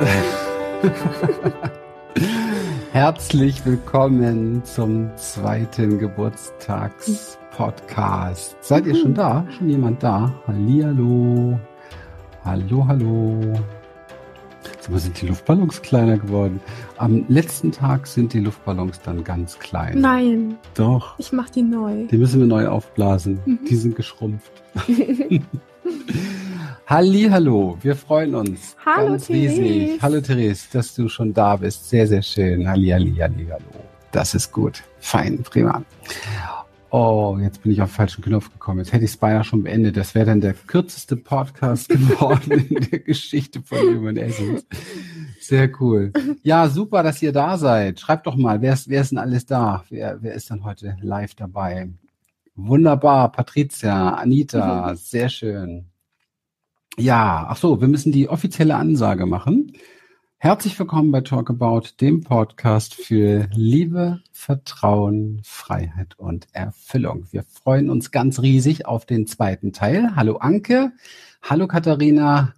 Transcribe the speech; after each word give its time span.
Herzlich 2.92 3.64
willkommen 3.66 4.64
zum 4.64 5.14
zweiten 5.16 5.98
Geburtstagspodcast. 5.98 8.56
Seid 8.60 8.86
ihr 8.86 8.96
schon 8.96 9.12
da? 9.12 9.46
Schon 9.50 9.68
jemand 9.68 10.02
da? 10.02 10.32
Hallihallo. 10.46 11.60
Hallo, 12.44 12.86
hallo. 12.86 13.60
So 14.80 14.96
sind 14.96 15.20
die 15.20 15.26
Luftballons 15.26 15.82
kleiner 15.82 16.16
geworden. 16.16 16.62
Am 16.96 17.26
letzten 17.28 17.70
Tag 17.70 18.06
sind 18.06 18.32
die 18.32 18.40
Luftballons 18.40 19.02
dann 19.02 19.22
ganz 19.22 19.58
klein. 19.58 20.00
Nein. 20.00 20.56
Doch. 20.74 21.18
Ich 21.18 21.30
mach 21.32 21.50
die 21.50 21.60
neu. 21.62 22.06
Die 22.06 22.16
müssen 22.16 22.40
wir 22.40 22.46
neu 22.46 22.68
aufblasen. 22.68 23.40
Mhm. 23.44 23.58
Die 23.68 23.76
sind 23.76 23.96
geschrumpft. 23.96 24.50
Halli, 26.90 27.28
hallo, 27.30 27.78
wir 27.82 27.94
freuen 27.94 28.34
uns. 28.34 28.76
Hallo 28.84 29.10
ganz 29.10 29.28
Therese. 29.28 29.62
riesig. 29.62 30.02
Hallo 30.02 30.20
Therese, 30.20 30.66
dass 30.72 30.92
du 30.92 31.08
schon 31.08 31.32
da 31.32 31.54
bist. 31.54 31.88
Sehr, 31.88 32.04
sehr 32.04 32.20
schön. 32.20 32.68
Halli, 32.68 32.88
halli, 32.88 33.14
halli, 33.14 33.46
hallo. 33.46 33.84
Das 34.10 34.34
ist 34.34 34.50
gut. 34.50 34.82
Fein, 34.98 35.40
prima. 35.44 35.84
Oh, 36.90 37.38
jetzt 37.40 37.62
bin 37.62 37.70
ich 37.70 37.80
auf 37.80 37.90
den 37.90 37.94
falschen 37.94 38.24
Knopf 38.24 38.50
gekommen. 38.50 38.80
Jetzt 38.80 38.92
hätte 38.92 39.04
ich 39.04 39.12
es 39.12 39.16
beinahe 39.16 39.44
schon 39.44 39.62
beendet. 39.62 39.96
Das 39.96 40.16
wäre 40.16 40.26
dann 40.26 40.40
der 40.40 40.52
kürzeste 40.52 41.14
Podcast 41.14 41.88
geworden 41.90 42.66
in 42.68 42.90
der 42.90 42.98
Geschichte 42.98 43.62
von 43.62 43.78
Human 43.78 44.16
Essence. 44.16 44.66
Sehr 45.40 45.70
cool. 45.80 46.12
Ja, 46.42 46.68
super, 46.68 47.04
dass 47.04 47.22
ihr 47.22 47.30
da 47.30 47.56
seid. 47.56 48.00
Schreibt 48.00 48.26
doch 48.26 48.34
mal, 48.34 48.62
wer 48.62 48.72
ist, 48.72 48.88
wer 48.88 49.02
ist 49.02 49.12
denn 49.12 49.18
alles 49.18 49.46
da? 49.46 49.84
Wer, 49.90 50.20
wer 50.22 50.34
ist 50.34 50.50
dann 50.50 50.64
heute 50.64 50.96
live 51.02 51.36
dabei? 51.36 51.88
Wunderbar, 52.56 53.30
Patricia, 53.30 54.14
Anita, 54.14 54.92
sehr 54.96 55.28
schön. 55.28 55.89
Ja, 57.00 57.46
ach 57.48 57.56
so, 57.56 57.80
wir 57.80 57.88
müssen 57.88 58.12
die 58.12 58.28
offizielle 58.28 58.76
Ansage 58.76 59.24
machen. 59.24 59.72
Herzlich 60.36 60.78
willkommen 60.78 61.10
bei 61.10 61.22
Talk 61.22 61.48
About, 61.48 61.92
dem 61.98 62.20
Podcast 62.20 62.94
für 62.94 63.48
Liebe, 63.54 64.20
Vertrauen, 64.32 65.40
Freiheit 65.42 66.18
und 66.18 66.48
Erfüllung. 66.52 67.26
Wir 67.30 67.42
freuen 67.44 67.88
uns 67.88 68.10
ganz 68.10 68.42
riesig 68.42 68.84
auf 68.84 69.06
den 69.06 69.26
zweiten 69.26 69.72
Teil. 69.72 70.14
Hallo 70.14 70.36
Anke, 70.36 70.92
hallo 71.40 71.68
Katharina, 71.68 72.52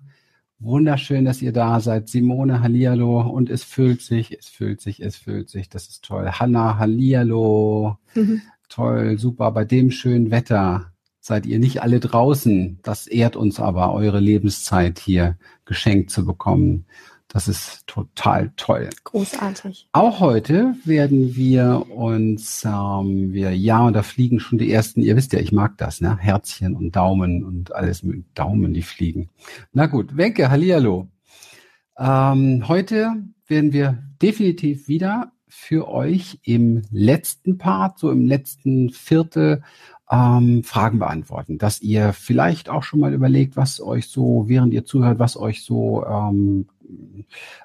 wunderschön, 0.58 1.24
dass 1.24 1.40
ihr 1.40 1.52
da 1.52 1.78
seid. 1.78 2.08
Simone, 2.08 2.62
hallihallo 2.62 3.20
und 3.20 3.48
es 3.48 3.62
füllt 3.62 4.02
sich, 4.02 4.36
es 4.36 4.48
füllt 4.48 4.80
sich, 4.80 5.00
es 5.00 5.14
füllt 5.14 5.50
sich. 5.50 5.68
Das 5.68 5.86
ist 5.86 6.04
toll. 6.04 6.28
Hanna, 6.28 6.78
hallihallo. 6.80 7.96
Mhm. 8.16 8.42
Toll, 8.68 9.18
super, 9.18 9.52
bei 9.52 9.64
dem 9.64 9.92
schönen 9.92 10.32
Wetter 10.32 10.91
seid 11.22 11.46
ihr 11.46 11.60
nicht 11.60 11.82
alle 11.82 12.00
draußen. 12.00 12.80
Das 12.82 13.06
ehrt 13.06 13.36
uns 13.36 13.60
aber, 13.60 13.94
eure 13.94 14.18
Lebenszeit 14.18 14.98
hier 14.98 15.38
geschenkt 15.64 16.10
zu 16.10 16.26
bekommen. 16.26 16.84
Das 17.28 17.48
ist 17.48 17.86
total 17.86 18.52
toll. 18.56 18.90
Großartig. 19.04 19.88
Auch 19.92 20.20
heute 20.20 20.74
werden 20.84 21.34
wir 21.34 21.86
uns, 21.88 22.64
ähm, 22.64 23.32
wir, 23.32 23.56
ja, 23.56 23.86
und 23.86 23.94
da 23.94 24.02
fliegen 24.02 24.38
schon 24.38 24.58
die 24.58 24.70
ersten, 24.70 25.00
ihr 25.00 25.16
wisst 25.16 25.32
ja, 25.32 25.38
ich 25.38 25.52
mag 25.52 25.78
das, 25.78 26.02
ne? 26.02 26.18
Herzchen 26.18 26.74
und 26.74 26.94
Daumen 26.94 27.42
und 27.42 27.74
alles 27.74 28.02
mit 28.02 28.26
Daumen, 28.34 28.74
die 28.74 28.82
fliegen. 28.82 29.30
Na 29.72 29.86
gut, 29.86 30.16
Wenke, 30.16 30.50
hallihallo. 30.50 31.08
Ähm, 31.96 32.68
heute 32.68 33.14
werden 33.46 33.72
wir 33.72 34.02
definitiv 34.20 34.88
wieder 34.88 35.32
für 35.54 35.88
euch 35.88 36.38
im 36.44 36.82
letzten 36.90 37.58
Part, 37.58 37.98
so 37.98 38.10
im 38.10 38.26
letzten 38.26 38.90
Viertel, 38.90 39.62
ähm, 40.12 40.62
Fragen 40.62 40.98
beantworten, 40.98 41.56
dass 41.56 41.80
ihr 41.80 42.12
vielleicht 42.12 42.68
auch 42.68 42.82
schon 42.82 43.00
mal 43.00 43.14
überlegt, 43.14 43.56
was 43.56 43.80
euch 43.80 44.08
so, 44.08 44.44
während 44.46 44.74
ihr 44.74 44.84
zuhört, 44.84 45.18
was 45.18 45.38
euch 45.38 45.64
so 45.64 46.04
ähm, 46.06 46.68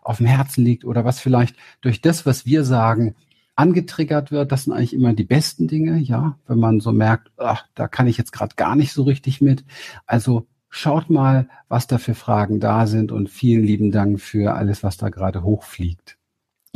auf 0.02 0.18
dem 0.18 0.28
Herzen 0.28 0.64
liegt 0.64 0.86
oder 0.86 1.04
was 1.04 1.20
vielleicht 1.20 1.58
durch 1.82 2.00
das, 2.00 2.26
was 2.26 2.46
wir 2.46 2.64
sagen, 2.64 3.16
angetriggert 3.58 4.32
wird. 4.32 4.54
Das 4.54 4.64
sind 4.64 4.74
eigentlich 4.74 4.94
immer 4.94 5.14
die 5.14 5.26
besten 5.26 5.68
Dinge, 5.68 5.98
ja, 5.98 6.38
wenn 6.48 6.60
man 6.60 6.80
so 6.80 6.94
merkt, 6.94 7.32
ach, 7.38 7.66
da 7.76 7.90
kann 7.90 8.08
ich 8.08 8.18
jetzt 8.18 8.32
gerade 8.32 8.56
gar 8.56 8.76
nicht 8.78 8.94
so 8.94 9.04
richtig 9.04 9.42
mit. 9.42 9.66
Also 10.06 10.48
schaut 10.70 11.10
mal, 11.10 11.50
was 11.68 11.88
da 11.88 11.98
für 11.98 12.16
Fragen 12.16 12.62
da 12.62 12.88
sind 12.88 13.12
und 13.12 13.30
vielen 13.30 13.66
lieben 13.66 13.92
Dank 13.92 14.22
für 14.22 14.54
alles, 14.54 14.84
was 14.84 14.96
da 14.96 15.10
gerade 15.10 15.44
hochfliegt. 15.44 16.17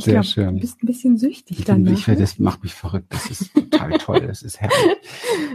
Sehr 0.04 0.14
glaub, 0.14 0.24
schön. 0.24 0.54
Du 0.56 0.60
bist 0.60 0.82
ein 0.82 0.86
bisschen 0.86 1.16
süchtig 1.16 1.64
dann. 1.64 1.86
Ich, 1.86 2.06
ne? 2.06 2.16
das 2.16 2.38
macht 2.38 2.62
mich 2.62 2.74
verrückt. 2.74 3.12
Das 3.12 3.30
ist 3.30 3.54
total 3.54 3.92
toll. 3.98 4.26
Das 4.26 4.42
ist 4.42 4.60
herrlich. 4.60 4.98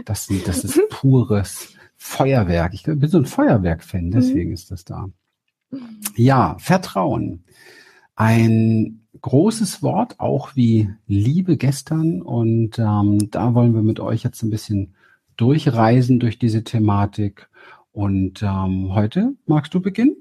Das, 0.04 0.28
das 0.44 0.64
ist 0.64 0.80
pures 0.90 1.74
Feuerwerk. 1.96 2.74
Ich 2.74 2.84
bin 2.84 3.08
so 3.08 3.18
ein 3.18 3.26
Feuerwerk-Fan, 3.26 4.06
mhm. 4.06 4.10
deswegen 4.10 4.48
mhm. 4.48 4.54
ist 4.54 4.70
das 4.70 4.84
da. 4.84 5.08
Ja, 6.16 6.56
Vertrauen. 6.58 7.44
Ein 8.14 9.06
großes 9.20 9.82
Wort, 9.82 10.18
auch 10.18 10.56
wie 10.56 10.90
Liebe 11.06 11.56
gestern. 11.56 12.22
Und 12.22 12.78
ähm, 12.78 13.30
da 13.30 13.54
wollen 13.54 13.74
wir 13.74 13.82
mit 13.82 14.00
euch 14.00 14.22
jetzt 14.22 14.42
ein 14.42 14.50
bisschen 14.50 14.94
durchreisen 15.36 16.18
durch 16.20 16.38
diese 16.38 16.64
Thematik. 16.64 17.48
Und 17.92 18.42
ähm, 18.42 18.94
heute 18.94 19.34
magst 19.46 19.74
du 19.74 19.80
beginnen? 19.80 20.16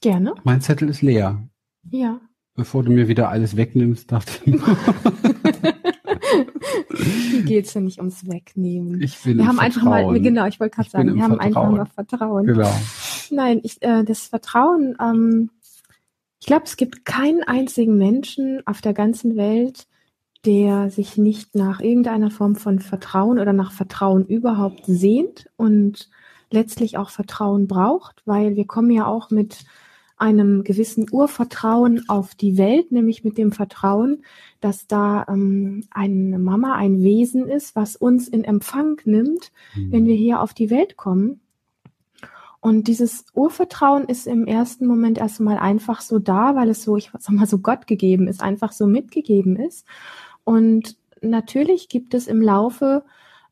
Gerne. 0.00 0.34
Mein 0.44 0.60
Zettel 0.60 0.88
ist 0.88 1.02
leer. 1.02 1.48
Ja 1.90 2.20
bevor 2.54 2.82
du 2.82 2.90
mir 2.90 3.08
wieder 3.08 3.28
alles 3.28 3.56
wegnimmst, 3.56 4.10
dachte 4.12 4.32
ich. 4.44 4.60
Hier 7.30 7.42
geht 7.42 7.66
es 7.66 7.74
ja 7.74 7.80
nicht 7.80 7.98
ums 7.98 8.26
Wegnehmen. 8.26 9.00
Ich 9.00 9.24
will 9.24 9.38
wir 9.38 9.46
haben 9.46 9.56
Vertrauen. 9.56 9.92
einfach 9.92 10.10
mal, 10.10 10.20
genau, 10.20 10.46
ich 10.46 10.60
wollte 10.60 10.76
gerade 10.76 10.90
sagen, 10.90 11.14
wir 11.14 11.22
haben 11.22 11.38
Vertrauen. 11.38 11.56
einfach 11.56 11.70
mal 11.70 11.86
Vertrauen. 11.86 12.46
Genau. 12.46 12.72
Nein, 13.30 13.60
ich, 13.62 13.80
äh, 13.82 14.04
das 14.04 14.26
Vertrauen, 14.26 14.96
ähm, 15.00 15.50
ich 16.40 16.46
glaube, 16.46 16.64
es 16.64 16.76
gibt 16.76 17.04
keinen 17.04 17.42
einzigen 17.42 17.96
Menschen 17.96 18.62
auf 18.66 18.80
der 18.80 18.94
ganzen 18.94 19.36
Welt, 19.36 19.86
der 20.46 20.90
sich 20.90 21.18
nicht 21.18 21.54
nach 21.54 21.80
irgendeiner 21.80 22.30
Form 22.30 22.56
von 22.56 22.78
Vertrauen 22.78 23.38
oder 23.38 23.52
nach 23.52 23.72
Vertrauen 23.72 24.24
überhaupt 24.26 24.84
sehnt 24.86 25.50
und 25.56 26.08
letztlich 26.50 26.96
auch 26.96 27.10
Vertrauen 27.10 27.68
braucht, 27.68 28.22
weil 28.24 28.56
wir 28.56 28.66
kommen 28.66 28.90
ja 28.90 29.06
auch 29.06 29.30
mit 29.30 29.64
einem 30.20 30.64
gewissen 30.64 31.06
Urvertrauen 31.10 32.08
auf 32.08 32.34
die 32.34 32.58
Welt, 32.58 32.92
nämlich 32.92 33.24
mit 33.24 33.38
dem 33.38 33.52
Vertrauen, 33.52 34.22
dass 34.60 34.86
da 34.86 35.24
ähm, 35.28 35.84
eine 35.90 36.38
Mama 36.38 36.74
ein 36.74 37.02
Wesen 37.02 37.48
ist, 37.48 37.74
was 37.74 37.96
uns 37.96 38.28
in 38.28 38.44
Empfang 38.44 39.00
nimmt, 39.04 39.52
mhm. 39.74 39.92
wenn 39.92 40.06
wir 40.06 40.14
hier 40.14 40.40
auf 40.40 40.52
die 40.52 40.70
Welt 40.70 40.96
kommen. 40.96 41.40
Und 42.60 42.88
dieses 42.88 43.24
Urvertrauen 43.32 44.04
ist 44.04 44.26
im 44.26 44.46
ersten 44.46 44.86
Moment 44.86 45.16
erstmal 45.16 45.56
einfach 45.56 46.02
so 46.02 46.18
da, 46.18 46.54
weil 46.54 46.68
es 46.68 46.82
so, 46.82 46.96
ich 46.98 47.10
sag 47.18 47.34
mal, 47.34 47.46
so 47.46 47.58
Gott 47.58 47.86
gegeben 47.86 48.28
ist, 48.28 48.42
einfach 48.42 48.72
so 48.72 48.86
mitgegeben 48.86 49.56
ist. 49.56 49.86
Und 50.44 50.96
natürlich 51.22 51.88
gibt 51.88 52.12
es 52.12 52.26
im 52.26 52.42
Laufe 52.42 53.02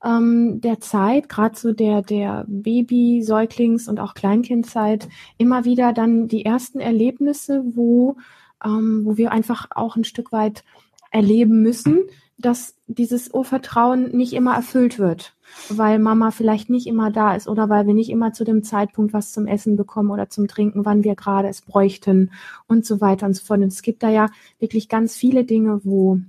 ähm, 0.04 0.60
der 0.60 0.80
Zeit, 0.80 1.28
gerade 1.28 1.58
so 1.58 1.72
der, 1.72 2.02
der 2.02 2.44
Baby-, 2.48 3.22
Säuglings- 3.22 3.88
und 3.88 4.00
auch 4.00 4.14
Kleinkindzeit, 4.14 5.08
immer 5.38 5.64
wieder 5.64 5.92
dann 5.92 6.28
die 6.28 6.44
ersten 6.44 6.80
Erlebnisse, 6.80 7.64
wo, 7.64 8.16
ähm, 8.64 9.02
wo 9.04 9.16
wir 9.16 9.32
einfach 9.32 9.68
auch 9.70 9.96
ein 9.96 10.04
Stück 10.04 10.32
weit 10.32 10.64
erleben 11.10 11.62
müssen, 11.62 12.00
dass 12.38 12.76
dieses 12.86 13.34
Urvertrauen 13.34 14.16
nicht 14.16 14.32
immer 14.32 14.54
erfüllt 14.54 15.00
wird, 15.00 15.34
weil 15.68 15.98
Mama 15.98 16.30
vielleicht 16.30 16.70
nicht 16.70 16.86
immer 16.86 17.10
da 17.10 17.34
ist 17.34 17.48
oder 17.48 17.68
weil 17.68 17.88
wir 17.88 17.94
nicht 17.94 18.10
immer 18.10 18.32
zu 18.32 18.44
dem 18.44 18.62
Zeitpunkt 18.62 19.12
was 19.12 19.32
zum 19.32 19.48
Essen 19.48 19.76
bekommen 19.76 20.10
oder 20.10 20.30
zum 20.30 20.46
Trinken, 20.46 20.84
wann 20.84 21.02
wir 21.02 21.16
gerade 21.16 21.48
es 21.48 21.62
bräuchten 21.62 22.30
und 22.68 22.86
so 22.86 23.00
weiter 23.00 23.26
und 23.26 23.34
so 23.34 23.44
fort. 23.44 23.60
Und 23.60 23.72
es 23.72 23.82
gibt 23.82 24.04
da 24.04 24.08
ja 24.08 24.28
wirklich 24.60 24.88
ganz 24.88 25.16
viele 25.16 25.44
Dinge, 25.44 25.80
wo 25.82 26.20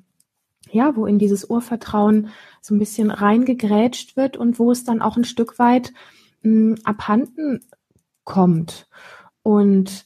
ja, 0.71 0.95
wo 0.95 1.05
in 1.05 1.19
dieses 1.19 1.49
Urvertrauen 1.49 2.29
so 2.61 2.75
ein 2.75 2.79
bisschen 2.79 3.11
reingegrätscht 3.11 4.17
wird 4.17 4.37
und 4.37 4.59
wo 4.59 4.71
es 4.71 4.83
dann 4.83 5.01
auch 5.01 5.17
ein 5.17 5.23
Stück 5.23 5.59
weit 5.59 5.93
mh, 6.41 6.75
hm, 6.75 6.77
abhanden 6.83 7.61
kommt. 8.23 8.87
Und 9.43 10.05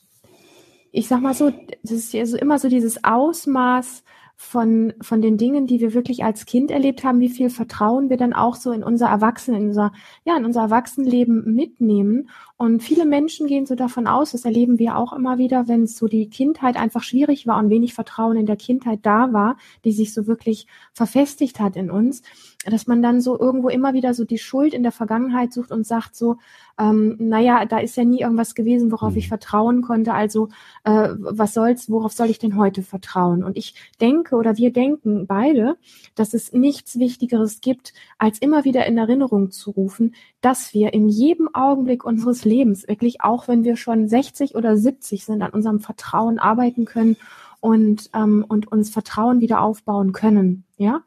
ich 0.92 1.08
sag 1.08 1.22
mal 1.22 1.34
so, 1.34 1.52
das 1.82 1.92
ist 1.92 2.14
ja 2.14 2.26
so 2.26 2.38
immer 2.38 2.60
so 2.60 2.70
dieses 2.70 3.04
Ausmaß 3.04 4.04
von, 4.36 4.94
von 5.02 5.22
den 5.22 5.38
Dingen, 5.38 5.68
die 5.68 5.80
wir 5.80 5.94
wirklich 5.94 6.24
als 6.24 6.46
Kind 6.46 6.70
erlebt 6.70 7.04
haben, 7.04 7.20
wie 7.20 7.30
viel 7.30 7.50
Vertrauen 7.50 8.10
wir 8.10 8.18
dann 8.18 8.34
auch 8.34 8.56
so 8.56 8.72
in 8.72 8.84
unser 8.84 9.08
Erwachsenen, 9.08 9.62
in 9.62 9.68
unser, 9.70 9.92
ja, 10.26 10.38
in 10.38 10.46
unser 10.46 10.62
Erwachsenenleben 10.62 11.54
mitnehmen. 11.54 12.30
Und 12.56 12.84
viele 12.84 13.06
Menschen 13.06 13.48
gehen 13.48 13.66
so 13.66 13.76
davon 13.76 14.08
aus, 14.08 14.32
das 14.32 14.46
erleben 14.46 14.78
wir 14.80 14.98
auch 14.98 15.12
immer 15.12 15.38
wieder, 15.38 15.68
wenn 15.68 15.84
es 15.84 15.98
so 15.98 16.08
die 16.08 16.30
Kindheit 16.30 16.76
einfach 16.78 17.04
schwierig 17.04 17.48
war 17.48 17.58
und 17.58 17.70
wenig 17.70 17.94
Vertrauen 17.94 18.38
in 18.38 18.46
der 18.46 18.56
Kindheit 18.56 19.00
da 19.04 19.34
war, 19.34 19.58
die 19.84 19.92
sich 19.92 20.14
so 20.14 20.28
wirklich 20.28 20.68
verfestigt 20.94 21.60
hat 21.60 21.76
in 21.76 21.90
uns, 21.90 22.22
dass 22.66 22.88
man 22.88 23.02
dann 23.02 23.22
so 23.22 23.38
irgendwo 23.38 23.70
immer 23.70 23.94
wieder 23.94 24.14
so 24.14 24.24
die 24.24 24.38
Schuld 24.38 24.74
in 24.74 24.84
der 24.84 24.92
Vergangenheit 24.92 25.52
sucht 25.52 25.72
und 25.72 25.86
sagt 25.86 26.16
so, 26.16 26.38
ähm, 26.80 27.18
naja, 27.20 27.66
da 27.66 27.80
ist 27.80 27.98
ja 27.98 28.04
nie 28.04 28.22
irgendwas 28.22 28.56
gewesen, 28.56 28.92
worauf 28.92 29.12
mhm. 29.12 29.18
ich 29.18 29.28
vertrauen 29.28 29.82
konnte. 29.82 30.14
Also 30.14 30.50
äh, 30.84 31.10
was 31.18 31.54
soll's, 31.54 31.90
worauf 31.90 32.14
soll 32.14 32.30
ich 32.30 32.40
denn 32.40 32.56
heute 32.56 32.82
vertrauen? 32.82 33.44
Und 33.44 33.58
ich 33.58 33.76
denke 34.00 34.36
oder 34.36 34.58
wir 34.58 34.72
denken 34.72 35.28
beide, 35.28 35.76
dass 36.16 36.34
es 36.34 36.54
nichts 36.54 36.98
Wichtigeres 36.98 37.62
gibt, 37.62 37.94
als 38.18 38.40
immer 38.40 38.64
wieder 38.64 38.86
in 38.86 38.98
Erinnerung 38.98 39.52
zu 39.52 39.72
rufen, 39.72 40.16
dass 40.42 40.74
wir 40.74 40.94
in 40.94 41.10
jedem 41.10 41.54
Augenblick 41.54 42.06
unseres 42.06 42.43
Lebens, 42.46 42.88
wirklich 42.88 43.22
auch 43.22 43.48
wenn 43.48 43.64
wir 43.64 43.76
schon 43.76 44.08
60 44.08 44.56
oder 44.56 44.78
70 44.78 45.26
sind, 45.26 45.42
an 45.42 45.52
unserem 45.52 45.80
Vertrauen 45.80 46.40
arbeiten 46.40 46.86
können 46.86 47.18
und, 47.60 48.10
ähm, 48.14 48.46
und 48.48 48.72
uns 48.72 48.90
Vertrauen 48.90 49.40
wieder 49.40 49.62
aufbauen 49.62 50.12
können. 50.12 50.66
Ja. 50.78 51.02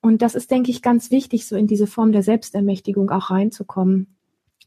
Und 0.00 0.22
das 0.22 0.34
ist, 0.34 0.50
denke 0.50 0.70
ich, 0.70 0.82
ganz 0.82 1.10
wichtig, 1.10 1.46
so 1.46 1.56
in 1.56 1.66
diese 1.66 1.86
Form 1.86 2.12
der 2.12 2.22
Selbstermächtigung 2.22 3.10
auch 3.10 3.30
reinzukommen. 3.30 4.14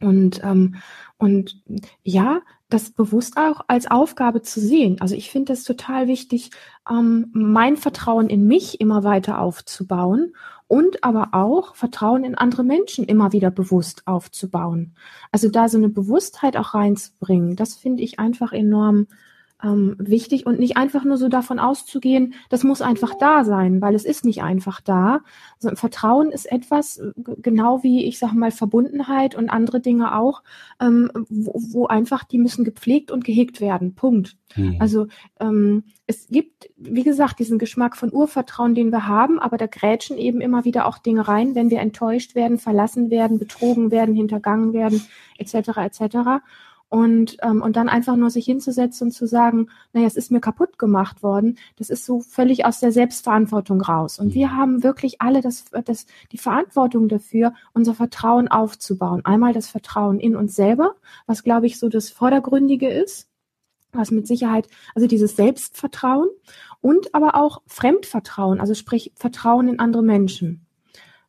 Und, 0.01 0.41
ähm, 0.43 0.75
und 1.17 1.61
ja, 2.03 2.41
das 2.69 2.91
bewusst 2.91 3.37
auch 3.37 3.61
als 3.67 3.89
Aufgabe 3.89 4.41
zu 4.41 4.59
sehen. 4.59 4.97
Also 4.99 5.15
ich 5.15 5.29
finde 5.29 5.53
es 5.53 5.63
total 5.63 6.07
wichtig, 6.07 6.51
ähm, 6.89 7.29
mein 7.33 7.77
Vertrauen 7.77 8.29
in 8.29 8.47
mich 8.47 8.79
immer 8.81 9.03
weiter 9.03 9.39
aufzubauen 9.39 10.33
und 10.71 11.03
aber 11.03 11.31
auch 11.33 11.75
Vertrauen 11.75 12.23
in 12.23 12.33
andere 12.33 12.63
Menschen 12.63 13.03
immer 13.03 13.33
wieder 13.33 13.51
bewusst 13.51 14.07
aufzubauen. 14.07 14.95
Also 15.29 15.49
da 15.49 15.67
so 15.67 15.77
eine 15.77 15.89
Bewusstheit 15.89 16.55
auch 16.55 16.73
reinzubringen, 16.73 17.57
das 17.57 17.75
finde 17.75 18.03
ich 18.03 18.21
einfach 18.21 18.53
enorm 18.53 19.07
ähm, 19.63 19.95
wichtig 19.99 20.45
und 20.45 20.59
nicht 20.59 20.77
einfach 20.77 21.03
nur 21.03 21.17
so 21.17 21.29
davon 21.29 21.59
auszugehen, 21.59 22.33
das 22.49 22.63
muss 22.63 22.81
einfach 22.81 23.13
da 23.19 23.43
sein, 23.43 23.81
weil 23.81 23.95
es 23.95 24.05
ist 24.05 24.25
nicht 24.25 24.41
einfach 24.41 24.81
da. 24.81 25.21
Also 25.61 25.75
Vertrauen 25.75 26.31
ist 26.31 26.51
etwas, 26.51 26.97
äh, 26.97 27.11
genau 27.37 27.83
wie 27.83 28.05
ich 28.05 28.19
sage 28.19 28.35
mal 28.35 28.51
Verbundenheit 28.51 29.35
und 29.35 29.49
andere 29.49 29.79
Dinge 29.79 30.17
auch, 30.17 30.43
ähm, 30.79 31.11
wo, 31.29 31.53
wo, 31.55 31.87
einfach 31.87 32.23
die 32.23 32.37
müssen 32.37 32.63
gepflegt 32.63 33.11
und 33.11 33.23
gehegt 33.23 33.61
werden. 33.61 33.93
Punkt. 33.95 34.37
Mhm. 34.55 34.77
Also 34.79 35.07
ähm, 35.39 35.83
es 36.07 36.27
gibt, 36.27 36.69
wie 36.77 37.03
gesagt, 37.03 37.39
diesen 37.39 37.59
Geschmack 37.59 37.95
von 37.95 38.11
Urvertrauen, 38.11 38.75
den 38.75 38.91
wir 38.91 39.07
haben, 39.07 39.39
aber 39.39 39.57
da 39.57 39.67
grätschen 39.67 40.17
eben 40.17 40.41
immer 40.41 40.65
wieder 40.65 40.87
auch 40.87 40.97
Dinge 40.97 41.27
rein, 41.27 41.55
wenn 41.55 41.69
wir 41.69 41.79
enttäuscht 41.79 42.35
werden, 42.35 42.57
verlassen 42.57 43.09
werden, 43.09 43.39
betrogen 43.39 43.91
werden, 43.91 44.15
hintergangen 44.15 44.73
werden, 44.73 45.01
etc. 45.37 45.77
etc 45.77 46.41
und, 46.91 47.37
ähm, 47.41 47.61
und 47.61 47.77
dann 47.77 47.87
einfach 47.87 48.17
nur 48.17 48.29
sich 48.29 48.43
hinzusetzen 48.43 49.07
und 49.07 49.11
zu 49.11 49.25
sagen, 49.25 49.69
naja, 49.93 50.05
es 50.05 50.17
ist 50.17 50.29
mir 50.29 50.41
kaputt 50.41 50.77
gemacht 50.77 51.23
worden, 51.23 51.57
das 51.77 51.89
ist 51.89 52.05
so 52.05 52.19
völlig 52.19 52.65
aus 52.65 52.81
der 52.81 52.91
Selbstverantwortung 52.91 53.79
raus. 53.79 54.19
Und 54.19 54.33
wir 54.33 54.53
haben 54.53 54.83
wirklich 54.83 55.21
alle 55.21 55.39
das, 55.39 55.63
das, 55.85 56.05
die 56.33 56.37
Verantwortung 56.37 57.07
dafür, 57.07 57.53
unser 57.73 57.93
Vertrauen 57.93 58.49
aufzubauen. 58.49 59.21
Einmal 59.23 59.53
das 59.53 59.69
Vertrauen 59.69 60.19
in 60.19 60.35
uns 60.35 60.53
selber, 60.53 60.95
was, 61.27 61.43
glaube 61.43 61.65
ich, 61.65 61.79
so 61.79 61.87
das 61.87 62.09
Vordergründige 62.09 62.89
ist, 62.89 63.29
was 63.93 64.11
mit 64.11 64.27
Sicherheit, 64.27 64.67
also 64.93 65.07
dieses 65.07 65.37
Selbstvertrauen 65.37 66.27
und 66.81 67.15
aber 67.15 67.35
auch 67.35 67.61
Fremdvertrauen, 67.67 68.59
also 68.59 68.73
sprich 68.73 69.13
Vertrauen 69.15 69.69
in 69.69 69.79
andere 69.79 70.03
Menschen. 70.03 70.65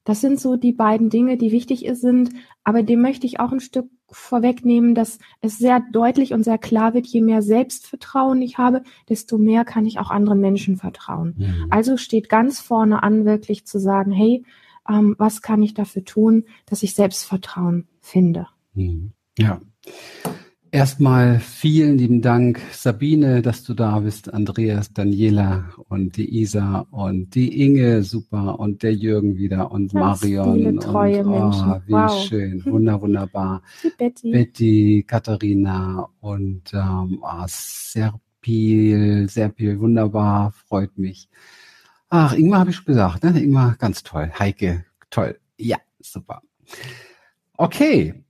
Das 0.02 0.20
sind 0.20 0.40
so 0.40 0.56
die 0.56 0.72
beiden 0.72 1.08
Dinge, 1.08 1.36
die 1.36 1.52
wichtig 1.52 1.88
sind, 1.92 2.30
aber 2.64 2.82
dem 2.82 3.00
möchte 3.00 3.28
ich 3.28 3.38
auch 3.38 3.52
ein 3.52 3.60
Stück 3.60 3.86
vorwegnehmen, 4.12 4.94
dass 4.94 5.18
es 5.40 5.58
sehr 5.58 5.82
deutlich 5.92 6.32
und 6.32 6.44
sehr 6.44 6.58
klar 6.58 6.94
wird, 6.94 7.06
je 7.06 7.20
mehr 7.20 7.42
Selbstvertrauen 7.42 8.40
ich 8.42 8.58
habe, 8.58 8.82
desto 9.08 9.38
mehr 9.38 9.64
kann 9.64 9.86
ich 9.86 9.98
auch 9.98 10.10
anderen 10.10 10.40
Menschen 10.40 10.76
vertrauen. 10.76 11.34
Mhm. 11.38 11.66
Also 11.70 11.96
steht 11.96 12.28
ganz 12.28 12.60
vorne 12.60 13.02
an, 13.02 13.24
wirklich 13.24 13.66
zu 13.66 13.78
sagen, 13.78 14.12
hey, 14.12 14.44
ähm, 14.88 15.14
was 15.18 15.42
kann 15.42 15.62
ich 15.62 15.74
dafür 15.74 16.04
tun, 16.04 16.44
dass 16.66 16.82
ich 16.82 16.94
Selbstvertrauen 16.94 17.88
finde? 18.00 18.46
Mhm. 18.74 19.12
Ja. 19.38 19.60
Erstmal 20.74 21.38
vielen 21.38 21.98
lieben 21.98 22.22
Dank, 22.22 22.58
Sabine, 22.72 23.42
dass 23.42 23.62
du 23.62 23.74
da 23.74 23.98
bist, 23.98 24.32
Andreas, 24.32 24.90
Daniela 24.90 25.66
und 25.90 26.16
die 26.16 26.40
Isa 26.40 26.86
und 26.90 27.34
die 27.34 27.62
Inge, 27.62 28.02
super, 28.02 28.58
und 28.58 28.82
der 28.82 28.94
Jürgen 28.94 29.36
wieder 29.36 29.70
und 29.70 29.92
Ganz 29.92 30.22
Marion. 30.22 30.56
Viele 30.56 30.76
treue 30.76 31.26
und, 31.26 31.30
Menschen. 31.30 31.72
Oh, 31.72 31.80
wie 31.84 31.92
wow. 31.92 32.26
schön, 32.26 32.64
wunder, 32.64 33.02
wunderbar. 33.02 33.60
Betty. 33.98 34.30
Betty, 34.30 35.04
Katharina 35.06 36.08
und 36.20 36.72
ähm, 36.72 37.18
oh, 37.20 37.44
Serpil, 37.46 39.28
Serpil, 39.28 39.78
wunderbar, 39.78 40.52
freut 40.52 40.96
mich. 40.96 41.28
Ach, 42.08 42.32
Ingmar 42.32 42.60
habe 42.60 42.70
ich 42.70 42.76
schon 42.76 42.86
gesagt, 42.86 43.24
ne? 43.24 43.38
Ingmar, 43.38 43.76
ganz 43.78 44.04
toll. 44.04 44.32
Heike, 44.38 44.86
toll. 45.10 45.38
Ja, 45.58 45.76
super. 46.00 46.40
Okay, 47.58 48.24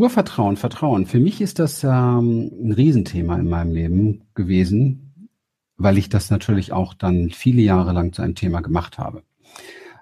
Urvertrauen, 0.00 0.56
Vertrauen. 0.56 1.04
Für 1.04 1.20
mich 1.20 1.40
ist 1.40 1.58
das 1.58 1.84
ähm, 1.84 2.50
ein 2.62 2.72
Riesenthema 2.72 3.36
in 3.36 3.48
meinem 3.48 3.72
Leben 3.72 4.22
gewesen, 4.34 5.34
weil 5.76 5.98
ich 5.98 6.08
das 6.08 6.30
natürlich 6.30 6.72
auch 6.72 6.94
dann 6.94 7.30
viele 7.30 7.60
Jahre 7.60 7.92
lang 7.92 8.12
zu 8.12 8.22
einem 8.22 8.34
Thema 8.34 8.62
gemacht 8.62 8.98
habe. 8.98 9.22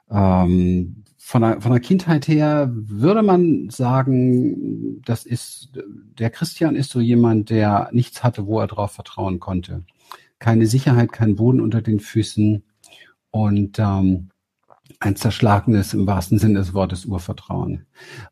Ähm, 0.08 1.04
von, 1.18 1.42
der, 1.42 1.60
von 1.60 1.72
der 1.72 1.80
Kindheit 1.80 2.28
her 2.28 2.70
würde 2.72 3.22
man 3.22 3.70
sagen, 3.70 5.02
das 5.04 5.26
ist, 5.26 5.70
der 6.18 6.30
Christian 6.30 6.76
ist 6.76 6.90
so 6.90 7.00
jemand, 7.00 7.50
der 7.50 7.90
nichts 7.92 8.22
hatte, 8.22 8.46
wo 8.46 8.60
er 8.60 8.68
drauf 8.68 8.92
vertrauen 8.92 9.40
konnte. 9.40 9.84
Keine 10.38 10.66
Sicherheit, 10.66 11.12
kein 11.12 11.34
Boden 11.34 11.60
unter 11.60 11.82
den 11.82 11.98
Füßen 11.98 12.62
und 13.30 13.78
ähm, 13.78 14.30
ein 15.00 15.16
zerschlagenes 15.16 15.94
im 15.94 16.06
wahrsten 16.06 16.38
Sinne 16.38 16.58
des 16.58 16.74
Wortes 16.74 17.04
Urvertrauen. 17.04 17.86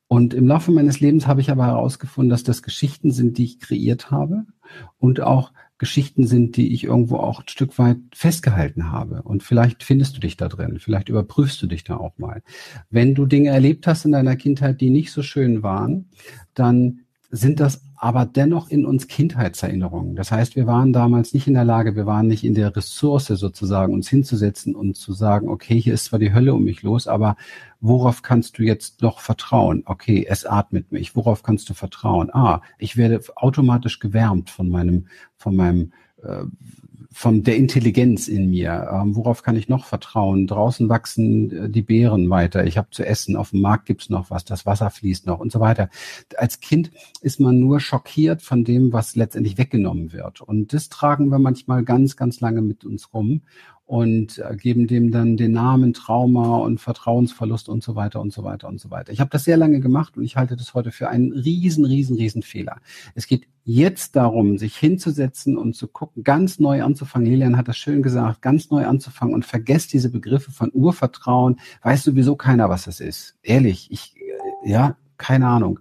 Und 0.09 0.35
im 0.35 0.47
Laufe 0.47 0.73
meines 0.73 1.01
Lebens 1.01 1.27
habe 1.27 1.41
ich 1.41 1.51
aber 1.51 1.67
herausgefunden, 1.67 2.31
dass 2.31 2.43
das 2.43 2.63
Geschichten 2.63 3.13
sind, 3.13 3.39
die 3.39 3.45
ich 3.45 3.61
kreiert 3.61 4.11
habe 4.11 4.47
und 4.99 5.21
auch 5.21 5.53
Geschichten 5.79 6.27
sind, 6.27 6.57
die 6.57 6.73
ich 6.73 6.85
irgendwo 6.85 7.19
auch 7.19 7.41
ein 7.41 7.49
Stück 7.49 7.79
weit 7.79 7.99
festgehalten 8.13 8.91
habe. 8.91 9.23
Und 9.23 9.43
vielleicht 9.43 9.83
findest 9.83 10.17
du 10.17 10.21
dich 10.21 10.37
da 10.37 10.49
drin, 10.49 10.79
vielleicht 10.81 11.09
überprüfst 11.09 11.61
du 11.61 11.67
dich 11.67 11.85
da 11.85 11.99
auch 11.99 12.19
mal. 12.19 12.43
Wenn 12.91 13.15
du 13.15 13.27
Dinge 13.27 13.51
erlebt 13.51 13.87
hast 13.87 14.05
in 14.05 14.13
deiner 14.13 14.37
Kindheit, 14.37 14.81
die 14.81 14.91
nicht 14.91 15.13
so 15.13 15.23
schön 15.23 15.63
waren, 15.63 16.11
dann 16.55 17.01
sind 17.31 17.61
das 17.61 17.83
aber 17.97 18.27
dennoch 18.27 18.69
in 18.69 18.85
uns 18.85 19.09
Kindheitserinnerungen. 19.09 20.17
Das 20.17 20.31
heißt, 20.31 20.55
wir 20.55 20.67
waren 20.67 20.93
damals 20.93 21.33
nicht 21.33 21.47
in 21.47 21.55
der 21.55 21.65
Lage, 21.65 21.97
wir 21.97 22.07
waren 22.07 22.27
nicht 22.27 22.45
in 22.45 22.55
der 22.55 22.77
Ressource 22.77 23.27
sozusagen, 23.27 23.95
uns 23.95 24.09
hinzusetzen 24.09 24.75
und 24.75 24.97
zu 24.97 25.13
sagen, 25.13 25.49
okay, 25.49 25.81
hier 25.81 25.95
ist 25.95 26.05
zwar 26.05 26.19
die 26.19 26.33
Hölle 26.33 26.55
um 26.55 26.63
mich 26.65 26.83
los, 26.83 27.09
aber 27.09 27.37
worauf 27.81 28.23
kannst 28.23 28.59
du 28.59 28.63
jetzt 28.63 29.03
noch 29.03 29.21
vertrauen? 29.21 29.83
Okay, 29.87 30.27
es 30.29 30.45
atmet 30.45 30.93
mich. 30.93 31.17
Worauf 31.17 31.43
kannst 31.43 31.69
du 31.71 31.75
vertrauen? 31.75 32.31
Ah, 32.33 32.61
ich 32.79 32.97
werde 32.97 33.21
automatisch 33.35 33.99
gewärmt 33.99 34.51
von 34.51 34.69
meinem, 34.69 35.07
von 35.37 35.57
meinem 35.57 35.93
äh, 36.23 36.45
von 37.17 37.43
der 37.43 37.57
Intelligenz 37.57 38.29
in 38.29 38.51
mir. 38.51 38.91
Ähm, 38.93 39.17
worauf 39.17 39.43
kann 39.43 39.57
ich 39.57 39.71
noch 39.71 39.87
vertrauen? 39.87 40.47
Draußen 40.47 40.91
wachsen 40.91 41.51
äh, 41.51 41.71
die 41.71 41.81
Beeren 41.81 42.29
weiter. 42.29 42.67
Ich 42.67 42.77
habe 42.77 42.91
zu 42.91 43.07
essen. 43.07 43.37
Auf 43.37 43.53
dem 43.53 43.63
Markt 43.63 43.87
gibt's 43.87 44.11
noch 44.11 44.29
was. 44.29 44.45
Das 44.45 44.67
Wasser 44.67 44.91
fließt 44.91 45.25
noch 45.25 45.41
und 45.41 45.51
so 45.51 45.59
weiter. 45.59 45.89
Als 46.37 46.61
Kind 46.61 46.91
ist 47.23 47.41
man 47.41 47.59
nur 47.59 47.81
schockiert 47.81 48.43
von 48.43 48.65
dem, 48.65 48.93
was 48.93 49.17
letztendlich 49.17 49.57
weggenommen 49.57 50.13
wird. 50.13 50.43
Und 50.43 50.75
das 50.75 50.91
tragen 50.91 51.31
wir 51.31 51.39
manchmal 51.39 51.85
ganz, 51.85 52.17
ganz 52.17 52.41
lange 52.41 52.61
mit 52.61 52.85
uns 52.85 53.15
rum 53.15 53.41
und 53.87 54.39
äh, 54.39 54.57
geben 54.57 54.89
dem 54.89 55.13
dann 55.13 55.37
den 55.37 55.53
Namen 55.53 55.95
Trauma 55.95 56.59
und 56.59 56.81
Vertrauensverlust 56.81 57.69
und 57.69 57.85
so 57.85 57.95
weiter 57.95 58.21
und 58.21 58.33
so 58.33 58.43
weiter 58.43 58.67
und 58.67 58.81
so 58.81 58.91
weiter. 58.91 59.13
Ich 59.13 59.21
habe 59.21 59.31
das 59.31 59.45
sehr 59.45 59.57
lange 59.57 59.79
gemacht 59.81 60.17
und 60.17 60.25
ich 60.25 60.37
halte 60.37 60.57
das 60.57 60.75
heute 60.75 60.91
für 60.91 61.09
einen 61.09 61.33
riesen, 61.33 61.85
riesen, 61.85 62.17
riesen 62.17 62.43
Fehler. 62.43 62.81
Es 63.15 63.29
geht 63.29 63.47
jetzt 63.63 64.17
darum, 64.17 64.59
sich 64.59 64.77
hinzusetzen 64.77 65.57
und 65.57 65.75
zu 65.75 65.87
gucken, 65.87 66.25
ganz 66.25 66.59
neu 66.59 66.83
anzufangen. 66.83 67.31
Lilian 67.31 67.57
hat 67.57 67.69
das 67.69 67.77
schön 67.77 68.03
gesagt, 68.03 68.43
ganz 68.43 68.71
neu 68.71 68.87
anzufangen 68.87 69.35
und 69.35 69.47
vergesst 69.47 69.93
diese 69.93 70.11
Begriffe 70.11 70.51
von 70.51 70.71
Urvertrauen. 70.73 71.61
Weiß 71.83 72.03
sowieso 72.03 72.35
keiner, 72.35 72.69
was 72.69 72.85
das 72.85 72.99
ist. 72.99 73.37
Ehrlich, 73.43 73.89
ich, 73.93 74.17
äh, 74.17 74.71
ja, 74.71 74.97
keine 75.17 75.47
Ahnung. 75.47 75.79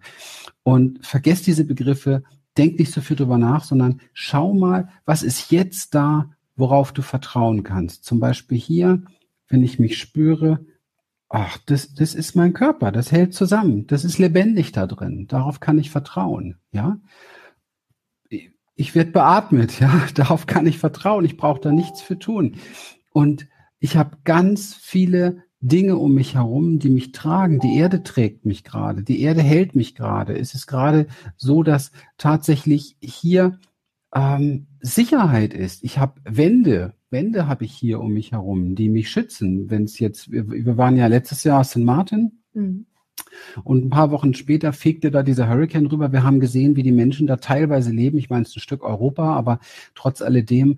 Und 0.61 1.03
vergesst 1.05 1.47
diese 1.47 1.65
Begriffe, 1.65 2.23
denk 2.55 2.77
nicht 2.79 2.91
so 2.91 3.01
viel 3.01 3.17
drüber 3.17 3.37
nach, 3.37 3.63
sondern 3.63 3.99
schau 4.13 4.53
mal, 4.53 4.89
was 5.05 5.23
ist 5.23 5.51
jetzt 5.51 5.95
da, 5.95 6.29
worauf 6.55 6.91
du 6.91 7.01
vertrauen 7.01 7.63
kannst. 7.63 8.05
Zum 8.05 8.19
Beispiel 8.19 8.57
hier, 8.57 9.03
wenn 9.47 9.63
ich 9.63 9.79
mich 9.79 9.97
spüre, 9.97 10.65
ach, 11.29 11.57
das, 11.65 11.93
das 11.93 12.15
ist 12.15 12.35
mein 12.35 12.53
Körper, 12.53 12.91
das 12.91 13.11
hält 13.11 13.33
zusammen, 13.33 13.87
das 13.87 14.05
ist 14.05 14.17
lebendig 14.17 14.71
da 14.71 14.87
drin, 14.87 15.27
darauf 15.27 15.59
kann 15.59 15.77
ich 15.79 15.91
vertrauen, 15.91 16.57
ja. 16.71 16.99
Ich 18.77 18.93
werde 18.93 19.11
beatmet, 19.11 19.79
ja, 19.79 20.05
darauf 20.15 20.47
kann 20.47 20.67
ich 20.67 20.77
vertrauen, 20.77 21.25
ich 21.25 21.37
brauche 21.37 21.61
da 21.61 21.71
nichts 21.71 22.01
für 22.01 22.19
tun. 22.19 22.57
Und 23.11 23.47
ich 23.79 23.97
habe 23.97 24.17
ganz 24.23 24.73
viele 24.73 25.43
Dinge 25.61 25.97
um 25.97 26.13
mich 26.13 26.35
herum, 26.35 26.79
die 26.79 26.89
mich 26.89 27.11
tragen. 27.11 27.59
Die 27.59 27.77
Erde 27.77 28.03
trägt 28.03 28.45
mich 28.45 28.63
gerade, 28.63 29.03
die 29.03 29.21
Erde 29.21 29.41
hält 29.41 29.75
mich 29.75 29.95
gerade. 29.95 30.37
Es 30.37 30.53
ist 30.53 30.67
gerade 30.67 31.07
so, 31.37 31.63
dass 31.63 31.91
tatsächlich 32.17 32.97
hier 33.01 33.59
ähm, 34.13 34.67
Sicherheit 34.85 35.53
ist. 35.53 35.83
Ich 35.83 35.97
habe 35.97 36.21
Wände, 36.23 36.93
Wände 37.09 37.47
habe 37.47 37.65
ich 37.65 37.73
hier 37.73 37.99
um 37.99 38.13
mich 38.13 38.31
herum, 38.31 38.75
die 38.75 38.89
mich 38.89 39.09
schützen. 39.09 39.69
Wenn 39.69 39.83
es 39.83 39.99
jetzt, 39.99 40.31
wir, 40.31 40.77
waren 40.77 40.95
ja 40.95 41.07
letztes 41.07 41.43
Jahr 41.43 41.63
St. 41.63 41.77
Martin. 41.77 42.39
Mhm. 42.53 42.85
Und 43.63 43.85
ein 43.85 43.89
paar 43.89 44.11
Wochen 44.11 44.33
später 44.33 44.73
fegte 44.73 45.11
da 45.11 45.23
dieser 45.23 45.49
Hurricane 45.49 45.87
rüber. 45.87 46.11
Wir 46.11 46.23
haben 46.23 46.39
gesehen, 46.39 46.75
wie 46.75 46.83
die 46.83 46.91
Menschen 46.91 47.27
da 47.27 47.37
teilweise 47.37 47.91
leben. 47.91 48.17
Ich 48.17 48.29
meine, 48.29 48.43
es 48.43 48.49
ist 48.49 48.57
ein 48.57 48.61
Stück 48.61 48.83
Europa, 48.83 49.35
aber 49.35 49.59
trotz 49.93 50.21
alledem 50.21 50.77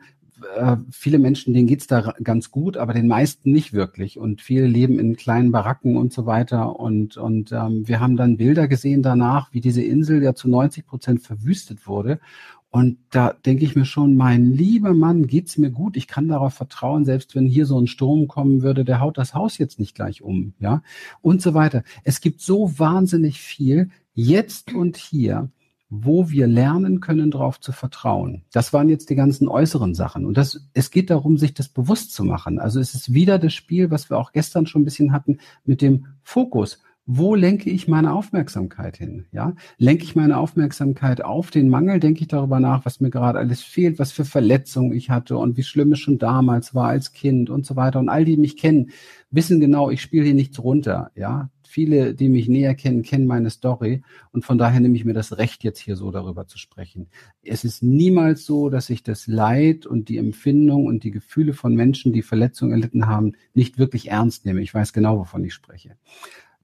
äh, 0.56 0.78
viele 0.92 1.20
Menschen, 1.20 1.54
denen 1.54 1.68
geht's 1.68 1.88
da 1.88 2.14
ganz 2.24 2.52
gut, 2.52 2.78
aber 2.78 2.94
den 2.94 3.08
meisten 3.08 3.52
nicht 3.52 3.74
wirklich. 3.74 4.20
Und 4.20 4.42
viele 4.42 4.68
leben 4.68 5.00
in 5.00 5.16
kleinen 5.16 5.52
Baracken 5.52 5.98
und 5.98 6.14
so 6.14 6.26
weiter. 6.26 6.80
Und, 6.80 7.18
und 7.18 7.52
ähm, 7.52 7.88
wir 7.88 8.00
haben 8.00 8.18
dann 8.18 8.38
Bilder 8.38 8.68
gesehen 8.68 9.02
danach, 9.02 9.54
wie 9.54 9.62
diese 9.62 9.82
Insel 9.82 10.22
ja 10.22 10.36
zu 10.36 10.50
90 10.50 10.86
Prozent 10.86 11.22
verwüstet 11.22 11.88
wurde. 11.88 12.20
Und 12.70 12.98
da 13.12 13.34
denke 13.34 13.64
ich 13.64 13.76
mir 13.76 13.86
schon, 13.86 14.16
mein 14.16 14.52
lieber 14.52 14.94
Mann, 14.94 15.26
geht's 15.26 15.58
mir 15.58 15.72
gut? 15.72 15.96
Ich 15.96 16.08
kann 16.08 16.28
darauf 16.28 16.54
vertrauen, 16.54 17.06
selbst 17.06 17.34
wenn 17.34 17.46
hier 17.46 17.66
so 17.66 17.80
ein 17.80 17.88
Sturm 17.88 18.28
kommen 18.28 18.62
würde, 18.62 18.84
der 18.84 19.00
haut 19.00 19.18
das 19.18 19.34
Haus 19.34 19.58
jetzt 19.58 19.80
nicht 19.80 19.96
gleich 19.96 20.22
um, 20.22 20.54
ja? 20.60 20.84
Und 21.22 21.42
so 21.42 21.54
weiter. 21.54 21.84
Es 22.04 22.20
gibt 22.20 22.42
so 22.42 22.78
wahnsinnig 22.78 23.40
viel 23.40 23.90
jetzt 24.14 24.74
und 24.74 24.98
hier, 24.98 25.50
wo 25.90 26.30
wir 26.30 26.48
lernen 26.48 27.00
können, 27.00 27.32
darauf 27.32 27.62
zu 27.62 27.72
vertrauen. 27.72 28.44
Das 28.52 28.74
waren 28.74 28.90
jetzt 28.90 29.10
die 29.10 29.16
ganzen 29.16 29.48
äußeren 29.48 29.96
Sachen. 29.96 30.26
Und 30.26 30.36
das, 30.36 30.68
es 30.74 30.92
geht 30.92 31.10
darum, 31.10 31.38
sich 31.38 31.54
das 31.54 31.70
bewusst 31.70 32.14
zu 32.14 32.26
machen. 32.26 32.60
Also 32.60 32.82
es 32.82 32.94
ist 32.94 33.14
wieder 33.14 33.40
das 33.40 33.54
Spiel, 33.54 33.90
was 33.90 34.10
wir 34.10 34.18
auch 34.18 34.34
gestern 34.34 34.66
schon 34.66 34.82
ein 34.82 34.86
bisschen 34.86 35.14
hatten, 35.14 35.38
mit 35.64 35.82
dem 35.82 36.08
Fokus. 36.22 36.80
Wo 37.10 37.36
lenke 37.36 37.70
ich 37.70 37.88
meine 37.88 38.14
Aufmerksamkeit 38.14 38.98
hin? 38.98 39.28
Ja, 39.32 39.56
lenke 39.78 40.04
ich 40.04 40.18
meine 40.18 40.36
Aufmerksamkeit 40.36 41.24
auf 41.24 41.52
den 41.52 41.70
Mangel? 41.70 42.02
Denke 42.02 42.20
ich 42.20 42.28
darüber 42.28 42.60
nach, 42.60 42.84
was 42.84 43.00
mir 43.00 43.10
gerade 43.10 43.40
alles 43.40 43.62
fehlt, 43.62 43.98
was 43.98 44.12
für 44.12 44.26
Verletzungen 44.26 44.92
ich 44.92 45.10
hatte 45.10 45.38
und 45.38 45.56
wie 45.56 45.64
schlimm 45.64 45.94
es 45.94 46.00
schon 46.00 46.18
damals 46.18 46.76
war 46.76 46.90
als 46.90 47.14
Kind 47.14 47.50
und 47.50 47.66
so 47.66 47.78
weiter. 47.78 48.00
Und 48.00 48.10
all 48.10 48.26
die 48.26 48.36
mich 48.36 48.58
kennen, 48.58 48.92
wissen 49.32 49.62
genau, 49.62 49.90
ich 49.90 50.02
spiele 50.02 50.26
hier 50.26 50.34
nichts 50.34 50.62
runter. 50.62 51.12
Ja, 51.16 51.50
viele, 51.66 52.14
die 52.14 52.28
mich 52.28 52.50
näher 52.50 52.76
kennen, 52.76 53.04
kennen 53.04 53.26
meine 53.26 53.52
Story 53.52 54.02
und 54.34 54.44
von 54.44 54.58
daher 54.58 54.82
nehme 54.82 54.98
ich 54.98 55.06
mir 55.06 55.14
das 55.14 55.38
Recht, 55.38 55.64
jetzt 55.64 55.80
hier 55.80 55.96
so 55.96 56.12
darüber 56.12 56.46
zu 56.46 56.58
sprechen. 56.58 57.08
Es 57.42 57.64
ist 57.64 57.84
niemals 57.84 58.46
so, 58.46 58.70
dass 58.70 58.90
ich 58.90 59.04
das 59.04 59.28
Leid 59.28 59.86
und 59.86 60.10
die 60.10 60.18
Empfindung 60.18 60.86
und 60.88 61.06
die 61.06 61.12
Gefühle 61.12 61.54
von 61.54 61.74
Menschen, 61.74 62.12
die 62.12 62.22
Verletzungen 62.22 62.74
erlitten 62.74 63.08
haben, 63.08 63.32
nicht 63.54 63.78
wirklich 63.78 64.10
ernst 64.10 64.46
nehme. 64.46 64.62
Ich 64.62 64.74
weiß 64.74 64.92
genau, 64.92 65.20
wovon 65.20 65.46
ich 65.46 65.54
spreche. 65.54 65.96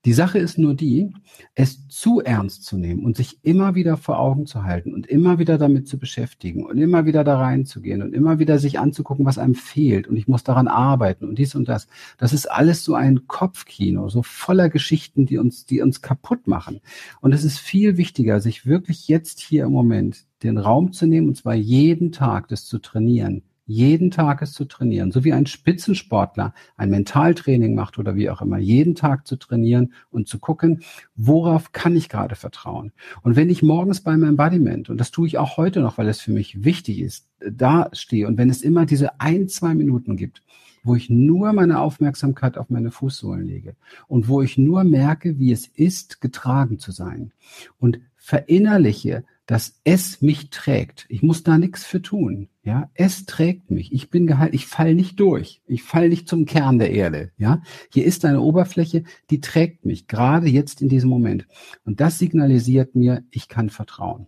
Die 0.06 0.12
Sache 0.12 0.38
ist 0.38 0.58
nur 0.58 0.74
die, 0.74 1.14
es 1.56 1.88
zu 1.88 2.20
ernst 2.20 2.66
zu 2.66 2.78
nehmen 2.78 3.06
und 3.06 3.16
sich 3.16 3.40
immer 3.42 3.74
wieder 3.74 3.96
vor 3.96 4.20
Augen 4.20 4.46
zu 4.46 4.64
halten 4.64 4.94
und 4.94 5.08
immer 5.08 5.40
wieder 5.40 5.58
damit 5.58 5.88
zu 5.88 5.98
beschäftigen 5.98 6.66
und 6.66 6.78
immer 6.78 7.06
wieder 7.06 7.24
da 7.24 7.38
reinzugehen 7.38 8.02
und 8.02 8.14
immer 8.14 8.38
wieder 8.38 8.60
sich 8.60 8.80
anzugucken, 8.80 9.26
was 9.26 9.38
einem 9.38 9.56
fehlt 9.56 10.10
und 10.10 10.18
ich 10.18 10.28
muss 10.28 10.44
daran 10.44 10.68
arbeiten 10.68 11.26
und 11.26 11.40
dies 11.40 11.56
und 11.56 11.70
das. 11.70 11.88
Das 12.18 12.34
ist 12.34 12.52
alles 12.52 12.84
so 12.84 12.96
ein 12.96 13.28
Kopfkino, 13.28 14.10
so 14.10 14.24
voller 14.24 14.68
Geschichten, 14.70 15.26
die 15.26 15.38
uns, 15.38 15.66
die 15.66 15.82
uns 15.82 16.02
kaputt 16.02 16.48
machen. 16.48 16.82
Und 17.22 17.34
es 17.34 17.46
ist 17.46 17.60
viel 17.60 17.96
wichtiger, 17.96 18.42
sich 18.42 18.66
wirklich 18.66 19.08
jetzt 19.08 19.40
hier 19.40 19.64
im 19.64 19.72
Moment 19.72 20.26
den 20.44 20.58
Raum 20.58 20.92
zu 20.92 21.06
nehmen 21.06 21.30
und 21.30 21.38
zwar 21.38 21.56
jeden 21.56 22.12
Tag 22.12 22.50
das 22.50 22.66
zu 22.66 22.80
trainieren 22.80 23.44
jeden 23.66 24.12
Tag 24.12 24.42
es 24.42 24.54
zu 24.54 24.66
trainieren, 24.66 25.12
so 25.12 25.24
wie 25.24 25.34
ein 25.34 25.46
Spitzensportler 25.46 26.54
ein 26.76 26.90
Mentaltraining 26.90 27.76
macht 27.76 27.98
oder 27.98 28.16
wie 28.16 28.30
auch 28.30 28.42
immer, 28.42 28.58
jeden 28.58 28.96
Tag 28.96 29.26
zu 29.26 29.36
trainieren 29.38 29.94
und 30.10 30.28
zu 30.28 30.40
gucken, 30.40 30.82
worauf 31.16 31.72
kann 31.72 31.96
ich 31.96 32.10
gerade 32.10 32.36
vertrauen. 32.36 32.92
Und 33.22 33.36
wenn 33.36 33.50
ich 33.50 33.64
morgens 33.64 34.02
beim 34.02 34.24
Embodiment, 34.24 34.90
und 34.90 34.98
das 34.98 35.12
tue 35.12 35.28
ich 35.28 35.38
auch 35.38 35.58
heute 35.58 35.80
noch, 35.82 35.98
weil 35.98 36.08
es 36.08 36.22
für 36.22 36.32
mich 36.32 36.64
wichtig 36.64 37.00
ist, 37.00 37.30
da 37.40 37.90
stehe 37.94 38.28
und 38.28 38.38
wenn 38.38 38.50
es 38.50 38.62
immer 38.62 38.86
diese 38.86 39.20
ein, 39.20 39.48
zwei 39.48 39.74
Minuten 39.76 40.18
gibt, 40.18 40.44
wo 40.84 40.96
ich 40.96 41.10
nur 41.10 41.54
meine 41.54 41.80
Aufmerksamkeit 41.80 42.58
auf 42.58 42.70
meine 42.70 42.92
Fußsohlen 42.92 43.46
lege 43.46 43.76
und 44.08 44.28
wo 44.28 44.42
ich 44.42 44.58
nur 44.58 44.84
merke, 44.84 45.40
wie 45.40 45.52
es 45.52 45.68
ist, 45.68 46.20
getragen 46.20 46.78
zu 46.78 46.92
sein 46.92 47.32
und 47.80 48.02
verinnerliche, 48.18 49.24
dass 49.46 49.82
es 49.84 50.22
mich 50.22 50.50
trägt. 50.50 51.06
Ich 51.10 51.22
muss 51.22 51.44
da 51.44 51.58
nichts 51.58 51.86
für 51.86 52.02
tun. 52.02 52.50
Ja, 52.64 52.90
es 52.94 53.26
trägt 53.26 53.72
mich. 53.72 53.92
Ich 53.92 54.10
bin 54.10 54.26
geheilt. 54.26 54.54
Ich 54.54 54.68
fall 54.68 54.94
nicht 54.96 55.20
durch. 55.20 55.62
Ich 55.68 55.84
fall 55.84 56.10
nicht 56.10 56.30
zum 56.30 56.46
Kern 56.46 56.80
der 56.80 56.92
Erde. 56.92 57.32
Ja, 57.38 57.62
hier 57.92 58.06
ist 58.06 58.24
eine 58.24 58.42
Oberfläche, 58.42 59.04
die 59.30 59.42
trägt 59.42 59.86
mich 59.86 60.08
gerade 60.08 60.48
jetzt 60.48 60.82
in 60.82 60.88
diesem 60.88 61.10
Moment. 61.10 61.48
Und 61.84 62.00
das 62.00 62.20
signalisiert 62.20 62.96
mir, 62.96 63.24
ich 63.32 63.50
kann 63.50 63.70
vertrauen. 63.70 64.28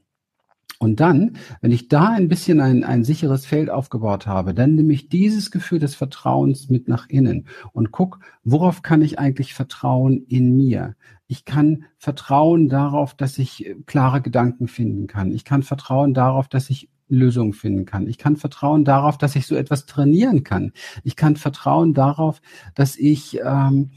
Und 0.77 0.99
dann, 0.99 1.37
wenn 1.61 1.71
ich 1.71 1.87
da 1.87 2.09
ein 2.09 2.27
bisschen 2.27 2.59
ein, 2.59 2.83
ein 2.83 3.05
sicheres 3.05 3.45
Feld 3.45 3.69
aufgebaut 3.69 4.27
habe, 4.27 4.53
dann 4.53 4.75
nehme 4.75 4.93
ich 4.93 5.07
dieses 5.07 5.49
Gefühl 5.49 5.79
des 5.79 5.95
Vertrauens 5.95 6.69
mit 6.69 6.89
nach 6.89 7.07
innen 7.07 7.47
und 7.71 7.91
guck, 7.91 8.19
worauf 8.43 8.81
kann 8.81 9.01
ich 9.01 9.17
eigentlich 9.17 9.53
vertrauen 9.53 10.25
in 10.27 10.55
mir? 10.55 10.95
Ich 11.27 11.45
kann 11.45 11.85
vertrauen 11.97 12.69
darauf, 12.69 13.13
dass 13.13 13.37
ich 13.37 13.65
äh, 13.65 13.75
klare 13.85 14.21
Gedanken 14.21 14.67
finden 14.67 15.07
kann. 15.07 15.31
Ich 15.31 15.45
kann 15.45 15.63
vertrauen 15.63 16.13
darauf, 16.13 16.47
dass 16.47 16.69
ich 16.69 16.89
Lösungen 17.07 17.53
finden 17.53 17.85
kann. 17.85 18.07
Ich 18.07 18.17
kann 18.17 18.35
vertrauen 18.35 18.83
darauf, 18.83 19.17
dass 19.17 19.35
ich 19.35 19.45
so 19.45 19.55
etwas 19.55 19.85
trainieren 19.85 20.43
kann. 20.43 20.71
Ich 21.03 21.15
kann 21.15 21.35
vertrauen 21.35 21.93
darauf, 21.93 22.41
dass 22.73 22.97
ich 22.97 23.39
ähm, 23.43 23.91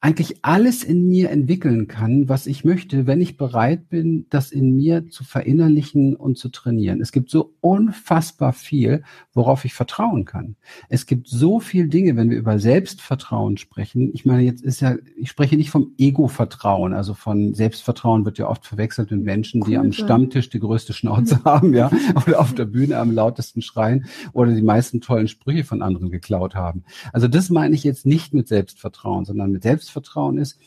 eigentlich 0.00 0.44
alles 0.44 0.84
in 0.84 1.08
mir 1.08 1.30
entwickeln 1.30 1.88
kann, 1.88 2.28
was 2.28 2.46
ich 2.46 2.64
möchte, 2.64 3.06
wenn 3.06 3.22
ich 3.22 3.38
bereit 3.38 3.88
bin, 3.88 4.26
das 4.28 4.52
in 4.52 4.76
mir 4.76 5.08
zu 5.08 5.24
verinnerlichen 5.24 6.14
und 6.14 6.36
zu 6.36 6.50
trainieren. 6.50 7.00
Es 7.00 7.12
gibt 7.12 7.30
so 7.30 7.54
unfassbar 7.60 8.52
viel, 8.52 9.04
worauf 9.32 9.64
ich 9.64 9.72
vertrauen 9.72 10.26
kann. 10.26 10.56
Es 10.90 11.06
gibt 11.06 11.28
so 11.28 11.60
viel 11.60 11.88
Dinge, 11.88 12.14
wenn 12.14 12.28
wir 12.28 12.36
über 12.36 12.58
Selbstvertrauen 12.58 13.56
sprechen. 13.56 14.10
Ich 14.12 14.26
meine, 14.26 14.42
jetzt 14.42 14.62
ist 14.62 14.80
ja, 14.80 14.96
ich 15.16 15.30
spreche 15.30 15.56
nicht 15.56 15.70
vom 15.70 15.94
Ego-Vertrauen, 15.96 16.92
also 16.92 17.14
von 17.14 17.54
Selbstvertrauen 17.54 18.26
wird 18.26 18.36
ja 18.36 18.48
oft 18.48 18.66
verwechselt 18.66 19.10
mit 19.10 19.24
Menschen, 19.24 19.62
die 19.62 19.78
am 19.78 19.92
Stammtisch 19.92 20.50
die 20.50 20.60
größte 20.60 20.92
Schnauze 20.92 21.40
haben, 21.44 21.72
ja, 21.72 21.90
oder 22.14 22.40
auf 22.40 22.54
der 22.54 22.66
Bühne 22.66 22.98
am 22.98 23.12
lautesten 23.12 23.62
schreien 23.62 24.04
oder 24.34 24.52
die 24.52 24.62
meisten 24.62 25.00
tollen 25.00 25.26
Sprüche 25.26 25.64
von 25.64 25.80
anderen 25.80 26.10
geklaut 26.10 26.54
haben. 26.54 26.84
Also 27.14 27.28
das 27.28 27.48
meine 27.48 27.74
ich 27.74 27.82
jetzt 27.82 28.04
nicht 28.04 28.34
mit 28.34 28.46
Selbstvertrauen, 28.46 29.24
sondern 29.24 29.50
mit 29.50 29.62
Selbstvertrauen 29.62 29.85
Selbstvertrauen 29.86 30.38
ist, 30.38 30.58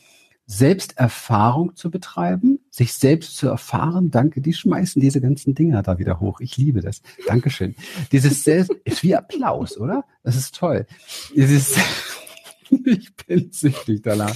Selbsterfahrung 0.46 1.76
zu 1.76 1.90
betreiben, 1.90 2.58
sich 2.70 2.92
selbst 2.94 3.36
zu 3.36 3.46
erfahren. 3.46 4.10
Danke, 4.10 4.40
die 4.40 4.52
schmeißen 4.52 5.00
diese 5.00 5.20
ganzen 5.20 5.54
Dinger 5.54 5.82
da 5.82 5.98
wieder 5.98 6.18
hoch. 6.18 6.40
Ich 6.40 6.56
liebe 6.56 6.80
das. 6.80 7.02
Dankeschön. 7.28 7.76
Dieses 8.10 8.42
Selbst 8.42 8.72
ist 8.84 9.04
wie 9.04 9.14
Applaus, 9.14 9.78
oder? 9.78 10.04
Das 10.24 10.34
ist 10.34 10.56
toll. 10.56 10.86
Dieses, 11.36 11.76
ich 12.84 13.14
bin 13.14 13.52
süchtig 13.52 14.02
danach. 14.02 14.34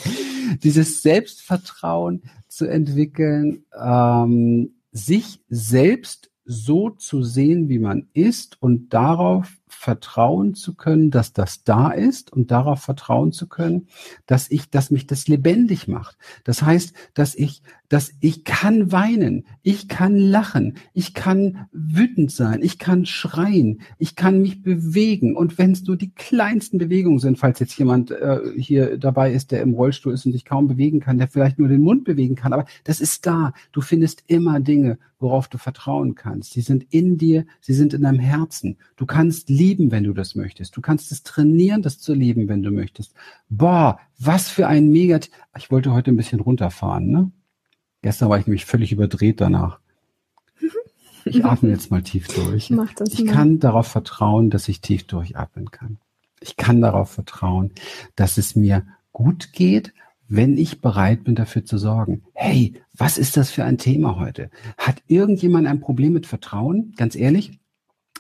Dieses 0.62 1.03
Selbstvertrauen 1.03 2.23
zu 2.47 2.67
entwickeln, 2.67 3.64
ähm, 3.76 4.75
sich 4.93 5.41
selbst 5.49 6.31
so 6.45 6.91
zu 6.91 7.25
sehen, 7.25 7.69
wie 7.69 7.81
man 7.81 8.09
ist 8.12 8.62
und 8.62 8.91
darauf 8.93 9.50
vertrauen 9.75 10.54
zu 10.54 10.75
können, 10.75 11.11
dass 11.11 11.33
das 11.33 11.64
da 11.64 11.90
ist 11.90 12.33
und 12.33 12.50
darauf 12.50 12.81
vertrauen 12.81 13.33
zu 13.33 13.49
können, 13.49 13.88
dass 14.26 14.50
ich, 14.50 14.71
dass 14.71 14.90
mich 14.90 15.07
das 15.07 15.28
lebendig 15.28 15.88
macht. 15.88 16.16
Das 16.45 16.62
heißt, 16.62 16.95
dass 17.12 17.35
ich, 17.35 17.62
dass 17.88 18.12
ich 18.21 18.45
kann 18.45 18.93
weinen, 18.93 19.45
ich 19.62 19.88
kann 19.88 20.16
lachen, 20.16 20.78
ich 20.95 21.12
kann 21.12 21.66
wütend 21.73 22.31
sein, 22.31 22.62
ich 22.62 22.78
kann 22.78 23.04
schreien, 23.07 23.83
ich 23.99 24.16
kann 24.16 24.40
mich 24.40 24.62
bewegen 24.62 25.37
und 25.37 25.59
wenn 25.59 25.73
es 25.73 25.85
nur 25.85 25.97
die 25.97 26.11
kleinsten 26.11 26.78
Bewegungen 26.78 27.19
sind, 27.19 27.38
falls 27.38 27.61
jetzt 27.61 27.78
jemand 27.78 28.11
äh, 28.11 28.40
hier 28.57 28.99
dabei 28.99 29.33
ist, 29.33 29.52
der 29.52 29.62
im 29.62 29.75
Rollstuhl 29.75 30.14
ist 30.14 30.25
und 30.25 30.33
sich 30.33 30.45
kaum 30.45 30.66
bewegen 30.66 31.00
kann, 31.00 31.19
der 31.19 31.28
vielleicht 31.28 31.59
nur 31.59 31.69
den 31.69 31.83
Mund 31.83 32.04
bewegen 32.04 32.37
kann, 32.37 32.52
aber 32.52 32.64
das 32.85 33.00
ist 33.00 33.26
da. 33.26 33.52
Du 33.73 33.81
findest 33.81 34.25
immer 34.26 34.61
Dinge, 34.61 34.99
worauf 35.25 35.49
du 35.49 35.59
vertrauen 35.59 36.14
kannst. 36.14 36.52
Sie 36.52 36.61
sind 36.61 36.87
in 36.90 37.19
dir, 37.19 37.47
sie 37.61 37.75
sind 37.75 37.95
in 37.95 38.02
deinem 38.02 38.21
Herzen. 38.21 38.76
Du 38.97 39.07
kannst 39.07 39.49
lieben, 39.49 39.63
wenn 39.64 40.04
du 40.04 40.12
das 40.12 40.35
möchtest. 40.35 40.76
Du 40.76 40.80
kannst 40.80 41.11
es 41.12 41.23
trainieren, 41.23 41.83
das 41.83 41.99
zu 41.99 42.14
lieben, 42.14 42.49
wenn 42.49 42.62
du 42.62 42.71
möchtest. 42.71 43.14
Boah, 43.49 43.99
was 44.18 44.49
für 44.49 44.66
ein 44.66 44.90
mega. 44.90 45.18
Ich 45.56 45.71
wollte 45.71 45.92
heute 45.92 46.11
ein 46.11 46.16
bisschen 46.16 46.40
runterfahren, 46.40 47.11
ne? 47.11 47.30
Gestern 48.02 48.28
war 48.28 48.38
ich 48.38 48.47
nämlich 48.47 48.66
völlig 48.66 48.92
überdreht 48.92 49.40
danach. 49.40 49.80
Ich 51.26 51.42
atme 51.42 51.71
jetzt 51.71 51.90
mal 51.90 52.02
tief 52.02 52.28
durch. 52.28 52.68
Mach 52.68 52.92
das 52.92 53.14
ich 53.14 53.25
mal. 53.25 53.33
kann 53.33 53.59
darauf 53.59 53.87
vertrauen, 53.87 54.50
dass 54.50 54.68
ich 54.68 54.83
tief 54.83 55.06
durchatmen 55.06 55.71
kann. 55.71 55.97
Ich 56.42 56.59
kann 56.59 56.83
darauf 56.83 57.11
vertrauen, 57.11 57.71
dass 58.14 58.37
es 58.37 58.54
mir 58.56 58.87
gut 59.12 59.54
geht, 59.54 59.94
wenn 60.28 60.59
ich 60.59 60.83
bereit 60.83 61.25
bin, 61.25 61.35
dafür 61.35 61.64
zu 61.64 61.78
sorgen. 61.78 62.25
Hey, 62.35 62.75
was 62.92 63.16
ist 63.16 63.38
das 63.38 63.50
für 63.50 63.64
ein 63.64 63.78
Thema 63.78 64.18
heute? 64.21 64.50
Hat 64.76 65.02
irgendjemand 65.06 65.66
ein 65.66 65.80
Problem 65.80 66.12
mit 66.12 66.26
Vertrauen? 66.26 66.92
Ganz 66.99 67.16
ehrlich, 67.16 67.59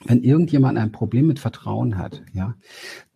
wenn 0.04 0.22
irgendjemand 0.22 0.78
ein 0.78 0.92
Problem 0.92 1.26
mit 1.26 1.38
Vertrauen 1.38 1.98
hat, 1.98 2.22
ja, 2.32 2.54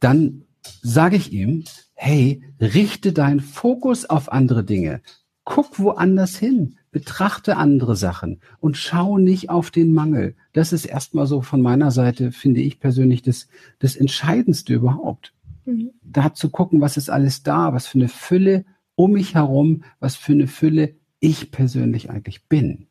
dann 0.00 0.44
sage 0.82 1.16
ich 1.16 1.32
ihm, 1.32 1.64
hey, 1.94 2.42
richte 2.60 3.12
deinen 3.12 3.40
Fokus 3.40 4.04
auf 4.04 4.30
andere 4.30 4.64
Dinge. 4.64 5.00
Guck 5.44 5.78
woanders 5.78 6.36
hin. 6.36 6.76
betrachte 6.90 7.58
andere 7.58 7.96
Sachen 7.96 8.40
und 8.60 8.76
schau 8.78 9.18
nicht 9.18 9.50
auf 9.50 9.70
den 9.70 9.92
Mangel. 9.92 10.36
Das 10.54 10.72
ist 10.72 10.86
erstmal 10.86 11.26
so 11.26 11.42
von 11.42 11.60
meiner 11.60 11.90
Seite, 11.90 12.32
finde 12.32 12.60
ich 12.60 12.80
persönlich, 12.80 13.20
das, 13.20 13.48
das 13.78 13.94
Entscheidendste 13.94 14.72
überhaupt. 14.72 15.34
Mhm. 15.66 15.90
Da 16.02 16.32
zu 16.32 16.48
gucken, 16.48 16.80
was 16.80 16.96
ist 16.96 17.10
alles 17.10 17.42
da, 17.42 17.74
was 17.74 17.86
für 17.86 17.98
eine 17.98 18.08
Fülle 18.08 18.64
um 18.94 19.12
mich 19.12 19.34
herum, 19.34 19.84
was 20.00 20.16
für 20.16 20.32
eine 20.32 20.46
Fülle 20.46 20.96
ich 21.20 21.50
persönlich 21.50 22.10
eigentlich 22.10 22.48
bin. 22.48 22.88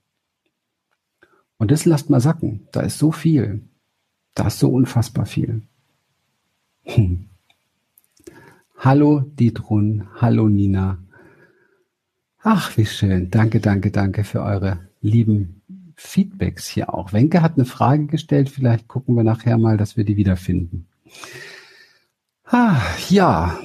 Und 1.58 1.72
das 1.72 1.86
lasst 1.86 2.10
mal 2.10 2.22
sacken. 2.22 2.68
Da 2.72 2.82
ist 2.82 3.00
so 3.00 3.12
viel. 3.12 3.67
Da 4.38 4.46
ist 4.46 4.60
so 4.60 4.70
unfassbar 4.70 5.26
viel. 5.26 5.64
Hm. 6.84 7.26
Hallo 8.78 9.22
Dietrun, 9.22 10.08
hallo 10.22 10.48
Nina. 10.48 11.00
Ach, 12.44 12.78
wie 12.78 12.86
schön. 12.86 13.32
Danke, 13.32 13.60
danke, 13.60 13.90
danke 13.90 14.24
für 14.24 14.44
eure 14.44 14.88
lieben 15.02 15.64
Feedbacks 15.96 16.68
hier 16.68 16.94
auch. 16.94 17.14
Wenke 17.14 17.42
hat 17.42 17.56
eine 17.56 17.66
Frage 17.66 18.06
gestellt. 18.06 18.50
Vielleicht 18.50 18.88
gucken 18.88 19.16
wir 19.16 19.24
nachher 19.24 19.58
mal, 19.58 19.76
dass 19.76 19.98
wir 19.98 20.06
die 20.06 20.18
wiederfinden. 20.18 20.86
Ah, 22.46 22.80
ja. 23.10 23.58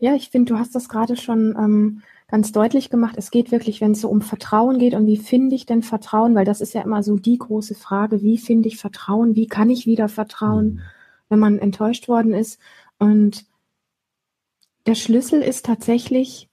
Ja, 0.00 0.16
ich 0.16 0.30
finde, 0.30 0.52
du 0.52 0.58
hast 0.58 0.74
das 0.74 0.88
gerade 0.88 1.16
schon 1.16 1.54
ähm, 1.56 2.02
ganz 2.28 2.52
deutlich 2.52 2.90
gemacht. 2.90 3.14
Es 3.18 3.30
geht 3.30 3.52
wirklich, 3.52 3.80
wenn 3.80 3.92
es 3.92 4.00
so 4.00 4.08
um 4.08 4.22
Vertrauen 4.22 4.78
geht 4.78 4.94
und 4.94 5.06
wie 5.06 5.16
finde 5.16 5.54
ich 5.54 5.66
denn 5.66 5.82
Vertrauen, 5.82 6.34
weil 6.34 6.44
das 6.44 6.60
ist 6.60 6.74
ja 6.74 6.82
immer 6.82 7.02
so 7.02 7.16
die 7.16 7.38
große 7.38 7.74
Frage, 7.74 8.22
wie 8.22 8.38
finde 8.38 8.68
ich 8.68 8.78
Vertrauen, 8.78 9.36
wie 9.36 9.46
kann 9.46 9.70
ich 9.70 9.86
wieder 9.86 10.08
vertrauen, 10.08 10.66
mhm. 10.66 10.80
wenn 11.28 11.38
man 11.38 11.58
enttäuscht 11.58 12.08
worden 12.08 12.32
ist. 12.32 12.58
Und 12.98 13.44
der 14.86 14.94
Schlüssel 14.94 15.42
ist 15.42 15.66
tatsächlich, 15.66 16.48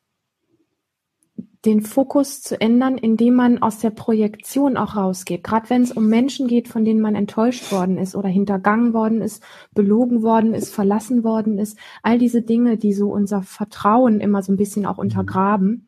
den 1.65 1.82
Fokus 1.82 2.41
zu 2.41 2.60
ändern, 2.60 2.98
indem 2.98 3.36
man 3.36 3.62
aus 3.62 3.77
der 3.77 3.91
Projektion 3.91 4.77
auch 4.77 4.96
rausgeht. 4.96 5.44
Gerade 5.44 5.70
wenn 5.70 5.84
es 5.84 5.91
um 5.91 6.08
Menschen 6.08 6.48
geht, 6.48 6.68
von 6.68 6.84
denen 6.84 7.01
man 7.01 7.13
enttäuscht 7.13 7.72
worden 7.72 7.98
ist 8.00 8.15
oder 8.15 8.30
hintergangen 8.30 8.94
worden 8.94 9.22
ist, 9.22 9.44
belogen 9.74 10.24
worden 10.24 10.56
ist, 10.56 10.74
verlassen 10.74 11.24
worden 11.24 11.60
ist. 11.60 11.77
All 12.01 12.18
diese 12.18 12.41
Dinge, 12.41 12.77
die 12.77 12.94
so 12.94 13.12
unser 13.12 13.44
Vertrauen 13.44 14.22
immer 14.22 14.41
so 14.41 14.51
ein 14.51 14.58
bisschen 14.58 14.88
auch 14.88 14.98
untergraben. 14.98 15.88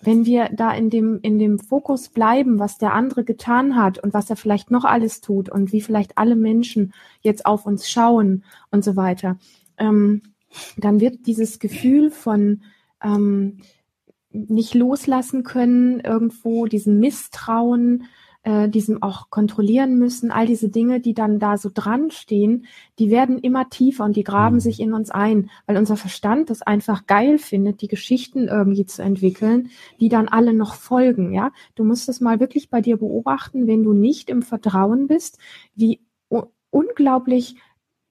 Wenn 0.00 0.24
wir 0.24 0.48
da 0.54 0.72
in 0.72 0.88
dem, 0.88 1.18
in 1.20 1.38
dem 1.38 1.58
Fokus 1.58 2.08
bleiben, 2.08 2.58
was 2.58 2.78
der 2.78 2.94
andere 2.94 3.24
getan 3.24 3.76
hat 3.76 3.98
und 3.98 4.14
was 4.14 4.30
er 4.30 4.36
vielleicht 4.36 4.70
noch 4.70 4.84
alles 4.84 5.20
tut 5.20 5.50
und 5.50 5.72
wie 5.72 5.82
vielleicht 5.82 6.16
alle 6.16 6.36
Menschen 6.36 6.94
jetzt 7.20 7.44
auf 7.44 7.66
uns 7.66 7.90
schauen 7.90 8.44
und 8.70 8.84
so 8.84 8.96
weiter, 8.96 9.36
ähm, 9.76 10.22
dann 10.78 11.00
wird 11.00 11.26
dieses 11.26 11.58
Gefühl 11.58 12.10
von, 12.10 12.62
ähm, 13.02 13.58
nicht 14.34 14.74
loslassen 14.74 15.44
können, 15.44 16.00
irgendwo 16.00 16.66
diesen 16.66 16.98
Misstrauen, 16.98 18.04
äh, 18.42 18.68
diesem 18.68 19.02
auch 19.02 19.30
kontrollieren 19.30 19.98
müssen, 19.98 20.30
all 20.30 20.46
diese 20.46 20.68
Dinge, 20.68 21.00
die 21.00 21.14
dann 21.14 21.38
da 21.38 21.56
so 21.56 21.70
dran 21.72 22.10
stehen, 22.10 22.66
die 22.98 23.10
werden 23.10 23.38
immer 23.38 23.70
tiefer 23.70 24.04
und 24.04 24.16
die 24.16 24.24
graben 24.24 24.56
mhm. 24.56 24.60
sich 24.60 24.80
in 24.80 24.92
uns 24.92 25.10
ein, 25.10 25.50
weil 25.66 25.78
unser 25.78 25.96
Verstand 25.96 26.50
das 26.50 26.60
einfach 26.60 27.06
geil 27.06 27.38
findet, 27.38 27.80
die 27.80 27.88
Geschichten 27.88 28.48
irgendwie 28.48 28.84
zu 28.84 29.02
entwickeln, 29.02 29.70
die 30.00 30.10
dann 30.10 30.28
alle 30.28 30.52
noch 30.52 30.74
folgen, 30.74 31.32
ja. 31.32 31.52
Du 31.74 31.84
musst 31.84 32.08
es 32.08 32.20
mal 32.20 32.38
wirklich 32.40 32.68
bei 32.68 32.82
dir 32.82 32.98
beobachten, 32.98 33.66
wenn 33.66 33.82
du 33.82 33.94
nicht 33.94 34.28
im 34.28 34.42
Vertrauen 34.42 35.06
bist, 35.06 35.38
wie 35.74 36.00
unglaublich 36.70 37.56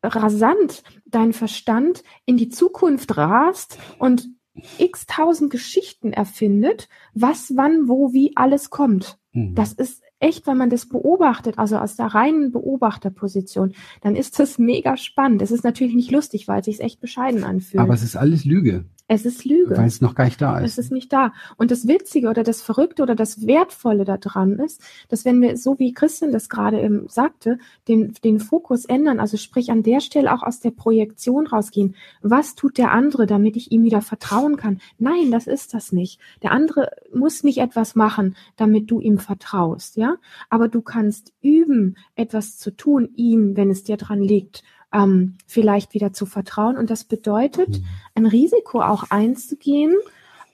rasant 0.01 0.83
dein 1.05 1.33
Verstand 1.33 2.03
in 2.25 2.37
die 2.37 2.49
Zukunft 2.49 3.17
rast 3.17 3.77
und 3.99 4.29
x 4.77 5.05
tausend 5.07 5.51
Geschichten 5.51 6.13
erfindet, 6.13 6.89
was, 7.13 7.53
wann, 7.55 7.87
wo, 7.87 8.13
wie 8.13 8.33
alles 8.35 8.69
kommt. 8.69 9.17
Mhm. 9.31 9.55
Das 9.55 9.73
ist 9.73 10.01
echt, 10.19 10.47
wenn 10.47 10.57
man 10.57 10.69
das 10.69 10.87
beobachtet, 10.87 11.57
also 11.57 11.77
aus 11.77 11.95
der 11.95 12.07
reinen 12.07 12.51
Beobachterposition, 12.51 13.73
dann 14.01 14.15
ist 14.15 14.39
das 14.39 14.57
mega 14.57 14.95
spannend. 14.95 15.41
Es 15.41 15.51
ist 15.51 15.63
natürlich 15.63 15.95
nicht 15.95 16.11
lustig, 16.11 16.47
weil 16.47 16.59
es 16.59 16.65
sich 16.65 16.79
echt 16.79 17.01
bescheiden 17.01 17.43
anfühlt. 17.43 17.81
Aber 17.81 17.93
es 17.93 18.03
ist 18.03 18.15
alles 18.15 18.45
Lüge. 18.45 18.85
Es 19.07 19.25
ist 19.25 19.43
Lüge. 19.43 19.77
Weil 19.77 19.87
es 19.87 19.99
noch 19.99 20.15
gar 20.15 20.25
nicht 20.25 20.41
da 20.41 20.59
ist. 20.59 20.71
Es 20.71 20.85
ist 20.85 20.91
nicht 20.91 21.11
da. 21.11 21.33
Und 21.57 21.71
das 21.71 21.87
Witzige 21.87 22.29
oder 22.29 22.43
das 22.43 22.61
Verrückte 22.61 23.03
oder 23.03 23.15
das 23.15 23.45
Wertvolle 23.45 24.05
daran 24.05 24.59
ist, 24.59 24.81
dass 25.09 25.25
wenn 25.25 25.41
wir, 25.41 25.57
so 25.57 25.77
wie 25.77 25.93
Christian 25.93 26.31
das 26.31 26.47
gerade 26.47 26.81
eben 26.81 27.09
sagte, 27.09 27.57
den, 27.89 28.13
den 28.23 28.39
Fokus 28.39 28.85
ändern, 28.85 29.19
also 29.19 29.35
sprich 29.35 29.71
an 29.71 29.83
der 29.83 29.99
Stelle 29.99 30.33
auch 30.33 30.41
aus 30.41 30.61
der 30.61 30.71
Projektion 30.71 31.47
rausgehen, 31.47 31.95
was 32.21 32.55
tut 32.55 32.77
der 32.77 32.91
andere, 32.91 33.25
damit 33.25 33.57
ich 33.57 33.73
ihm 33.73 33.83
wieder 33.83 34.01
vertrauen 34.01 34.55
kann? 34.55 34.79
Nein, 34.99 35.31
das 35.31 35.47
ist 35.47 35.73
das 35.73 35.91
nicht. 35.91 36.19
Der 36.41 36.51
andere 36.51 36.91
muss 37.13 37.43
nicht 37.43 37.57
etwas 37.57 37.95
machen, 37.95 38.37
damit 38.55 38.89
du 38.89 39.01
ihm 39.01 39.17
vertraust, 39.17 39.97
ja? 39.97 40.15
Aber 40.49 40.69
du 40.69 40.81
kannst 40.81 41.33
üben, 41.41 41.97
etwas 42.15 42.57
zu 42.57 42.71
tun, 42.71 43.09
ihm, 43.15 43.57
wenn 43.57 43.69
es 43.69 43.83
dir 43.83 43.97
dran 43.97 44.21
liegt 44.21 44.63
ähm, 44.93 45.37
vielleicht 45.47 45.93
wieder 45.93 46.13
zu 46.13 46.25
vertrauen. 46.25 46.77
Und 46.77 46.89
das 46.89 47.03
bedeutet, 47.03 47.69
mhm. 47.69 47.85
ein 48.15 48.25
Risiko 48.25 48.81
auch 48.81 49.05
einzugehen, 49.09 49.95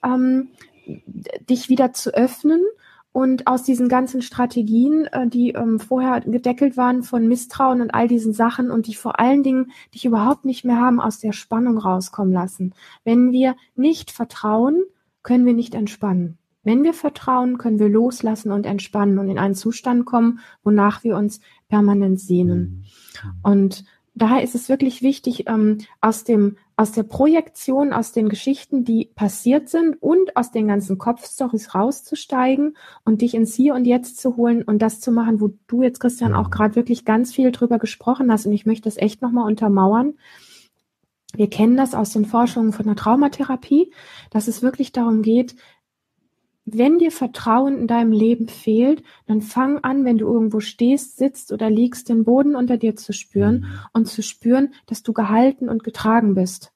ähm, 0.04 0.50
dich 1.50 1.70
wieder 1.70 1.94
zu 1.94 2.14
öffnen 2.14 2.62
und 3.12 3.48
aus 3.48 3.64
diesen 3.64 3.90
ganzen 3.90 4.22
Strategien, 4.22 5.06
äh, 5.08 5.28
die 5.28 5.52
ähm, 5.52 5.80
vorher 5.80 6.22
gedeckelt 6.22 6.78
waren 6.78 7.04
von 7.04 7.28
Misstrauen 7.28 7.82
und 7.82 7.94
all 7.94 8.08
diesen 8.08 8.34
Sachen 8.34 8.72
und 8.72 8.88
die 8.88 8.96
vor 8.96 9.20
allen 9.20 9.44
Dingen 9.44 9.72
dich 9.94 10.06
überhaupt 10.06 10.46
nicht 10.46 10.64
mehr 10.64 10.78
haben, 10.78 11.00
aus 11.00 11.20
der 11.20 11.34
Spannung 11.34 11.78
rauskommen 11.78 12.34
lassen. 12.34 12.74
Wenn 13.04 13.32
wir 13.32 13.56
nicht 13.76 14.12
vertrauen, 14.12 14.84
können 15.24 15.46
wir 15.46 15.54
nicht 15.54 15.76
entspannen. 15.76 16.38
Wenn 16.64 16.84
wir 16.84 16.94
vertrauen, 16.94 17.58
können 17.58 17.80
wir 17.80 17.90
loslassen 17.90 18.52
und 18.52 18.66
entspannen 18.66 19.18
und 19.18 19.30
in 19.30 19.40
einen 19.40 19.56
Zustand 19.56 20.06
kommen, 20.06 20.40
wonach 20.64 21.04
wir 21.04 21.16
uns 21.18 21.40
permanent 21.68 22.20
sehnen. 22.20 22.86
Mhm. 23.24 23.32
Und 23.42 23.86
daher 24.22 24.44
ist 24.44 24.56
es 24.56 24.70
wirklich 24.70 25.02
wichtig, 25.02 25.46
ähm, 25.48 25.80
aus 26.02 26.24
dem 26.24 26.58
aus 26.80 26.94
der 26.94 27.04
Projektion, 27.04 27.92
aus 27.92 28.14
den 28.14 28.30
Geschichten, 28.30 28.86
die 28.86 29.12
passiert 29.14 29.68
sind 29.68 30.02
und 30.02 30.38
aus 30.38 30.52
den 30.52 30.70
ganzen 30.70 30.98
Kopfstories 30.98 31.76
rauszusteigen 31.76 32.78
und 33.04 33.22
dich 33.22 33.34
ins 33.34 33.54
Hier 33.54 33.74
und 33.76 33.84
Jetzt 33.84 34.18
zu 34.18 34.38
holen 34.38 34.64
und 34.64 34.82
das 34.82 35.02
zu 35.02 35.12
machen, 35.12 35.42
wo 35.42 35.50
du 35.68 35.84
jetzt, 35.84 36.00
Christian, 36.00 36.34
auch 36.34 36.50
gerade 36.50 36.78
wirklich 36.78 37.04
ganz 37.04 37.34
viel 37.34 37.52
drüber 37.52 37.80
gesprochen 37.80 38.32
hast. 38.32 38.46
Und 38.46 38.54
ich 38.54 38.66
möchte 38.66 38.86
das 38.86 38.96
echt 38.96 39.22
nochmal 39.22 39.46
untermauern. 39.46 40.14
Wir 41.36 41.50
kennen 41.50 41.76
das 41.76 41.96
aus 41.96 42.14
den 42.14 42.24
Forschungen 42.24 42.72
von 42.72 42.86
der 42.86 42.96
Traumatherapie, 42.96 43.92
dass 44.30 44.48
es 44.48 44.62
wirklich 44.62 44.94
darum 44.94 45.22
geht, 45.22 45.58
wenn 46.78 47.00
dir 47.00 47.12
Vertrauen 47.12 47.78
in 47.78 47.88
deinem 47.88 48.12
Leben 48.12 48.48
fehlt, 48.48 49.04
dann 49.28 49.42
fang 49.42 49.80
an, 49.80 50.06
wenn 50.06 50.18
du 50.18 50.28
irgendwo 50.28 50.60
stehst, 50.60 51.18
sitzt 51.18 51.52
oder 51.52 51.70
liegst, 51.70 52.10
den 52.10 52.24
Boden 52.24 52.56
unter 52.56 52.78
dir 52.78 52.96
zu 52.96 53.14
spüren 53.14 53.62
mhm. 53.62 53.80
und 53.94 54.06
zu 54.08 54.22
spüren, 54.22 54.74
dass 54.86 55.04
du 55.04 55.14
gehalten 55.14 55.70
und 55.70 55.84
getragen 55.84 56.36
bist. 56.36 56.74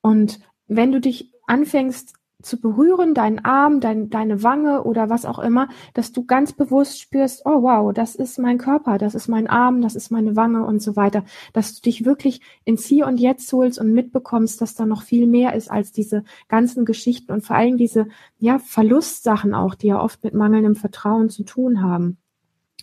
Und 0.00 0.40
wenn 0.66 0.92
du 0.92 1.00
dich 1.00 1.32
anfängst 1.46 2.14
zu 2.44 2.60
berühren, 2.60 3.14
deinen 3.14 3.44
Arm, 3.44 3.80
dein, 3.80 4.10
deine 4.10 4.42
Wange 4.42 4.84
oder 4.84 5.10
was 5.10 5.24
auch 5.24 5.38
immer, 5.38 5.68
dass 5.94 6.12
du 6.12 6.24
ganz 6.24 6.52
bewusst 6.52 7.00
spürst, 7.00 7.42
oh 7.44 7.62
wow, 7.62 7.92
das 7.92 8.14
ist 8.14 8.38
mein 8.38 8.58
Körper, 8.58 8.98
das 8.98 9.14
ist 9.14 9.28
mein 9.28 9.46
Arm, 9.46 9.80
das 9.80 9.94
ist 9.94 10.10
meine 10.10 10.36
Wange 10.36 10.64
und 10.64 10.80
so 10.80 10.96
weiter, 10.96 11.24
dass 11.52 11.74
du 11.74 11.82
dich 11.82 12.04
wirklich 12.04 12.40
ins 12.64 12.86
Hier 12.86 13.06
und 13.06 13.18
Jetzt 13.18 13.52
holst 13.52 13.78
und 13.78 13.92
mitbekommst, 13.92 14.60
dass 14.60 14.74
da 14.74 14.86
noch 14.86 15.02
viel 15.02 15.26
mehr 15.26 15.54
ist 15.54 15.70
als 15.70 15.92
diese 15.92 16.24
ganzen 16.48 16.84
Geschichten 16.84 17.32
und 17.32 17.44
vor 17.44 17.56
allem 17.56 17.76
diese 17.76 18.06
ja 18.38 18.58
Verlustsachen 18.58 19.54
auch, 19.54 19.74
die 19.74 19.88
ja 19.88 20.00
oft 20.00 20.22
mit 20.24 20.34
mangelndem 20.34 20.76
Vertrauen 20.76 21.30
zu 21.30 21.44
tun 21.44 21.82
haben. 21.82 22.18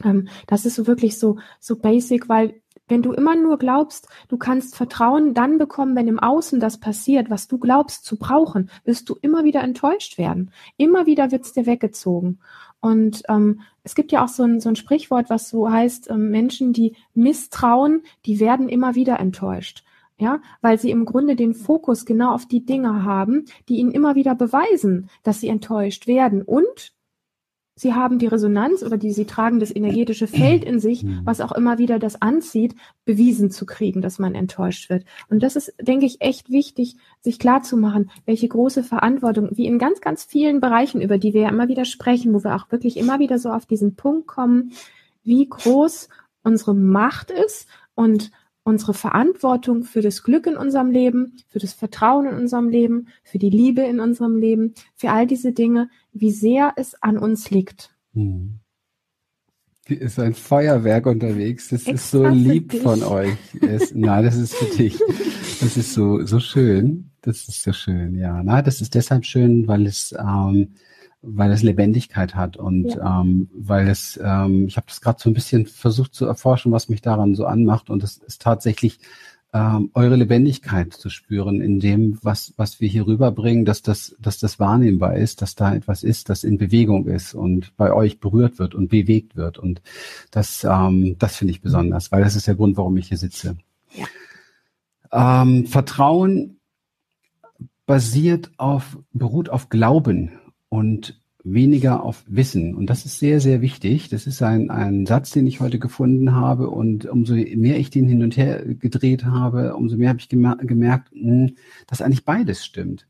Ähm, 0.04 0.28
das 0.48 0.66
ist 0.66 0.76
so 0.76 0.88
wirklich 0.88 1.20
so 1.20 1.38
so 1.60 1.78
basic, 1.78 2.30
weil 2.30 2.61
wenn 2.92 3.02
du 3.02 3.14
immer 3.14 3.38
nur 3.38 3.58
glaubst, 3.58 4.10
du 4.28 4.36
kannst 4.36 4.76
Vertrauen 4.76 5.34
dann 5.34 5.58
bekommen, 5.58 5.96
wenn 5.96 6.10
im 6.10 6.20
Außen 6.20 6.60
das 6.60 6.78
passiert, 6.78 7.30
was 7.30 7.48
du 7.48 7.58
glaubst 7.58 8.04
zu 8.04 8.18
brauchen, 8.18 8.70
wirst 8.84 9.10
du 9.10 9.16
immer 9.22 9.46
wieder 9.46 9.62
enttäuscht 9.62 10.18
werden. 10.18 10.52
Immer 10.76 11.06
wieder 11.06 11.32
wird 11.32 11.46
es 11.46 11.54
dir 11.54 11.66
weggezogen. 11.66 12.40
Und 12.82 13.24
ähm, 13.30 13.62
es 13.84 13.96
gibt 13.96 14.12
ja 14.12 14.26
auch 14.26 14.28
so 14.28 14.44
ein, 14.44 14.60
so 14.60 14.68
ein 14.68 14.76
Sprichwort, 14.76 15.30
was 15.30 15.48
so 15.48 15.72
heißt, 15.72 16.10
ähm, 16.10 16.32
Menschen, 16.32 16.74
die 16.74 16.98
misstrauen, 17.14 18.04
die 18.26 18.42
werden 18.42 18.68
immer 18.68 18.94
wieder 18.94 19.20
enttäuscht. 19.20 19.86
Ja, 20.18 20.42
weil 20.62 20.78
sie 20.78 20.92
im 20.92 21.06
Grunde 21.06 21.36
den 21.36 21.56
Fokus 21.56 22.06
genau 22.06 22.34
auf 22.34 22.46
die 22.46 22.64
Dinge 22.66 23.06
haben, 23.06 23.46
die 23.70 23.78
ihnen 23.78 23.92
immer 23.92 24.16
wieder 24.16 24.36
beweisen, 24.36 25.10
dass 25.24 25.40
sie 25.40 25.48
enttäuscht 25.48 26.06
werden 26.08 26.44
und 26.44 26.92
sie 27.82 27.96
haben 27.96 28.20
die 28.20 28.28
Resonanz 28.28 28.84
oder 28.84 28.96
die, 28.96 29.12
sie 29.12 29.26
tragen 29.26 29.60
das 29.60 29.76
energetische 29.76 30.28
Feld 30.28 30.64
in 30.64 30.80
sich, 30.80 31.04
mhm. 31.04 31.22
was 31.24 31.42
auch 31.42 31.52
immer 31.52 31.80
wieder 31.80 31.98
das 31.98 32.22
anzieht, 32.22 32.76
bewiesen 33.06 33.50
zu 33.50 33.66
kriegen, 33.66 34.04
dass 34.04 34.20
man 34.20 34.36
enttäuscht 34.36 34.92
wird. 34.92 35.04
Und 35.30 35.42
das 35.42 35.56
ist, 35.56 35.74
denke 35.82 36.06
ich, 36.06 36.22
echt 36.22 36.52
wichtig, 36.52 36.96
sich 37.22 37.40
klar 37.40 37.64
zu 37.64 37.78
machen, 37.78 38.12
welche 38.26 38.48
große 38.48 38.84
Verantwortung, 38.84 39.50
wie 39.54 39.66
in 39.66 39.80
ganz, 39.80 40.00
ganz 40.00 40.24
vielen 40.24 40.62
Bereichen, 40.62 41.02
über 41.02 41.18
die 41.18 41.34
wir 41.34 41.42
ja 41.42 41.50
immer 41.50 41.70
wieder 41.70 41.86
sprechen, 41.86 42.36
wo 42.36 42.44
wir 42.44 42.56
auch 42.56 42.72
wirklich 42.72 42.98
immer 42.98 43.18
wieder 43.18 43.40
so 43.40 43.50
auf 43.50 43.66
diesen 43.66 43.96
Punkt 43.96 44.28
kommen, 44.28 44.74
wie 45.24 45.50
groß 45.50 46.08
unsere 46.44 46.76
Macht 46.76 47.32
ist 47.32 47.68
und 47.96 48.30
unsere 48.64 48.94
Verantwortung 48.94 49.82
für 49.82 50.02
das 50.02 50.22
Glück 50.22 50.46
in 50.46 50.56
unserem 50.56 50.92
Leben, 50.92 51.38
für 51.48 51.58
das 51.58 51.74
Vertrauen 51.74 52.28
in 52.28 52.36
unserem 52.36 52.70
Leben, 52.70 53.08
für 53.24 53.40
die 53.40 53.50
Liebe 53.50 53.82
in 53.82 54.00
unserem 54.00 54.38
Leben, 54.38 54.76
für 54.96 55.10
all 55.10 55.26
diese 55.26 55.52
Dinge, 55.52 55.90
wie 56.12 56.32
sehr 56.32 56.74
es 56.76 56.96
an 57.02 57.18
uns 57.18 57.50
liegt. 57.50 57.96
Hm. 58.14 58.60
Ist 59.88 60.20
ein 60.20 60.34
Feuerwerk 60.34 61.06
unterwegs. 61.06 61.70
Das 61.70 61.82
Extra 61.82 61.94
ist 61.94 62.12
so 62.12 62.28
lieb 62.28 62.74
von 62.82 63.04
euch. 63.04 63.36
Es, 63.62 63.94
nein, 63.94 64.24
das 64.24 64.38
ist 64.38 64.56
für 64.56 64.78
dich. 64.78 64.98
Das 65.60 65.76
ist 65.76 65.94
so, 65.94 66.26
so 66.26 66.40
schön. 66.40 67.12
Das 67.22 67.48
ist 67.48 67.64
so 67.64 67.74
schön, 67.74 68.16
ja. 68.16 68.42
Na, 68.44 68.62
das 68.62 68.82
ist 68.82 68.96
deshalb 68.96 69.26
schön, 69.26 69.68
weil 69.68 69.86
es, 69.86 70.14
ähm, 70.18 70.76
weil 71.22 71.52
es 71.52 71.62
Lebendigkeit 71.62 72.36
hat 72.36 72.58
und 72.58 72.96
ja. 72.96 73.22
ähm, 73.22 73.50
weil 73.54 73.88
es, 73.90 74.20
ähm, 74.24 74.66
ich 74.68 74.78
habe 74.78 74.88
das 74.88 75.02
gerade 75.02 75.22
so 75.22 75.30
ein 75.30 75.34
bisschen 75.34 75.66
versucht 75.66 76.16
zu 76.16 76.26
erforschen, 76.26 76.72
was 76.72 76.90
mich 76.90 77.02
daran 77.02 77.36
so 77.36 77.46
anmacht 77.46 77.90
und 77.90 78.04
es 78.04 78.18
ist 78.18 78.42
tatsächlich 78.42 79.00
ähm, 79.54 79.92
eure 79.94 80.16
Lebendigkeit 80.16 80.94
zu 80.94 81.10
spüren 81.10 81.60
in 81.60 81.80
dem, 81.80 82.18
was, 82.22 82.54
was 82.56 82.80
wir 82.80 82.88
hier 82.88 83.06
rüberbringen, 83.06 83.66
dass 83.66 83.82
das, 83.82 84.16
dass 84.20 84.40
das 84.40 84.60
wahrnehmbar 84.60 85.18
ist, 85.18 85.42
dass 85.42 85.56
da 85.56 85.76
etwas 85.76 86.04
ist, 86.04 86.30
das 86.30 86.44
in 86.44 86.58
Bewegung 86.58 87.08
ist 87.08 87.34
und 87.34 87.76
bei 87.76 87.92
euch 87.92 88.20
berührt 88.20 88.60
wird 88.60 88.76
und 88.76 88.88
bewegt 88.88 89.36
wird. 89.36 89.58
Und 89.58 89.82
das, 90.32 90.64
ähm, 90.64 91.18
das 91.20 91.36
finde 91.36 91.52
ich 91.52 91.62
besonders, 91.62 92.12
weil 92.12 92.24
das 92.24 92.36
ist 92.36 92.48
der 92.48 92.56
Grund, 92.56 92.78
warum 92.78 92.96
ich 92.98 93.10
hier 93.10 93.18
sitze. 93.18 93.58
Ja. 93.94 95.42
Ähm, 95.44 95.66
Vertrauen 95.66 96.58
basiert 97.86 98.52
auf, 98.56 98.98
beruht 99.12 99.50
auf 99.50 99.68
Glauben 99.68 100.32
und 100.70 101.21
weniger 101.44 102.04
auf 102.04 102.24
Wissen. 102.28 102.76
Und 102.76 102.90
das 102.90 103.06
ist 103.06 103.20
sehr, 103.20 103.40
sehr 103.40 103.62
wichtig. 103.62 104.10
Das 104.10 104.28
ist 104.28 104.42
ein, 104.42 104.70
ein 104.70 105.06
Satz, 105.06 105.32
den 105.32 105.48
ich 105.48 105.60
heute 105.60 105.80
gefunden 105.80 106.36
habe. 106.36 106.70
Und 106.70 107.06
umso 107.06 107.34
mehr 107.34 107.80
ich 107.80 107.90
den 107.90 108.08
hin 108.08 108.24
und 108.24 108.38
her 108.38 108.64
gedreht 108.66 109.26
habe, 109.26 109.76
umso 109.76 109.98
mehr 109.98 110.10
habe 110.10 110.20
ich 110.20 110.30
gemer 110.30 110.58
gemerkt, 110.58 111.12
hm, 111.12 111.56
dass 111.88 112.02
eigentlich 112.02 112.26
beides 112.26 112.64
stimmt. 112.66 113.08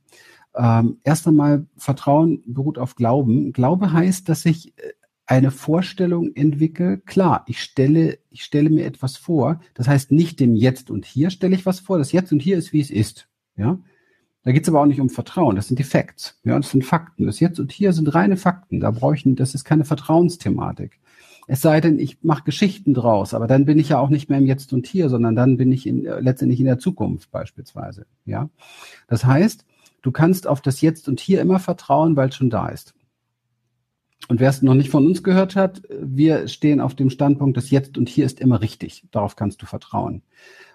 Ähm, 0.55 0.97
erst 1.03 1.27
einmal, 1.27 1.65
Vertrauen 1.77 2.43
beruht 2.45 2.77
auf 2.77 2.95
Glauben. 2.95 3.53
Glaube 3.53 3.93
heißt, 3.93 4.27
dass 4.27 4.45
ich 4.45 4.77
äh, 4.77 4.93
eine 5.25 5.51
Vorstellung 5.51 6.35
entwickle. 6.35 6.97
Klar, 6.97 7.45
ich 7.47 7.61
stelle, 7.61 8.19
ich 8.29 8.43
stelle 8.43 8.69
mir 8.69 8.85
etwas 8.85 9.17
vor. 9.17 9.61
Das 9.73 9.87
heißt, 9.87 10.11
nicht 10.11 10.39
dem 10.39 10.55
Jetzt 10.55 10.91
und 10.91 11.05
Hier 11.05 11.29
stelle 11.29 11.55
ich 11.55 11.65
was 11.65 11.79
vor. 11.79 11.97
Das 11.97 12.11
Jetzt 12.11 12.33
und 12.33 12.41
Hier 12.41 12.57
ist, 12.57 12.73
wie 12.73 12.81
es 12.81 12.91
ist. 12.91 13.29
Ja, 13.55 13.79
da 14.43 14.51
geht 14.51 14.63
es 14.63 14.69
aber 14.69 14.81
auch 14.81 14.85
nicht 14.85 14.99
um 14.99 15.09
Vertrauen, 15.09 15.55
das 15.55 15.67
sind 15.67 15.77
die 15.77 15.83
Facts. 15.83 16.39
Ja, 16.43 16.57
das 16.57 16.71
sind 16.71 16.83
Fakten. 16.83 17.25
Das 17.25 17.39
Jetzt 17.39 17.59
und 17.59 17.71
Hier 17.71 17.93
sind 17.93 18.13
reine 18.13 18.37
Fakten. 18.37 18.79
Da 18.79 18.91
brauche 18.91 19.15
ich, 19.15 19.23
das 19.25 19.53
ist 19.53 19.65
keine 19.65 19.85
Vertrauensthematik. 19.85 20.99
Es 21.47 21.61
sei 21.61 21.81
denn, 21.81 21.99
ich 21.99 22.23
mache 22.23 22.43
Geschichten 22.43 22.93
draus, 22.93 23.33
aber 23.33 23.47
dann 23.47 23.65
bin 23.65 23.77
ich 23.77 23.89
ja 23.89 23.99
auch 23.99 24.09
nicht 24.09 24.29
mehr 24.29 24.39
im 24.39 24.45
Jetzt 24.45 24.73
und 24.73 24.87
Hier, 24.87 25.09
sondern 25.09 25.35
dann 25.35 25.57
bin 25.57 25.71
ich 25.71 25.85
in, 25.85 26.05
äh, 26.05 26.19
letztendlich 26.19 26.59
in 26.59 26.65
der 26.65 26.79
Zukunft 26.79 27.29
beispielsweise. 27.31 28.05
Ja, 28.25 28.49
das 29.07 29.25
heißt, 29.25 29.65
du 30.01 30.11
kannst 30.11 30.47
auf 30.47 30.61
das 30.61 30.81
Jetzt 30.81 31.07
und 31.07 31.19
Hier 31.19 31.41
immer 31.41 31.59
vertrauen, 31.59 32.15
weil 32.15 32.29
es 32.29 32.35
schon 32.35 32.49
da 32.49 32.69
ist. 32.69 32.93
Und 34.27 34.39
wer 34.39 34.49
es 34.49 34.61
noch 34.61 34.75
nicht 34.75 34.89
von 34.89 35.05
uns 35.05 35.23
gehört 35.23 35.55
hat, 35.55 35.81
wir 35.99 36.47
stehen 36.47 36.79
auf 36.79 36.95
dem 36.95 37.09
Standpunkt, 37.09 37.57
das 37.57 37.69
Jetzt 37.69 37.97
und 37.97 38.07
Hier 38.07 38.25
ist 38.25 38.39
immer 38.39 38.61
richtig. 38.61 39.03
Darauf 39.11 39.35
kannst 39.35 39.61
du 39.61 39.65
vertrauen. 39.65 40.21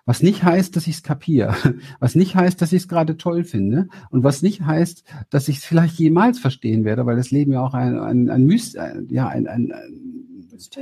Was 0.07 0.23
nicht 0.23 0.45
heißt, 0.45 0.75
dass 0.77 0.87
ich 0.87 0.97
es 0.97 1.03
kapiere. 1.03 1.55
Was 2.01 2.14
nicht 2.14 2.37
heißt, 2.37 2.62
dass 2.62 2.73
ich 2.73 2.83
es 2.83 2.88
gerade 2.88 3.16
toll 3.16 3.45
finde. 3.45 3.88
Und 4.11 4.23
was 4.23 4.40
nicht 4.40 4.62
heißt, 4.62 5.05
dass 5.31 5.49
ich 5.49 5.59
es 5.59 5.64
vielleicht 5.64 5.99
jemals 5.99 6.38
verstehen 6.38 6.85
werde, 6.85 7.05
weil 7.07 7.16
das 7.16 7.33
Leben 7.33 7.53
ja 7.53 7.61
auch 7.61 7.75
ein, 7.75 7.99
ein, 7.99 8.31
ein, 8.31 8.45
Myst, 8.45 8.79
ja, 9.09 9.29
ein, 9.29 9.49
ein, 9.49 9.73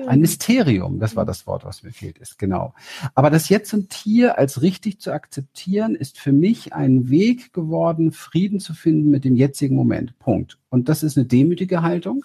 ein 0.06 0.20
Mysterium, 0.20 0.98
das 0.98 1.16
war 1.16 1.24
das 1.24 1.46
Wort, 1.46 1.64
was 1.64 1.82
mir 1.82 1.90
fehlt, 1.90 2.18
ist 2.18 2.38
genau. 2.38 2.74
Aber 3.14 3.30
das 3.30 3.48
Jetzt 3.48 3.72
und 3.74 3.92
Hier 3.92 4.38
als 4.38 4.62
richtig 4.62 5.00
zu 5.00 5.12
akzeptieren, 5.12 5.94
ist 5.94 6.18
für 6.18 6.32
mich 6.32 6.72
ein 6.72 7.08
Weg 7.08 7.52
geworden, 7.52 8.12
Frieden 8.12 8.60
zu 8.60 8.74
finden 8.74 9.10
mit 9.10 9.24
dem 9.24 9.36
jetzigen 9.36 9.74
Moment. 9.74 10.18
Punkt. 10.18 10.58
Und 10.70 10.88
das 10.88 11.02
ist 11.02 11.16
eine 11.16 11.26
demütige 11.26 11.82
Haltung, 11.82 12.24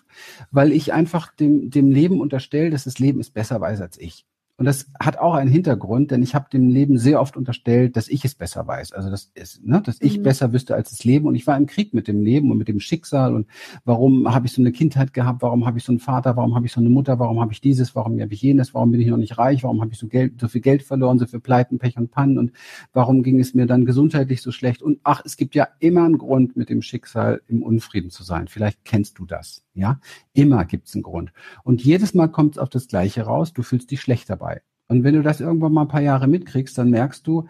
weil 0.52 0.72
ich 0.72 0.94
einfach 0.94 1.34
dem, 1.34 1.70
dem 1.70 1.92
Leben 1.92 2.20
unterstelle, 2.20 2.70
dass 2.70 2.84
das 2.84 3.00
Leben 3.00 3.20
es 3.20 3.30
besser 3.30 3.62
weiß 3.62 3.82
als 3.82 3.98
ich. 3.98 4.26
Und 4.60 4.66
das 4.66 4.92
hat 5.00 5.18
auch 5.18 5.36
einen 5.36 5.50
Hintergrund, 5.50 6.12
denn 6.12 6.22
ich 6.22 6.36
habe 6.36 6.50
dem 6.52 6.68
Leben 6.68 6.98
sehr 6.98 7.22
oft 7.22 7.38
unterstellt, 7.38 7.96
dass 7.96 8.10
ich 8.10 8.26
es 8.26 8.36
besser 8.36 8.68
weiß. 8.68 8.92
Also 8.92 9.10
das 9.10 9.32
ist, 9.34 9.66
ne, 9.66 9.82
dass 9.82 10.02
ich 10.02 10.18
mhm. 10.18 10.24
besser 10.24 10.52
wüsste 10.52 10.76
als 10.76 10.90
das 10.90 11.06
Leben. 11.06 11.28
Und 11.28 11.36
ich 11.36 11.48
war 11.48 11.56
im 11.56 11.66
Krieg 11.66 11.94
mit 11.94 12.10
dem 12.10 12.22
Leben 12.22 12.52
und 12.52 12.58
mit 12.58 12.68
dem 12.68 12.82
Schicksal. 12.82 13.34
Und 13.34 13.48
warum 13.86 14.34
habe 14.34 14.48
ich 14.48 14.52
so 14.52 14.62
eine 14.62 14.74
Kindheit 14.74 15.14
gehabt? 15.14 15.42
Warum 15.42 15.66
habe 15.66 15.78
ich 15.78 15.86
so 15.86 15.94
einen 15.94 16.00
Vater? 16.00 16.36
Warum 16.36 16.56
habe 16.56 16.66
ich 16.66 16.74
so 16.74 16.82
eine 16.82 16.90
Mutter? 16.90 17.20
Warum 17.20 17.40
habe 17.40 17.54
ich 17.54 17.62
dieses? 17.62 17.96
Warum 17.96 18.20
habe 18.20 18.34
ich 18.34 18.42
jenes? 18.42 18.74
Warum 18.74 18.92
bin 18.92 19.00
ich 19.00 19.08
noch 19.08 19.16
nicht 19.16 19.38
reich? 19.38 19.64
Warum 19.64 19.80
habe 19.80 19.94
ich 19.94 19.98
so 19.98 20.08
Geld, 20.08 20.42
so 20.42 20.50
viel 20.50 20.60
Geld 20.60 20.84
verloren, 20.84 21.20
so 21.20 21.26
viel 21.26 21.40
Pleiten, 21.40 21.80
Pech 21.80 21.96
und 21.96 22.12
Pannen? 22.12 22.38
Und 22.38 22.52
warum 22.92 23.24
ging 23.24 23.40
es 23.40 23.54
mir 23.54 23.66
dann 23.66 23.86
gesundheitlich 23.86 24.42
so 24.42 24.52
schlecht? 24.52 24.82
Und 24.82 25.00
ach, 25.04 25.22
es 25.24 25.38
gibt 25.38 25.56
ja 25.56 25.70
immer 25.80 26.04
einen 26.04 26.18
Grund, 26.18 26.58
mit 26.58 26.70
dem 26.70 26.82
Schicksal 26.82 27.42
im 27.48 27.64
Unfrieden 27.64 28.10
zu 28.10 28.24
sein. 28.24 28.50
Vielleicht 28.50 28.84
kennst 28.84 29.20
du 29.20 29.26
das. 29.26 29.64
Ja, 29.74 30.02
immer 30.34 30.66
gibt 30.66 30.88
es 30.90 30.96
einen 30.96 31.04
Grund. 31.04 31.32
Und 31.64 31.82
jedes 31.82 32.14
Mal 32.14 32.28
kommt 32.28 32.56
es 32.56 32.58
auf 32.58 32.68
das 32.68 32.90
Gleiche 32.90 33.22
raus. 33.22 33.54
Du 33.54 33.64
fühlst 33.64 33.90
dich 33.92 34.02
schlecht 34.02 34.30
dabei. 34.30 34.49
Und 34.90 35.04
wenn 35.04 35.14
du 35.14 35.22
das 35.22 35.40
irgendwann 35.40 35.72
mal 35.72 35.84
ein 35.84 35.88
paar 35.88 36.02
Jahre 36.02 36.28
mitkriegst, 36.28 36.78
dann 36.78 36.90
merkst 36.90 37.26
du, 37.26 37.48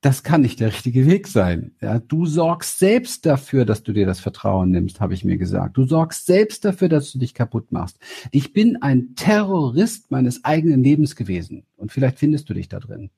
das 0.00 0.22
kann 0.22 0.42
nicht 0.42 0.60
der 0.60 0.68
richtige 0.68 1.06
Weg 1.06 1.28
sein. 1.28 1.76
Ja, 1.80 1.98
du 1.98 2.26
sorgst 2.26 2.78
selbst 2.78 3.24
dafür, 3.24 3.64
dass 3.64 3.82
du 3.82 3.94
dir 3.94 4.04
das 4.04 4.20
Vertrauen 4.20 4.70
nimmst, 4.70 5.00
habe 5.00 5.14
ich 5.14 5.24
mir 5.24 5.38
gesagt. 5.38 5.78
Du 5.78 5.86
sorgst 5.86 6.26
selbst 6.26 6.64
dafür, 6.66 6.90
dass 6.90 7.12
du 7.12 7.18
dich 7.18 7.32
kaputt 7.32 7.72
machst. 7.72 7.98
Ich 8.30 8.52
bin 8.52 8.82
ein 8.82 9.14
Terrorist 9.14 10.10
meines 10.10 10.44
eigenen 10.44 10.84
Lebens 10.84 11.16
gewesen. 11.16 11.64
Und 11.76 11.90
vielleicht 11.90 12.18
findest 12.18 12.50
du 12.50 12.54
dich 12.54 12.68
da 12.68 12.80
drin 12.80 13.10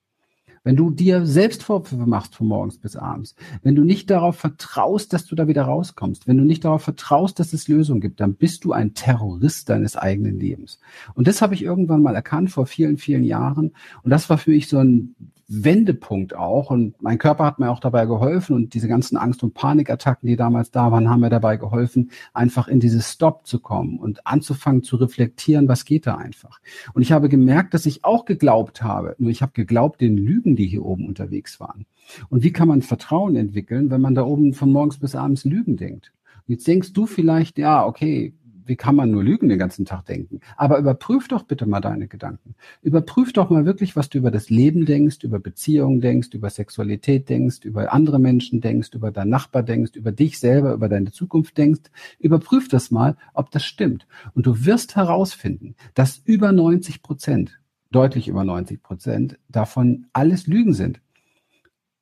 wenn 0.66 0.74
du 0.74 0.90
dir 0.90 1.24
selbst 1.26 1.62
Vorwürfe 1.62 2.08
machst 2.08 2.34
von 2.34 2.48
morgens 2.48 2.76
bis 2.76 2.96
abends, 2.96 3.36
wenn 3.62 3.76
du 3.76 3.84
nicht 3.84 4.10
darauf 4.10 4.34
vertraust, 4.36 5.12
dass 5.12 5.24
du 5.24 5.36
da 5.36 5.46
wieder 5.46 5.62
rauskommst, 5.62 6.26
wenn 6.26 6.38
du 6.38 6.42
nicht 6.42 6.64
darauf 6.64 6.82
vertraust, 6.82 7.38
dass 7.38 7.52
es 7.52 7.68
Lösungen 7.68 8.00
gibt, 8.00 8.18
dann 8.18 8.34
bist 8.34 8.64
du 8.64 8.72
ein 8.72 8.92
Terrorist 8.92 9.68
deines 9.68 9.96
eigenen 9.96 10.40
Lebens. 10.40 10.80
Und 11.14 11.28
das 11.28 11.40
habe 11.40 11.54
ich 11.54 11.62
irgendwann 11.62 12.02
mal 12.02 12.16
erkannt 12.16 12.50
vor 12.50 12.66
vielen, 12.66 12.98
vielen 12.98 13.22
Jahren. 13.22 13.74
Und 14.02 14.10
das 14.10 14.28
war 14.28 14.38
für 14.38 14.50
mich 14.50 14.66
so 14.66 14.78
ein 14.78 15.14
Wendepunkt 15.48 16.34
auch. 16.34 16.70
Und 16.70 17.00
mein 17.02 17.18
Körper 17.18 17.44
hat 17.44 17.58
mir 17.58 17.70
auch 17.70 17.80
dabei 17.80 18.06
geholfen 18.06 18.56
und 18.56 18.74
diese 18.74 18.88
ganzen 18.88 19.16
Angst- 19.16 19.42
und 19.42 19.54
Panikattacken, 19.54 20.26
die 20.26 20.36
damals 20.36 20.70
da 20.70 20.90
waren, 20.90 21.08
haben 21.08 21.20
mir 21.20 21.30
dabei 21.30 21.56
geholfen, 21.56 22.10
einfach 22.34 22.68
in 22.68 22.80
dieses 22.80 23.12
Stop 23.12 23.46
zu 23.46 23.60
kommen 23.60 23.98
und 23.98 24.26
anzufangen 24.26 24.82
zu 24.82 24.96
reflektieren, 24.96 25.68
was 25.68 25.84
geht 25.84 26.06
da 26.06 26.16
einfach. 26.16 26.60
Und 26.94 27.02
ich 27.02 27.12
habe 27.12 27.28
gemerkt, 27.28 27.74
dass 27.74 27.86
ich 27.86 28.04
auch 28.04 28.24
geglaubt 28.24 28.82
habe, 28.82 29.14
nur 29.18 29.30
ich 29.30 29.42
habe 29.42 29.52
geglaubt 29.52 30.00
den 30.00 30.16
Lügen, 30.16 30.56
die 30.56 30.66
hier 30.66 30.84
oben 30.84 31.06
unterwegs 31.06 31.60
waren. 31.60 31.86
Und 32.28 32.42
wie 32.42 32.52
kann 32.52 32.68
man 32.68 32.82
Vertrauen 32.82 33.36
entwickeln, 33.36 33.90
wenn 33.90 34.00
man 34.00 34.14
da 34.14 34.24
oben 34.24 34.54
von 34.54 34.70
morgens 34.70 34.98
bis 34.98 35.14
abends 35.14 35.44
Lügen 35.44 35.76
denkt? 35.76 36.12
Jetzt 36.46 36.66
denkst 36.66 36.92
du 36.92 37.06
vielleicht, 37.06 37.58
ja, 37.58 37.84
okay, 37.84 38.34
wie 38.66 38.76
kann 38.76 38.96
man 38.96 39.10
nur 39.10 39.22
Lügen 39.22 39.48
den 39.48 39.58
ganzen 39.58 39.84
Tag 39.84 40.04
denken? 40.06 40.40
Aber 40.56 40.78
überprüf 40.78 41.28
doch 41.28 41.42
bitte 41.42 41.66
mal 41.66 41.80
deine 41.80 42.08
Gedanken. 42.08 42.54
Überprüf 42.82 43.32
doch 43.32 43.48
mal 43.48 43.64
wirklich, 43.64 43.96
was 43.96 44.08
du 44.08 44.18
über 44.18 44.30
das 44.30 44.50
Leben 44.50 44.84
denkst, 44.84 45.18
über 45.22 45.38
Beziehungen 45.38 46.00
denkst, 46.00 46.28
über 46.32 46.50
Sexualität 46.50 47.28
denkst, 47.28 47.64
über 47.64 47.92
andere 47.92 48.18
Menschen 48.18 48.60
denkst, 48.60 48.90
über 48.94 49.10
deinen 49.10 49.30
Nachbar 49.30 49.62
denkst, 49.62 49.92
über 49.94 50.12
dich 50.12 50.38
selber, 50.38 50.74
über 50.74 50.88
deine 50.88 51.12
Zukunft 51.12 51.56
denkst. 51.56 51.90
Überprüf 52.18 52.68
das 52.68 52.90
mal, 52.90 53.16
ob 53.34 53.50
das 53.50 53.64
stimmt. 53.64 54.06
Und 54.34 54.46
du 54.46 54.64
wirst 54.64 54.96
herausfinden, 54.96 55.74
dass 55.94 56.18
über 56.24 56.52
90 56.52 57.02
Prozent, 57.02 57.60
deutlich 57.90 58.28
über 58.28 58.44
90 58.44 58.82
Prozent 58.82 59.38
davon 59.48 60.06
alles 60.12 60.46
Lügen 60.46 60.74
sind. 60.74 61.00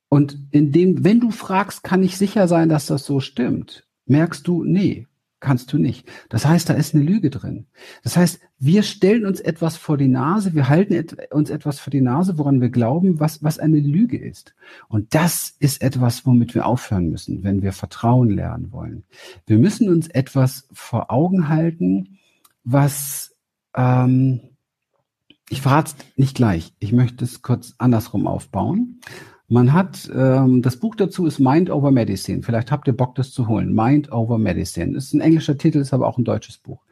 Und 0.09 0.39
indem, 0.53 1.05
wenn 1.05 1.21
du 1.21 1.31
fragst, 1.31 1.83
kann 1.83 2.03
ich 2.03 2.17
sicher 2.17 2.47
sein, 2.47 2.69
dass 2.69 2.87
das 2.87 3.05
so 3.05 3.21
stimmt, 3.21 3.85
merkst 4.07 4.47
du, 4.47 4.65
nee, 4.65 5.07
kannst 5.45 5.73
du 5.73 5.79
nicht. 5.79 6.09
Das 6.31 6.47
heißt, 6.47 6.69
da 6.69 6.75
ist 6.75 6.95
eine 6.95 7.05
Lüge 7.05 7.29
drin. 7.31 7.67
Das 8.03 8.17
heißt, 8.17 8.41
wir 8.59 8.83
stellen 8.83 9.27
uns 9.27 9.41
etwas 9.41 9.77
vor 9.77 9.99
die 9.99 10.09
Nase, 10.09 10.55
wir 10.55 10.69
halten 10.69 10.95
et 10.95 11.31
uns 11.33 11.51
etwas 11.51 11.79
vor 11.79 11.91
die 11.91 12.01
Nase, 12.01 12.39
woran 12.39 12.63
wir 12.63 12.71
glauben, 12.71 13.21
was, 13.21 13.43
was 13.43 13.59
eine 13.59 13.79
Lüge 13.79 14.19
ist. 14.19 14.55
Und 14.89 15.15
das 15.15 15.55
ist 15.61 15.83
etwas, 15.83 16.25
womit 16.25 16.55
wir 16.55 16.67
aufhören 16.67 17.11
müssen, 17.11 17.45
wenn 17.45 17.63
wir 17.63 17.73
Vertrauen 17.73 18.31
lernen 18.31 18.73
wollen. 18.73 19.05
Wir 19.47 19.59
müssen 19.59 19.89
uns 19.91 20.09
etwas 20.09 20.67
vor 20.73 21.11
Augen 21.11 21.49
halten, 21.49 22.19
was, 22.65 23.37
ähm, 23.77 24.41
ich 25.51 25.61
verrate 25.61 25.93
es 25.99 26.17
nicht 26.17 26.37
gleich. 26.37 26.73
Ich 26.79 26.93
möchte 26.93 27.23
es 27.23 27.43
kurz 27.43 27.75
andersrum 27.77 28.27
aufbauen. 28.27 29.01
Man 29.49 29.73
hat, 29.73 30.11
ähm, 30.15 30.63
das 30.63 30.79
Buch 30.79 30.95
dazu 30.95 31.27
ist 31.27 31.39
Mind 31.39 31.71
Over 31.71 31.91
Medicine. 31.91 32.43
Vielleicht 32.43 32.73
habt 32.73 32.87
ihr 32.89 32.97
Bock, 32.97 33.15
das 33.15 33.33
zu 33.33 33.47
holen. 33.47 33.75
Mind 33.75 34.11
Over 34.11 34.39
Medicine. 34.39 34.97
Ist 34.97 35.13
ein 35.13 35.21
englischer 35.21 35.59
Titel, 35.59 35.79
ist 35.79 35.93
aber 35.93 36.07
auch 36.07 36.19
ein 36.19 36.25
deutsches 36.25 36.59
Buch. 36.59 36.83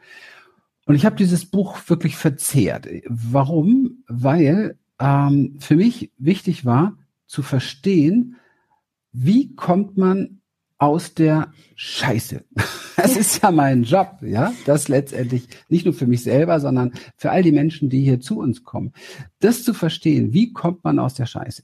Und 0.85 0.95
ich 0.95 1.05
habe 1.05 1.15
dieses 1.15 1.45
Buch 1.45 1.77
wirklich 1.87 2.15
verzehrt. 2.15 2.87
Warum? 3.07 4.03
Weil 4.07 4.77
ähm, 4.99 5.55
für 5.59 5.75
mich 5.75 6.11
wichtig 6.17 6.65
war, 6.65 6.97
zu 7.25 7.41
verstehen, 7.41 8.35
wie 9.11 9.55
kommt 9.55 9.97
man 9.97 10.41
aus 10.77 11.13
der 11.13 11.51
Scheiße. 11.75 12.43
Das 12.95 13.17
ist 13.17 13.41
ja 13.41 13.49
mein 13.49 13.83
Job, 13.83 14.19
ja, 14.21 14.53
das 14.65 14.87
letztendlich 14.87 15.47
nicht 15.67 15.83
nur 15.83 15.95
für 15.95 16.05
mich 16.05 16.21
selber, 16.21 16.59
sondern 16.59 16.93
für 17.17 17.31
all 17.31 17.41
die 17.41 17.51
Menschen, 17.51 17.89
die 17.89 18.01
hier 18.01 18.21
zu 18.21 18.37
uns 18.37 18.63
kommen, 18.63 18.93
das 19.39 19.63
zu 19.63 19.73
verstehen, 19.73 20.31
wie 20.31 20.53
kommt 20.53 20.83
man 20.83 20.99
aus 20.99 21.15
der 21.15 21.25
Scheiße. 21.25 21.63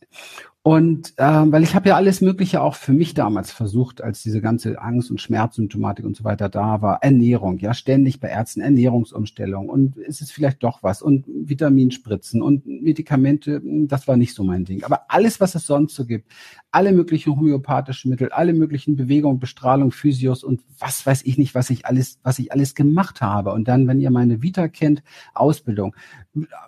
Und 0.62 1.14
ähm, 1.18 1.54
weil 1.54 1.64
ich 1.64 1.74
habe 1.74 1.88
ja 1.88 1.96
alles 1.96 2.20
Mögliche 2.20 2.62
auch 2.62 2.76
für 2.76 2.92
mich 2.92 3.14
damals 3.14 3.50
versucht, 3.50 4.02
als 4.02 4.22
diese 4.24 4.42
ganze 4.42 4.82
Angst- 4.82 5.10
und 5.10 5.22
Schmerzsymptomatik 5.22 6.04
und 6.06 6.18
so 6.18 6.26
weiter 6.26 6.50
da 6.50 6.82
war. 6.82 7.02
Ernährung, 7.02 7.60
ja, 7.60 7.74
ständig 7.74 8.20
bei 8.20 8.28
Ärzten 8.28 8.60
Ernährungsumstellung 8.60 9.70
und 9.70 9.96
ist 9.96 10.22
es 10.22 10.32
vielleicht 10.32 10.62
doch 10.62 10.84
was 10.84 11.02
und 11.02 11.26
Vitaminspritzen 11.28 12.42
und 12.42 12.66
Medikamente, 12.68 13.62
das 13.88 14.10
war 14.10 14.18
nicht 14.18 14.36
so 14.36 14.44
mein 14.44 14.66
Ding. 14.66 14.84
Aber 14.84 15.06
alles, 15.08 15.40
was 15.40 15.56
es 15.56 15.66
sonst 15.66 15.96
so 15.96 16.06
gibt, 16.06 16.30
alle 16.72 16.92
möglichen 16.92 17.38
homöopathischen 17.38 18.12
Mittel, 18.12 18.30
alle 18.30 18.54
möglichen 18.54 18.98
Bewegungen, 18.98 19.40
Bestrahlung, 19.40 19.92
Physios 19.92 20.44
und 20.44 20.62
was 20.78 21.06
weiß 21.06 21.22
ich 21.24 21.38
nicht, 21.38 21.56
was 21.56 21.70
ich 21.70 21.86
alles, 21.86 22.20
was 22.22 22.38
ich 22.38 22.52
alles 22.52 22.76
gemacht 22.76 23.22
habe. 23.22 23.54
Und 23.54 23.70
dann, 23.70 23.88
wenn 23.88 24.02
ihr 24.02 24.12
meine 24.12 24.42
Vita 24.42 24.68
kennt, 24.68 25.04
Ausbildung, 25.34 25.96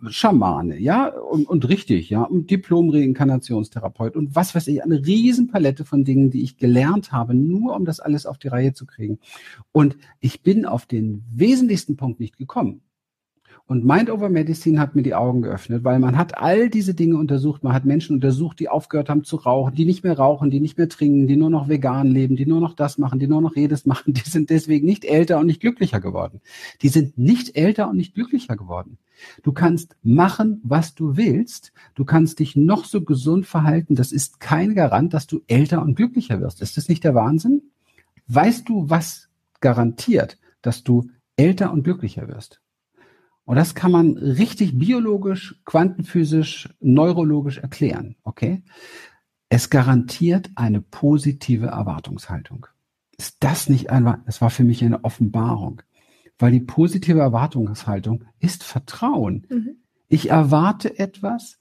Schamane, 0.07 0.79
ja, 0.79 1.07
und, 1.07 1.47
und 1.47 1.67
richtig, 1.67 2.09
ja, 2.09 2.23
Diplom-Reinkarnationstherapeut 3.81 4.15
und 4.15 4.35
was 4.35 4.55
weiß 4.55 4.67
ich, 4.67 4.83
eine 4.83 5.05
Riesenpalette 5.05 5.85
von 5.85 6.03
Dingen, 6.03 6.29
die 6.29 6.43
ich 6.43 6.57
gelernt 6.57 7.11
habe, 7.11 7.33
nur 7.33 7.75
um 7.75 7.85
das 7.85 7.99
alles 7.99 8.25
auf 8.25 8.37
die 8.37 8.47
Reihe 8.47 8.73
zu 8.73 8.85
kriegen. 8.85 9.19
Und 9.71 9.97
ich 10.19 10.41
bin 10.41 10.65
auf 10.65 10.85
den 10.85 11.23
wesentlichsten 11.29 11.97
Punkt 11.97 12.19
nicht 12.19 12.37
gekommen. 12.37 12.81
Und 13.71 13.85
Mind 13.85 14.09
Over 14.09 14.27
Medicine 14.27 14.81
hat 14.81 14.95
mir 14.95 15.01
die 15.01 15.15
Augen 15.15 15.43
geöffnet, 15.43 15.85
weil 15.85 15.97
man 15.97 16.17
hat 16.17 16.37
all 16.37 16.69
diese 16.69 16.93
Dinge 16.93 17.15
untersucht. 17.15 17.63
Man 17.63 17.71
hat 17.71 17.85
Menschen 17.85 18.17
untersucht, 18.17 18.59
die 18.59 18.67
aufgehört 18.67 19.07
haben 19.07 19.23
zu 19.23 19.37
rauchen, 19.37 19.75
die 19.75 19.85
nicht 19.85 20.03
mehr 20.03 20.17
rauchen, 20.17 20.51
die 20.51 20.59
nicht 20.59 20.77
mehr 20.77 20.89
trinken, 20.89 21.25
die 21.25 21.37
nur 21.37 21.49
noch 21.49 21.69
vegan 21.69 22.07
leben, 22.07 22.35
die 22.35 22.45
nur 22.45 22.59
noch 22.59 22.75
das 22.75 22.97
machen, 22.97 23.17
die 23.17 23.27
nur 23.27 23.39
noch 23.39 23.55
jedes 23.55 23.85
machen. 23.85 24.13
Die 24.13 24.29
sind 24.29 24.49
deswegen 24.49 24.85
nicht 24.85 25.05
älter 25.05 25.39
und 25.39 25.45
nicht 25.45 25.61
glücklicher 25.61 26.01
geworden. 26.01 26.41
Die 26.81 26.89
sind 26.89 27.17
nicht 27.17 27.55
älter 27.55 27.89
und 27.89 27.95
nicht 27.95 28.13
glücklicher 28.13 28.57
geworden. 28.57 28.97
Du 29.41 29.53
kannst 29.53 29.95
machen, 30.03 30.59
was 30.65 30.93
du 30.93 31.15
willst. 31.15 31.71
Du 31.95 32.03
kannst 32.03 32.39
dich 32.39 32.57
noch 32.57 32.83
so 32.83 33.01
gesund 33.01 33.45
verhalten. 33.45 33.95
Das 33.95 34.11
ist 34.11 34.41
kein 34.41 34.75
Garant, 34.75 35.13
dass 35.13 35.27
du 35.27 35.43
älter 35.47 35.81
und 35.81 35.95
glücklicher 35.95 36.41
wirst. 36.41 36.61
Ist 36.61 36.75
das 36.75 36.89
nicht 36.89 37.05
der 37.05 37.15
Wahnsinn? 37.15 37.61
Weißt 38.27 38.67
du, 38.67 38.89
was 38.89 39.29
garantiert, 39.61 40.39
dass 40.61 40.83
du 40.83 41.09
älter 41.37 41.71
und 41.71 41.83
glücklicher 41.83 42.27
wirst? 42.27 42.61
Und 43.45 43.55
das 43.55 43.75
kann 43.75 43.91
man 43.91 44.17
richtig 44.17 44.77
biologisch, 44.77 45.59
quantenphysisch, 45.65 46.69
neurologisch 46.79 47.57
erklären. 47.57 48.15
Okay? 48.23 48.63
Es 49.49 49.69
garantiert 49.69 50.49
eine 50.55 50.81
positive 50.81 51.67
Erwartungshaltung. 51.67 52.67
Ist 53.17 53.37
das 53.41 53.69
nicht 53.69 53.89
einmal, 53.89 54.19
das 54.25 54.41
war 54.41 54.49
für 54.49 54.63
mich 54.63 54.83
eine 54.83 55.03
Offenbarung. 55.03 55.81
Weil 56.39 56.51
die 56.51 56.61
positive 56.61 57.19
Erwartungshaltung 57.19 58.25
ist 58.39 58.63
Vertrauen. 58.63 59.45
Mhm. 59.49 59.75
Ich 60.07 60.29
erwarte 60.29 60.97
etwas 60.97 61.59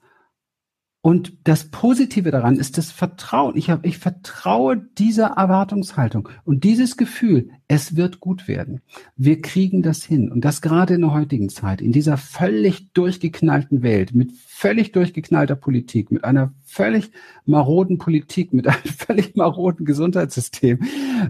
und 1.03 1.33
das 1.45 1.71
Positive 1.71 2.31
daran 2.31 2.57
ist 2.57 2.77
das 2.77 2.91
Vertrauen. 2.91 3.57
Ich, 3.57 3.71
hab, 3.71 3.87
ich 3.87 3.97
vertraue 3.97 4.77
dieser 4.99 5.29
Erwartungshaltung 5.29 6.29
und 6.45 6.63
dieses 6.63 6.99
Gefühl, 6.99 7.49
es 7.69 7.97
wird 7.97 8.21
gut 8.21 8.49
werden. 8.49 8.83
Wir 9.17 9.41
kriegen 9.41 9.81
das 9.81 10.05
hin. 10.05 10.31
Und 10.31 10.45
das 10.45 10.61
gerade 10.61 10.95
in 10.95 11.01
der 11.01 11.15
heutigen 11.15 11.49
Zeit, 11.49 11.81
in 11.81 11.93
dieser 11.93 12.19
völlig 12.19 12.93
durchgeknallten 12.93 13.83
Welt, 13.83 14.15
mit 14.15 14.33
völlig 14.33 14.93
durchgeknallter 14.93 15.57
Politik, 15.57 16.11
mit 16.11 16.23
einer 16.23 16.53
völlig 16.67 17.11
maroden 17.47 17.97
Politik, 17.97 18.53
mit 18.53 18.69
einem 18.69 18.85
völlig 18.85 19.35
maroden 19.37 19.87
Gesundheitssystem, 19.87 20.81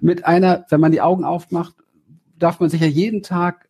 mit 0.01 0.25
einer, 0.25 0.67
wenn 0.69 0.81
man 0.81 0.91
die 0.91 1.01
Augen 1.01 1.23
aufmacht, 1.23 1.77
darf 2.41 2.59
man 2.59 2.71
sich 2.71 2.81
ja 2.81 2.89
jeden 2.89 3.23
Tag 3.23 3.69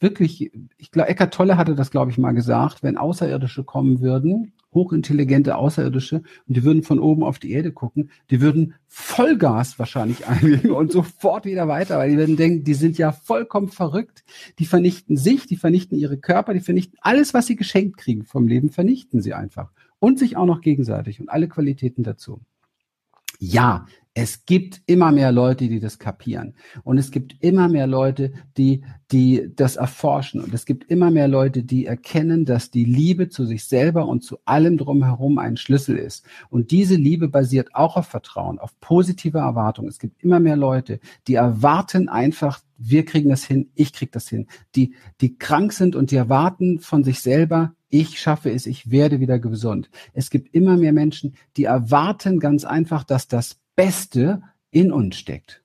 wirklich, 0.00 0.52
ich 0.76 0.90
glaube, 0.90 1.08
Eckart 1.08 1.34
Tolle 1.34 1.56
hatte 1.56 1.74
das, 1.74 1.90
glaube 1.90 2.10
ich, 2.10 2.18
mal 2.18 2.32
gesagt, 2.32 2.82
wenn 2.82 2.96
Außerirdische 2.96 3.64
kommen 3.64 4.00
würden, 4.00 4.52
hochintelligente 4.72 5.56
Außerirdische 5.56 6.16
und 6.16 6.56
die 6.56 6.62
würden 6.62 6.82
von 6.82 6.98
oben 6.98 7.22
auf 7.22 7.38
die 7.38 7.52
Erde 7.52 7.72
gucken, 7.72 8.10
die 8.30 8.40
würden 8.40 8.74
Vollgas 8.86 9.78
wahrscheinlich 9.78 10.26
einlegen 10.28 10.70
und 10.72 10.92
sofort 10.92 11.44
wieder 11.44 11.68
weiter, 11.68 11.98
weil 11.98 12.10
die 12.10 12.16
würden 12.16 12.36
denken, 12.36 12.64
die 12.64 12.74
sind 12.74 12.98
ja 12.98 13.12
vollkommen 13.12 13.68
verrückt, 13.68 14.24
die 14.58 14.66
vernichten 14.66 15.16
sich, 15.16 15.46
die 15.46 15.56
vernichten 15.56 15.98
ihre 15.98 16.18
Körper, 16.18 16.54
die 16.54 16.60
vernichten 16.60 16.98
alles, 17.00 17.34
was 17.34 17.46
sie 17.46 17.56
geschenkt 17.56 17.96
kriegen 17.96 18.24
vom 18.24 18.46
Leben, 18.46 18.70
vernichten 18.70 19.20
sie 19.20 19.34
einfach 19.34 19.70
und 19.98 20.18
sich 20.18 20.36
auch 20.36 20.46
noch 20.46 20.60
gegenseitig 20.60 21.20
und 21.20 21.28
alle 21.28 21.48
Qualitäten 21.48 22.02
dazu. 22.02 22.40
Ja, 23.40 23.86
es 24.20 24.46
gibt 24.46 24.82
immer 24.86 25.12
mehr 25.12 25.30
Leute, 25.30 25.68
die 25.68 25.78
das 25.78 26.00
kapieren. 26.00 26.54
Und 26.82 26.98
es 26.98 27.12
gibt 27.12 27.36
immer 27.38 27.68
mehr 27.68 27.86
Leute, 27.86 28.32
die, 28.56 28.82
die 29.12 29.48
das 29.54 29.76
erforschen. 29.76 30.40
Und 30.42 30.52
es 30.52 30.66
gibt 30.66 30.90
immer 30.90 31.12
mehr 31.12 31.28
Leute, 31.28 31.62
die 31.62 31.86
erkennen, 31.86 32.44
dass 32.44 32.72
die 32.72 32.84
Liebe 32.84 33.28
zu 33.28 33.46
sich 33.46 33.66
selber 33.66 34.08
und 34.08 34.24
zu 34.24 34.38
allem 34.44 34.76
drumherum 34.76 35.38
ein 35.38 35.56
Schlüssel 35.56 35.96
ist. 35.96 36.26
Und 36.50 36.72
diese 36.72 36.96
Liebe 36.96 37.28
basiert 37.28 37.76
auch 37.76 37.96
auf 37.96 38.08
Vertrauen, 38.08 38.58
auf 38.58 38.80
positive 38.80 39.38
Erwartung. 39.38 39.86
Es 39.86 40.00
gibt 40.00 40.20
immer 40.20 40.40
mehr 40.40 40.56
Leute, 40.56 40.98
die 41.28 41.34
erwarten 41.34 42.08
einfach, 42.08 42.60
wir 42.76 43.04
kriegen 43.04 43.28
das 43.28 43.44
hin, 43.44 43.70
ich 43.76 43.92
krieg 43.92 44.10
das 44.10 44.28
hin. 44.28 44.48
Die, 44.74 44.96
die 45.20 45.38
krank 45.38 45.72
sind 45.72 45.94
und 45.94 46.10
die 46.10 46.16
erwarten 46.16 46.80
von 46.80 47.04
sich 47.04 47.20
selber, 47.20 47.72
ich 47.88 48.18
schaffe 48.18 48.50
es, 48.50 48.66
ich 48.66 48.90
werde 48.90 49.20
wieder 49.20 49.38
gesund. 49.38 49.90
Es 50.12 50.28
gibt 50.28 50.52
immer 50.56 50.76
mehr 50.76 50.92
Menschen, 50.92 51.36
die 51.56 51.64
erwarten 51.64 52.40
ganz 52.40 52.64
einfach, 52.64 53.04
dass 53.04 53.28
das 53.28 53.60
Beste 53.78 54.42
in 54.72 54.90
uns 54.90 55.16
steckt. 55.16 55.62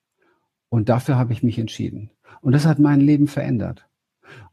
Und 0.69 0.87
dafür 0.87 1.17
habe 1.17 1.33
ich 1.33 1.41
mich 1.41 1.57
entschieden. 1.57 2.11
Und 2.41 2.51
das 2.51 2.67
hat 2.67 2.77
mein 2.77 3.01
Leben 3.01 3.25
verändert. 3.27 3.87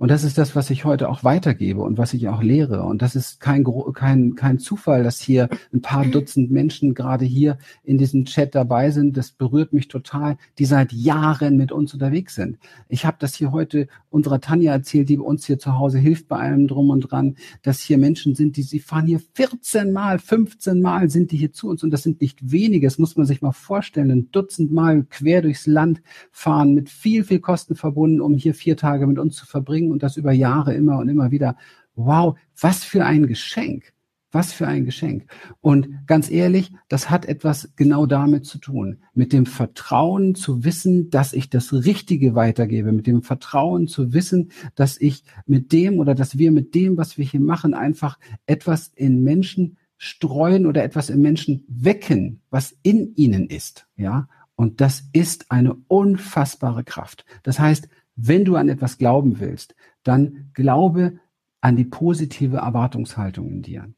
Und 0.01 0.11
das 0.11 0.25
ist 0.25 0.38
das, 0.38 0.57
was 0.57 0.71
ich 0.71 0.87
heute 0.87 1.11
auch 1.11 1.25
weitergebe 1.25 1.83
und 1.83 1.99
was 1.99 2.14
ich 2.14 2.29
auch 2.29 2.43
lehre. 2.43 2.85
Und 2.85 3.03
das 3.03 3.14
ist 3.14 3.38
kein, 3.38 3.64
kein, 3.93 4.35
kein 4.35 4.59
Zufall, 4.59 5.03
dass 5.03 5.21
hier 5.21 5.51
ein 5.75 5.83
paar 5.83 6.07
Dutzend 6.07 6.51
Menschen 6.51 6.95
gerade 6.95 7.27
hier 7.27 7.59
in 7.85 7.99
diesem 7.99 8.25
Chat 8.25 8.55
dabei 8.55 8.93
sind. 8.93 9.16
Das 9.16 9.31
berührt 9.31 9.75
mich 9.75 9.88
total, 9.88 10.38
die 10.59 10.64
seit 10.64 10.93
Jahren 10.93 11.59
mit 11.59 11.71
uns 11.71 11.93
unterwegs 11.93 12.35
sind. 12.35 12.59
Ich 12.88 13.05
habe 13.05 13.19
das 13.21 13.35
hier 13.35 13.53
heute 13.53 13.88
unserer 14.09 14.40
Tanja 14.40 14.73
erzählt, 14.73 15.09
die 15.09 15.19
uns 15.19 15.45
hier 15.45 15.59
zu 15.59 15.79
Hause 15.79 15.99
hilft 15.99 16.29
bei 16.29 16.38
allem 16.38 16.66
drum 16.66 16.88
und 16.88 17.01
dran, 17.01 17.37
dass 17.62 17.81
hier 17.81 17.99
Menschen 17.99 18.35
sind, 18.35 18.57
die 18.57 18.62
sie 18.62 18.81
fahren 18.81 19.07
hier 19.07 19.21
14 19.35 19.93
Mal, 19.93 20.19
15 20.19 20.81
Mal 20.81 21.11
sind 21.11 21.31
die 21.31 21.37
hier 21.37 21.53
zu 21.53 21.69
uns. 21.69 21.83
Und 21.83 21.90
das 21.90 22.03
sind 22.03 22.23
nicht 22.23 22.51
wenige, 22.51 22.87
das 22.87 22.99
muss 22.99 23.16
man 23.16 23.27
sich 23.27 23.43
mal 23.43 23.53
vorstellen, 23.53 24.11
ein 24.11 24.31
Dutzend 24.33 24.73
Mal 24.73 25.05
quer 25.11 25.43
durchs 25.43 25.66
Land 25.66 26.01
fahren, 26.33 26.73
mit 26.73 26.88
viel, 26.88 27.23
viel 27.23 27.40
Kosten 27.40 27.75
verbunden, 27.75 28.23
um 28.23 28.35
hier 28.35 28.55
vier 28.55 28.79
Tage 28.79 29.07
mit 29.07 29.19
uns 29.19 29.37
zu 29.37 29.45
verbringen 29.45 29.69
verbringen 29.70 29.92
und 29.92 30.02
das 30.02 30.16
über 30.16 30.33
Jahre 30.33 30.74
immer 30.74 30.98
und 30.98 31.09
immer 31.09 31.30
wieder. 31.30 31.56
Wow, 31.94 32.37
was 32.61 32.85
für 32.85 33.04
ein 33.04 33.26
Geschenk. 33.26 33.92
Was 34.33 34.52
für 34.52 34.68
ein 34.68 34.85
Geschenk. 34.85 35.26
Und 35.61 36.06
ganz 36.06 36.30
ehrlich, 36.30 36.72
das 36.88 37.11
hat 37.11 37.26
etwas 37.26 37.72
genau 37.74 38.06
damit 38.06 38.46
zu 38.46 38.59
tun. 38.59 38.98
Mit 39.12 39.33
dem 39.33 39.44
Vertrauen 39.44 40.37
zu 40.37 40.62
wissen, 40.62 41.11
dass 41.11 41.33
ich 41.33 41.50
das 41.50 41.72
Richtige 41.72 42.37
weitergebe. 42.37 42.92
Mit 42.92 43.09
dem 43.09 43.22
Vertrauen 43.22 43.88
zu 43.88 44.12
wissen, 44.12 44.52
dass 44.76 45.00
ich 45.00 45.24
mit 45.46 45.72
dem 45.72 45.98
oder 45.98 46.14
dass 46.14 46.38
wir 46.38 46.52
mit 46.52 46.76
dem, 46.76 46.96
was 46.96 47.18
wir 47.18 47.24
hier 47.24 47.40
machen, 47.40 47.74
einfach 47.74 48.18
etwas 48.46 48.92
in 48.94 49.22
Menschen 49.22 49.78
streuen 49.96 50.64
oder 50.64 50.85
etwas 50.85 51.11
in 51.11 51.20
Menschen 51.20 51.64
wecken, 51.66 52.40
was 52.50 52.76
in 52.83 53.12
ihnen 53.16 53.48
ist. 53.48 53.88
Ja. 53.96 54.28
Und 54.54 54.80
das 54.80 55.04
ist 55.12 55.50
eine 55.50 55.74
unfassbare 55.88 56.85
Kraft. 56.85 57.24
Das 57.42 57.59
heißt, 57.59 57.88
wenn 58.20 58.44
du 58.44 58.56
an 58.56 58.68
etwas 58.68 58.98
glauben 58.98 59.40
willst, 59.40 59.74
dann 60.02 60.50
glaube 60.54 61.18
an 61.61 61.76
die 61.76 61.85
positive 61.85 62.59
Erwartungshaltung 62.59 63.50
in 63.50 63.62
dir. 63.62 63.92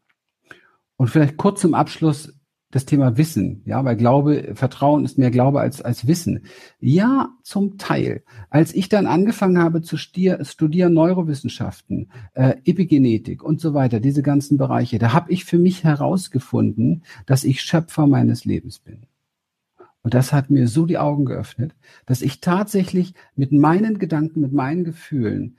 Und 0.97 1.09
vielleicht 1.09 1.37
kurz 1.37 1.61
zum 1.61 1.75
Abschluss 1.75 2.33
das 2.73 2.87
Thema 2.87 3.19
Wissen, 3.19 3.63
ja, 3.67 3.85
weil 3.85 3.97
Glaube, 3.97 4.53
Vertrauen 4.55 5.05
ist 5.05 5.19
mehr 5.19 5.31
Glaube 5.31 5.61
als, 5.61 5.83
als 5.83 6.07
Wissen. 6.07 6.47
Ja, 6.81 7.29
zum 7.43 7.77
Teil. 7.77 8.23
Als 8.49 8.75
ich 8.75 8.89
dann 8.89 9.07
angefangen 9.07 9.59
habe 9.59 9.83
zu 9.83 9.99
studieren 9.99 10.95
Neurowissenschaften, 10.95 12.11
äh, 12.33 12.57
Epigenetik 12.65 13.43
und 13.43 13.61
so 13.61 13.75
weiter, 13.75 14.01
diese 14.01 14.23
ganzen 14.23 14.57
Bereiche, 14.57 14.99
da 14.99 15.13
habe 15.13 15.31
ich 15.31 15.45
für 15.45 15.59
mich 15.59 15.85
herausgefunden, 15.85 17.05
dass 17.27 17.45
ich 17.45 17.61
Schöpfer 17.61 18.07
meines 18.07 18.47
Lebens 18.47 18.79
bin. 18.79 19.03
Und 20.03 20.15
das 20.15 20.33
hat 20.33 20.51
mir 20.51 20.67
so 20.67 20.87
die 20.87 20.99
Augen 20.99 21.25
geöffnet, 21.25 21.75
dass 22.07 22.23
ich 22.23 22.41
tatsächlich 22.41 23.15
mit 23.37 23.53
meinen 23.53 23.99
Gedanken, 23.99 24.41
mit 24.41 24.53
meinen 24.53 24.85
Gefühlen 24.85 25.57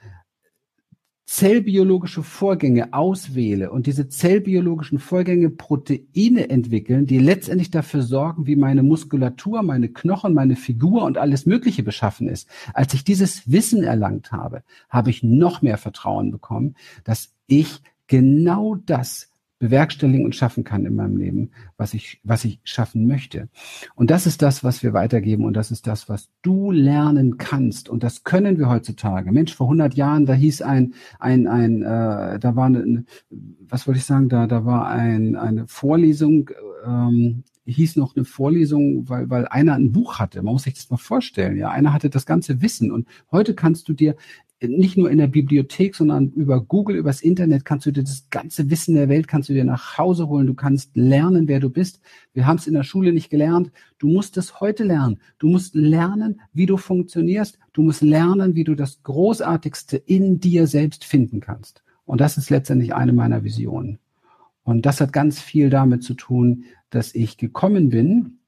zellbiologische 1.26 2.22
Vorgänge 2.22 2.94
auswähle 2.94 3.72
und 3.72 3.88
diese 3.88 4.08
zellbiologischen 4.08 5.00
Vorgänge 5.00 5.50
Proteine 5.50 6.50
entwickeln, 6.50 7.08
die 7.08 7.18
letztendlich 7.18 7.72
dafür 7.72 8.04
sorgen, 8.04 8.46
wie 8.46 8.56
meine 8.56 8.84
Muskulatur, 8.84 9.64
meine 9.64 9.90
Knochen, 9.90 10.34
meine 10.34 10.56
Figur 10.56 11.04
und 11.04 11.18
alles 11.18 11.46
Mögliche 11.46 11.82
beschaffen 11.82 12.28
ist. 12.28 12.48
Als 12.74 12.94
ich 12.94 13.04
dieses 13.04 13.50
Wissen 13.52 13.84
erlangt 13.84 14.32
habe, 14.32 14.64
habe 14.90 15.10
ich 15.10 15.24
noch 15.24 15.64
mehr 15.64 15.78
Vertrauen 15.80 16.30
bekommen, 16.30 16.76
dass 17.04 17.34
ich 17.48 17.82
genau 18.06 18.76
das 18.76 19.33
bewerkstelligen 19.64 20.26
und 20.26 20.36
schaffen 20.36 20.66
kann 20.66 20.86
in 20.86 20.96
meinem 20.96 21.16
Leben, 21.16 21.52
was 21.78 21.94
ich, 21.94 22.20
was 22.24 22.44
ich 22.44 22.60
schaffen 22.66 23.08
möchte. 23.08 23.48
Und 23.96 24.12
das 24.12 24.28
ist 24.28 24.42
das, 24.42 24.62
was 24.62 24.84
wir 24.84 24.92
weitergeben 24.92 25.46
und 25.46 25.54
das 25.54 25.72
ist 25.72 25.88
das, 25.88 26.10
was 26.10 26.30
du 26.42 26.72
lernen 26.72 27.38
kannst. 27.38 27.88
Und 27.88 28.04
das 28.04 28.26
können 28.26 28.58
wir 28.60 28.68
heutzutage. 28.68 29.32
Mensch, 29.32 29.56
vor 29.56 29.68
100 29.68 29.94
Jahren, 29.94 30.26
da 30.26 30.34
hieß 30.34 30.64
ein, 30.64 30.96
ein, 31.18 31.48
ein, 31.48 31.82
äh, 31.82 32.40
da 32.40 32.56
war 32.58 32.66
eine, 32.66 33.06
was 33.70 33.88
wollte 33.88 34.00
ich 34.00 34.06
sagen, 34.06 34.28
da, 34.28 34.48
da 34.48 34.66
war 34.66 34.88
ein, 34.88 35.38
eine 35.38 35.66
Vorlesung, 35.68 36.50
ähm, 36.86 37.46
hieß 37.66 37.96
noch 37.96 38.18
eine 38.18 38.26
Vorlesung, 38.26 39.08
weil, 39.08 39.30
weil 39.30 39.48
einer 39.48 39.76
ein 39.76 39.94
Buch 39.94 40.20
hatte. 40.20 40.42
Man 40.44 40.52
muss 40.54 40.64
sich 40.64 40.74
das 40.74 40.90
mal 40.90 40.98
vorstellen. 40.98 41.58
Ja, 41.58 41.70
einer 41.70 41.94
hatte 41.94 42.10
das 42.10 42.26
ganze 42.26 42.62
Wissen. 42.62 42.92
Und 42.92 43.08
heute 43.32 43.56
kannst 43.56 43.88
du 43.88 43.94
dir 43.94 44.18
nicht 44.68 44.98
nur 44.98 45.10
in 45.12 45.18
der 45.18 45.28
Bibliothek, 45.28 45.96
sondern 45.96 46.32
über 46.32 46.62
Google, 46.62 46.96
übers 46.96 47.22
Internet 47.22 47.66
kannst 47.66 47.86
du 47.86 47.92
dir 47.92 48.04
das 48.04 48.30
ganze 48.30 48.70
Wissen 48.70 48.96
der 48.96 49.10
Welt 49.10 49.28
kannst 49.28 49.50
du 49.50 49.54
dir 49.54 49.66
nach 49.66 49.98
Hause 49.98 50.28
holen. 50.28 50.48
Du 50.48 50.54
kannst 50.54 50.96
lernen, 50.96 51.48
wer 51.48 51.60
du 51.60 51.70
bist. 51.70 52.00
Wir 52.34 52.46
haben 52.48 52.58
es 52.58 52.68
in 52.68 52.74
der 52.74 52.84
Schule 52.84 53.14
nicht 53.14 53.30
gelernt. 53.30 53.72
Du 54.00 54.08
musst 54.08 54.38
es 54.38 54.60
heute 54.60 54.84
lernen. 54.84 55.20
Du 55.40 55.48
musst 55.48 55.76
lernen, 55.76 56.42
wie 56.54 56.66
du 56.66 56.78
funktionierst. 56.78 57.60
Du 57.74 57.82
musst 57.82 58.02
lernen, 58.02 58.56
wie 58.56 58.64
du 58.64 58.76
das 58.76 59.04
Großartigste 59.04 59.98
in 59.98 60.40
dir 60.40 60.68
selbst 60.68 61.04
finden 61.04 61.40
kannst. 61.40 61.84
Und 62.06 62.22
das 62.22 62.38
ist 62.38 62.50
letztendlich 62.50 62.94
eine 62.94 63.14
meiner 63.14 63.44
Visionen. 63.44 64.00
Und 64.64 64.86
das 64.86 65.02
hat 65.02 65.14
ganz 65.14 65.40
viel 65.40 65.70
damit 65.70 66.04
zu 66.04 66.14
tun, 66.14 66.66
dass 66.90 67.16
ich 67.16 67.38
gekommen 67.38 67.90
bin 67.90 68.40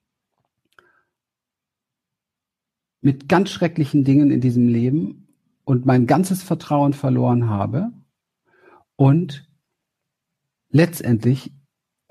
mit 3.02 3.30
ganz 3.30 3.52
schrecklichen 3.52 4.04
Dingen 4.04 4.32
in 4.32 4.42
diesem 4.42 4.68
Leben 4.68 5.25
und 5.66 5.86
mein 5.86 6.08
ganzes 6.08 6.44
Vertrauen 6.44 6.94
verloren 6.94 7.50
habe 7.50 7.92
und 8.96 9.50
letztendlich 10.70 11.54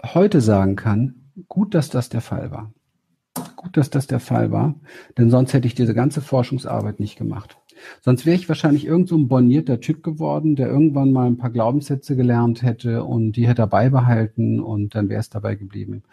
heute 0.02 0.40
sagen 0.40 0.76
kann, 0.76 1.30
gut, 1.48 1.74
dass 1.74 1.88
das 1.88 2.08
der 2.08 2.20
Fall 2.20 2.50
war. 2.50 2.72
Gut, 3.56 3.76
dass 3.76 3.90
das 3.90 4.06
der 4.06 4.20
Fall 4.20 4.52
war, 4.52 4.74
denn 5.16 5.30
sonst 5.30 5.54
hätte 5.54 5.66
ich 5.66 5.74
diese 5.74 5.94
ganze 5.94 6.20
Forschungsarbeit 6.20 7.00
nicht 7.00 7.16
gemacht. 7.16 7.58
Sonst 8.02 8.26
wäre 8.26 8.36
ich 8.36 8.48
wahrscheinlich 8.48 8.86
irgend 8.86 9.08
so 9.08 9.16
ein 9.16 9.28
bornierter 9.28 9.80
Typ 9.80 10.02
geworden, 10.02 10.54
der 10.54 10.68
irgendwann 10.68 11.12
mal 11.12 11.26
ein 11.26 11.36
paar 11.36 11.50
Glaubenssätze 11.50 12.14
gelernt 12.14 12.62
hätte 12.62 13.04
und 13.04 13.32
die 13.32 13.48
hätte 13.48 13.62
er 13.62 13.66
beibehalten 13.66 14.60
und 14.60 14.94
dann 14.94 15.08
wäre 15.08 15.20
es 15.20 15.30
dabei 15.30 15.54
geblieben. 15.54 16.04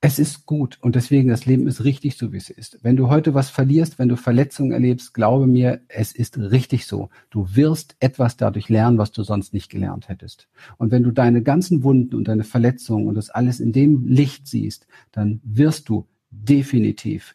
Es 0.00 0.20
ist 0.20 0.46
gut 0.46 0.78
und 0.80 0.94
deswegen 0.94 1.28
das 1.28 1.44
Leben 1.44 1.66
ist 1.66 1.82
richtig 1.82 2.16
so, 2.16 2.32
wie 2.32 2.36
es 2.36 2.50
ist. 2.50 2.78
Wenn 2.82 2.94
du 2.94 3.08
heute 3.08 3.34
was 3.34 3.50
verlierst, 3.50 3.98
wenn 3.98 4.08
du 4.08 4.16
Verletzungen 4.16 4.70
erlebst, 4.70 5.12
glaube 5.12 5.48
mir, 5.48 5.80
es 5.88 6.12
ist 6.12 6.38
richtig 6.38 6.86
so. 6.86 7.08
Du 7.30 7.56
wirst 7.56 7.96
etwas 7.98 8.36
dadurch 8.36 8.68
lernen, 8.68 8.98
was 8.98 9.10
du 9.10 9.24
sonst 9.24 9.52
nicht 9.52 9.70
gelernt 9.70 10.08
hättest. 10.08 10.46
Und 10.76 10.92
wenn 10.92 11.02
du 11.02 11.10
deine 11.10 11.42
ganzen 11.42 11.82
Wunden 11.82 12.14
und 12.14 12.28
deine 12.28 12.44
Verletzungen 12.44 13.08
und 13.08 13.16
das 13.16 13.30
alles 13.30 13.58
in 13.58 13.72
dem 13.72 14.06
Licht 14.06 14.46
siehst, 14.46 14.86
dann 15.10 15.40
wirst 15.42 15.88
du 15.88 16.06
definitiv 16.30 17.34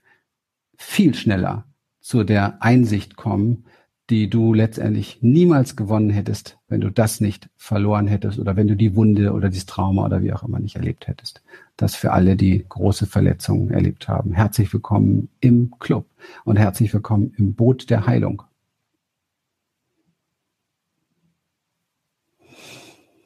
viel 0.77 1.15
schneller 1.15 1.65
zu 1.99 2.23
der 2.23 2.61
Einsicht 2.63 3.17
kommen, 3.17 3.65
die 4.09 4.29
du 4.29 4.53
letztendlich 4.53 5.19
niemals 5.21 5.75
gewonnen 5.75 6.09
hättest, 6.09 6.59
wenn 6.67 6.81
du 6.81 6.89
das 6.89 7.19
nicht 7.19 7.49
verloren 7.57 8.07
hättest 8.07 8.39
oder 8.39 8.55
wenn 8.55 8.67
du 8.67 8.75
die 8.75 8.95
Wunde 8.95 9.33
oder 9.33 9.49
dieses 9.49 9.65
Trauma 9.65 10.05
oder 10.05 10.21
wie 10.21 10.31
auch 10.31 10.43
immer 10.43 10.59
nicht 10.59 10.75
erlebt 10.75 11.07
hättest. 11.07 11.41
Das 11.75 11.95
für 11.95 12.11
alle, 12.11 12.35
die 12.35 12.63
große 12.69 13.07
Verletzungen 13.07 13.71
erlebt 13.71 14.07
haben. 14.07 14.33
Herzlich 14.33 14.71
willkommen 14.71 15.29
im 15.39 15.73
Club 15.79 16.05
und 16.45 16.57
herzlich 16.57 16.93
willkommen 16.93 17.33
im 17.37 17.55
Boot 17.55 17.89
der 17.89 18.05
Heilung. 18.05 18.43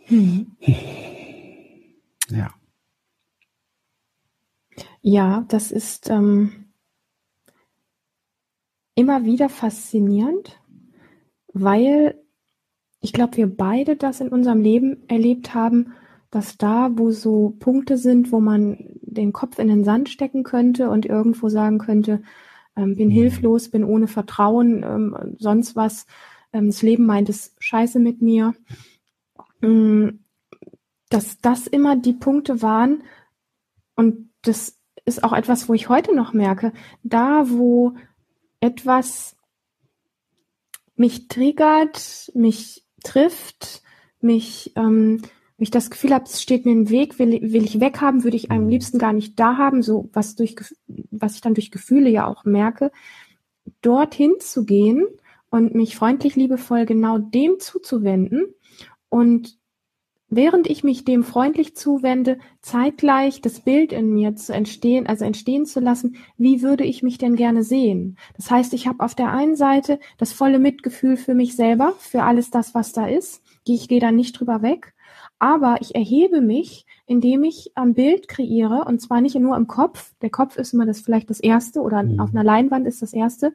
Hm. 0.05 0.55
Ja. 2.29 2.53
Ja, 5.01 5.45
das 5.49 5.71
ist 5.71 6.09
ähm, 6.09 6.67
immer 8.95 9.25
wieder 9.25 9.49
faszinierend, 9.49 10.61
weil 11.53 12.15
ich 13.01 13.11
glaube, 13.11 13.35
wir 13.35 13.47
beide 13.47 13.97
das 13.97 14.21
in 14.21 14.29
unserem 14.29 14.61
Leben 14.61 15.03
erlebt 15.09 15.53
haben, 15.53 15.93
dass 16.31 16.57
da, 16.57 16.89
wo 16.93 17.11
so 17.11 17.55
Punkte 17.59 17.97
sind, 17.97 18.31
wo 18.31 18.39
man 18.39 18.77
den 19.01 19.33
Kopf 19.33 19.59
in 19.59 19.67
den 19.67 19.83
Sand 19.83 20.09
stecken 20.09 20.43
könnte 20.43 20.89
und 20.89 21.05
irgendwo 21.05 21.49
sagen 21.49 21.77
könnte, 21.79 22.21
ähm, 22.75 22.95
bin 22.95 23.07
mhm. 23.07 23.13
hilflos, 23.13 23.69
bin 23.69 23.83
ohne 23.83 24.07
Vertrauen, 24.07 24.83
ähm, 24.83 25.35
sonst 25.39 25.75
was, 25.75 26.05
ähm, 26.53 26.67
das 26.67 26.81
Leben 26.81 27.05
meint 27.05 27.29
es 27.29 27.55
scheiße 27.59 27.99
mit 27.99 28.21
mir, 28.21 28.53
ähm, 29.61 30.23
dass 31.09 31.39
das 31.39 31.67
immer 31.67 31.95
die 31.95 32.13
Punkte 32.13 32.61
waren 32.61 33.03
und 33.95 34.29
das 34.41 34.77
ist 35.05 35.23
auch 35.23 35.33
etwas, 35.33 35.69
wo 35.69 35.73
ich 35.73 35.89
heute 35.89 36.13
noch 36.13 36.33
merke, 36.33 36.73
da, 37.01 37.49
wo 37.49 37.93
etwas 38.59 39.37
mich 40.95 41.27
triggert, 41.27 42.31
mich 42.33 42.85
trifft, 43.03 43.81
mich, 44.19 44.73
ähm, 44.75 45.21
ich 45.63 45.71
das 45.71 45.89
Gefühl 45.89 46.13
habe, 46.13 46.25
es 46.25 46.41
steht 46.41 46.65
mir 46.65 46.71
im 46.71 46.89
Weg, 46.89 47.17
will, 47.19 47.41
will 47.41 47.63
ich 47.63 47.79
weghaben, 47.79 48.23
würde 48.23 48.37
ich 48.37 48.51
am 48.51 48.63
mhm. 48.65 48.69
liebsten 48.69 48.99
gar 48.99 49.13
nicht 49.13 49.39
da 49.39 49.57
haben, 49.57 49.81
so 49.81 50.09
was 50.13 50.35
durch, 50.35 50.55
was 51.11 51.35
ich 51.35 51.41
dann 51.41 51.55
durch 51.55 51.71
Gefühle 51.71 52.09
ja 52.09 52.27
auch 52.27 52.45
merke, 52.45 52.91
dorthin 53.81 54.35
zu 54.39 54.65
gehen 54.65 55.05
und 55.49 55.73
mich 55.73 55.95
freundlich, 55.95 56.35
liebevoll 56.35 56.85
genau 56.85 57.17
dem 57.17 57.59
zuzuwenden 57.59 58.45
und 59.09 59.57
während 60.29 60.67
ich 60.69 60.83
mich 60.83 61.05
dem 61.05 61.23
freundlich 61.23 61.75
zuwende, 61.75 62.37
zeitgleich 62.61 63.41
das 63.41 63.61
Bild 63.61 63.93
in 63.93 64.13
mir 64.13 64.35
zu 64.35 64.53
entstehen, 64.53 65.07
also 65.07 65.25
entstehen 65.25 65.65
zu 65.65 65.79
lassen, 65.79 66.17
wie 66.37 66.61
würde 66.61 66.83
ich 66.83 67.01
mich 67.01 67.17
denn 67.17 67.35
gerne 67.35 67.63
sehen? 67.63 68.17
Das 68.35 68.51
heißt, 68.51 68.73
ich 68.73 68.87
habe 68.87 69.03
auf 69.03 69.15
der 69.15 69.31
einen 69.31 69.55
Seite 69.55 69.99
das 70.17 70.33
volle 70.33 70.59
Mitgefühl 70.59 71.17
für 71.17 71.33
mich 71.33 71.55
selber, 71.55 71.93
für 71.99 72.23
alles 72.23 72.51
das, 72.51 72.75
was 72.75 72.91
da 72.91 73.07
ist. 73.07 73.41
Ich 73.65 73.87
gehe 73.87 73.99
da 73.99 74.11
nicht 74.11 74.39
drüber 74.39 74.61
weg. 74.61 74.93
Aber 75.39 75.77
ich 75.81 75.93
erhebe 75.95 76.41
mich, 76.41 76.85
indem 77.05 77.43
ich 77.43 77.71
ein 77.75 77.93
Bild 77.93 78.27
kreiere, 78.27 78.85
und 78.85 78.99
zwar 79.01 79.21
nicht 79.21 79.35
nur 79.35 79.55
im 79.55 79.67
Kopf. 79.67 80.13
Der 80.21 80.29
Kopf 80.29 80.57
ist 80.57 80.73
immer 80.73 80.85
das 80.85 81.01
vielleicht 81.01 81.29
das 81.29 81.39
Erste 81.39 81.81
oder 81.81 82.03
mhm. 82.03 82.19
auf 82.19 82.31
einer 82.31 82.43
Leinwand 82.43 82.87
ist 82.87 83.01
das 83.01 83.13
Erste, 83.13 83.53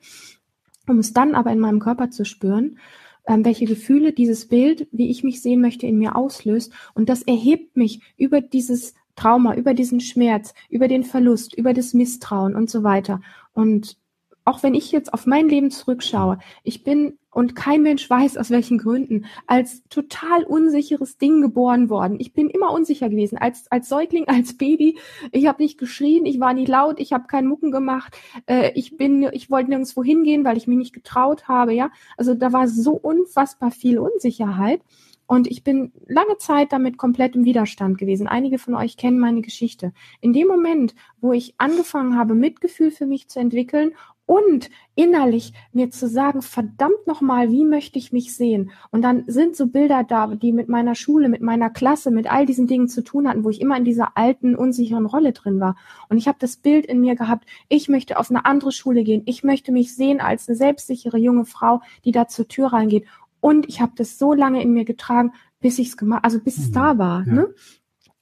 um 0.86 0.98
es 0.98 1.12
dann 1.12 1.34
aber 1.34 1.50
in 1.50 1.58
meinem 1.58 1.80
Körper 1.80 2.10
zu 2.10 2.24
spüren 2.24 2.78
ähm, 3.26 3.44
welche 3.44 3.66
Gefühle 3.66 4.12
dieses 4.12 4.48
Bild, 4.48 4.88
wie 4.90 5.10
ich 5.10 5.22
mich 5.22 5.42
sehen 5.42 5.60
möchte, 5.60 5.86
in 5.86 5.98
mir 5.98 6.16
auslöst. 6.16 6.72
Und 6.94 7.08
das 7.08 7.22
erhebt 7.22 7.76
mich 7.76 8.00
über 8.16 8.40
dieses 8.40 8.94
Trauma, 9.14 9.54
über 9.54 9.74
diesen 9.74 10.00
Schmerz, 10.00 10.54
über 10.68 10.88
den 10.88 11.04
Verlust, 11.04 11.54
über 11.54 11.74
das 11.74 11.94
Misstrauen 11.94 12.56
und 12.56 12.70
so 12.70 12.82
weiter. 12.82 13.20
Und 13.52 13.96
auch 14.44 14.62
wenn 14.62 14.74
ich 14.74 14.92
jetzt 14.92 15.12
auf 15.14 15.26
mein 15.26 15.48
Leben 15.48 15.70
zurückschaue, 15.70 16.38
ich 16.64 16.84
bin 16.84 17.18
und 17.30 17.56
kein 17.56 17.82
Mensch 17.82 18.08
weiß 18.08 18.36
aus 18.36 18.50
welchen 18.50 18.76
Gründen 18.76 19.24
als 19.46 19.82
total 19.88 20.44
unsicheres 20.44 21.16
Ding 21.16 21.40
geboren 21.40 21.88
worden. 21.88 22.16
Ich 22.20 22.34
bin 22.34 22.50
immer 22.50 22.72
unsicher 22.72 23.08
gewesen 23.08 23.38
als 23.38 23.70
als 23.70 23.88
Säugling, 23.88 24.24
als 24.28 24.56
Baby. 24.56 24.98
Ich 25.32 25.46
habe 25.46 25.62
nicht 25.62 25.78
geschrien, 25.78 26.26
ich 26.26 26.40
war 26.40 26.52
nie 26.52 26.66
laut, 26.66 27.00
ich 27.00 27.12
habe 27.12 27.26
keinen 27.26 27.48
Mucken 27.48 27.70
gemacht. 27.70 28.16
Äh, 28.46 28.72
ich 28.74 28.96
bin 28.96 29.28
ich 29.32 29.50
wollte 29.50 29.70
nirgendwo 29.70 30.04
hingehen, 30.04 30.44
weil 30.44 30.56
ich 30.56 30.66
mich 30.66 30.78
nicht 30.78 30.92
getraut 30.92 31.48
habe, 31.48 31.72
ja? 31.72 31.90
Also 32.16 32.34
da 32.34 32.52
war 32.52 32.68
so 32.68 32.92
unfassbar 32.92 33.70
viel 33.70 33.98
Unsicherheit. 33.98 34.82
Und 35.26 35.46
ich 35.46 35.64
bin 35.64 35.92
lange 36.06 36.36
Zeit 36.36 36.72
damit 36.72 36.98
komplett 36.98 37.36
im 37.36 37.46
Widerstand 37.46 37.96
gewesen. 37.96 38.26
Einige 38.26 38.58
von 38.58 38.74
euch 38.74 38.98
kennen 38.98 39.18
meine 39.18 39.40
Geschichte. 39.40 39.94
In 40.20 40.34
dem 40.34 40.46
Moment, 40.46 40.94
wo 41.22 41.32
ich 41.32 41.54
angefangen 41.56 42.18
habe, 42.18 42.34
Mitgefühl 42.34 42.90
für 42.90 43.06
mich 43.06 43.28
zu 43.28 43.40
entwickeln 43.40 43.92
und 44.26 44.70
innerlich 44.94 45.52
mir 45.72 45.90
zu 45.90 46.08
sagen, 46.08 46.42
verdammt 46.42 47.06
nochmal, 47.06 47.50
wie 47.50 47.64
möchte 47.64 47.98
ich 47.98 48.12
mich 48.12 48.34
sehen? 48.34 48.70
Und 48.90 49.02
dann 49.02 49.24
sind 49.26 49.56
so 49.56 49.66
Bilder 49.66 50.04
da, 50.04 50.28
die 50.28 50.52
mit 50.52 50.68
meiner 50.68 50.94
Schule, 50.94 51.28
mit 51.28 51.42
meiner 51.42 51.70
Klasse, 51.70 52.10
mit 52.10 52.30
all 52.30 52.46
diesen 52.46 52.66
Dingen 52.66 52.88
zu 52.88 53.02
tun 53.02 53.28
hatten, 53.28 53.44
wo 53.44 53.50
ich 53.50 53.60
immer 53.60 53.76
in 53.76 53.84
dieser 53.84 54.16
alten, 54.16 54.54
unsicheren 54.54 55.06
Rolle 55.06 55.32
drin 55.32 55.60
war. 55.60 55.76
Und 56.08 56.18
ich 56.18 56.28
habe 56.28 56.38
das 56.40 56.56
Bild 56.56 56.86
in 56.86 57.00
mir 57.00 57.16
gehabt, 57.16 57.46
ich 57.68 57.88
möchte 57.88 58.18
auf 58.18 58.30
eine 58.30 58.44
andere 58.44 58.72
Schule 58.72 59.02
gehen. 59.02 59.22
Ich 59.26 59.42
möchte 59.42 59.72
mich 59.72 59.94
sehen 59.94 60.20
als 60.20 60.48
eine 60.48 60.56
selbstsichere 60.56 61.18
junge 61.18 61.44
Frau, 61.44 61.80
die 62.04 62.12
da 62.12 62.28
zur 62.28 62.48
Tür 62.48 62.68
reingeht. 62.68 63.06
Und 63.40 63.68
ich 63.68 63.80
habe 63.80 63.92
das 63.96 64.18
so 64.18 64.34
lange 64.34 64.62
in 64.62 64.72
mir 64.72 64.84
getragen, 64.84 65.32
bis 65.60 65.78
ich 65.78 65.88
es 65.88 65.96
gemacht, 65.96 66.24
also 66.24 66.40
bis 66.40 66.58
mhm. 66.58 66.64
es 66.64 66.72
da 66.72 66.98
war. 66.98 67.26
Ja. 67.26 67.32
Ne? 67.32 67.54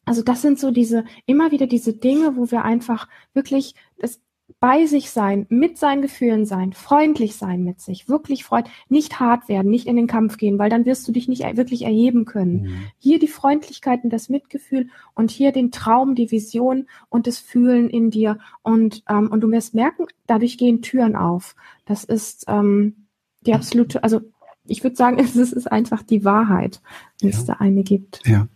Also 0.06 0.22
das 0.22 0.42
sind 0.42 0.58
so 0.58 0.70
diese, 0.70 1.04
immer 1.26 1.52
wieder 1.52 1.66
diese 1.66 1.92
Dinge, 1.92 2.36
wo 2.36 2.50
wir 2.50 2.64
einfach 2.64 3.06
wirklich 3.32 3.74
das 3.98 4.20
bei 4.58 4.86
sich 4.86 5.10
sein, 5.10 5.46
mit 5.48 5.78
seinen 5.78 6.02
Gefühlen 6.02 6.44
sein, 6.44 6.72
freundlich 6.72 7.36
sein 7.36 7.62
mit 7.62 7.80
sich, 7.80 8.08
wirklich 8.08 8.44
freut, 8.44 8.66
nicht 8.88 9.20
hart 9.20 9.48
werden, 9.48 9.70
nicht 9.70 9.86
in 9.86 9.96
den 9.96 10.06
Kampf 10.06 10.36
gehen, 10.36 10.58
weil 10.58 10.70
dann 10.70 10.86
wirst 10.86 11.06
du 11.06 11.12
dich 11.12 11.28
nicht 11.28 11.42
wirklich 11.56 11.82
erheben 11.82 12.24
können. 12.24 12.62
Mhm. 12.62 12.82
Hier 12.98 13.18
die 13.18 13.28
Freundlichkeit 13.28 14.04
und 14.04 14.10
das 14.10 14.28
Mitgefühl 14.28 14.88
und 15.14 15.30
hier 15.30 15.52
den 15.52 15.70
Traum, 15.70 16.14
die 16.14 16.30
Vision 16.30 16.86
und 17.08 17.26
das 17.26 17.38
Fühlen 17.38 17.88
in 17.88 18.10
dir 18.10 18.38
und 18.62 19.02
ähm, 19.08 19.30
und 19.30 19.40
du 19.40 19.50
wirst 19.50 19.74
merken, 19.74 20.06
dadurch 20.26 20.58
gehen 20.58 20.82
Türen 20.82 21.16
auf. 21.16 21.54
Das 21.84 22.04
ist 22.04 22.44
ähm, 22.48 23.06
die 23.46 23.54
absolute, 23.54 24.02
also 24.02 24.20
ich 24.64 24.82
würde 24.82 24.96
sagen, 24.96 25.18
es 25.20 25.36
ist 25.36 25.70
einfach 25.70 26.02
die 26.02 26.24
Wahrheit, 26.24 26.80
wenn 27.20 27.30
ja. 27.30 27.36
es 27.36 27.44
da 27.44 27.54
eine 27.54 27.82
gibt. 27.82 28.22
Ja, 28.26 28.48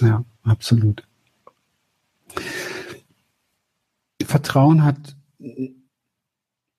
ja. 0.00 0.24
absolut. 0.42 1.06
Vertrauen 4.24 4.82
hat, 4.82 5.16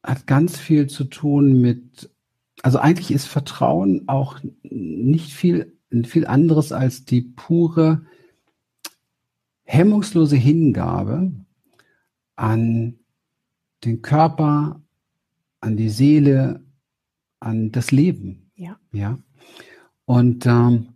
hat 0.03 0.27
ganz 0.27 0.57
viel 0.59 0.87
zu 0.87 1.05
tun 1.05 1.59
mit, 1.59 2.09
also 2.61 2.79
eigentlich 2.79 3.11
ist 3.11 3.25
Vertrauen 3.25 4.07
auch 4.07 4.39
nicht 4.63 5.33
viel, 5.33 5.77
viel 6.03 6.27
anderes 6.27 6.71
als 6.71 7.05
die 7.05 7.21
pure, 7.21 8.05
hemmungslose 9.63 10.35
Hingabe 10.35 11.31
an 12.35 12.99
den 13.83 14.01
Körper, 14.01 14.81
an 15.59 15.77
die 15.77 15.89
Seele, 15.89 16.63
an 17.39 17.71
das 17.71 17.91
Leben. 17.91 18.51
Ja. 18.55 18.79
Ja. 18.91 19.17
Und, 20.05 20.45
ähm, 20.45 20.94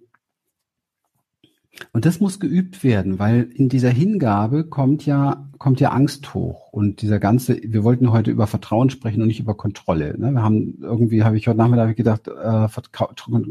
und 1.92 2.06
das 2.06 2.20
muss 2.20 2.40
geübt 2.40 2.84
werden, 2.84 3.20
weil 3.20 3.50
in 3.54 3.70
dieser 3.70 3.90
Hingabe 3.90 4.64
kommt 4.64 5.06
ja, 5.06 5.50
kommt 5.58 5.80
ja 5.80 5.90
Angst 5.90 6.34
hoch. 6.34 6.72
Und 6.72 7.02
dieser 7.02 7.20
ganze, 7.20 7.60
wir 7.62 7.84
wollten 7.84 8.12
heute 8.12 8.32
über 8.32 8.48
Vertrauen 8.48 8.90
sprechen 8.90 9.22
und 9.22 9.28
nicht 9.28 9.40
über 9.40 9.56
Kontrolle. 9.56 10.18
Ne? 10.18 10.32
Wir 10.32 10.44
haben 10.44 10.80
irgendwie, 10.82 11.24
habe 11.24 11.38
ich 11.38 11.48
heute 11.48 11.58
Nachmittag 11.58 11.96
gedacht, 11.96 12.28
äh, 12.28 12.68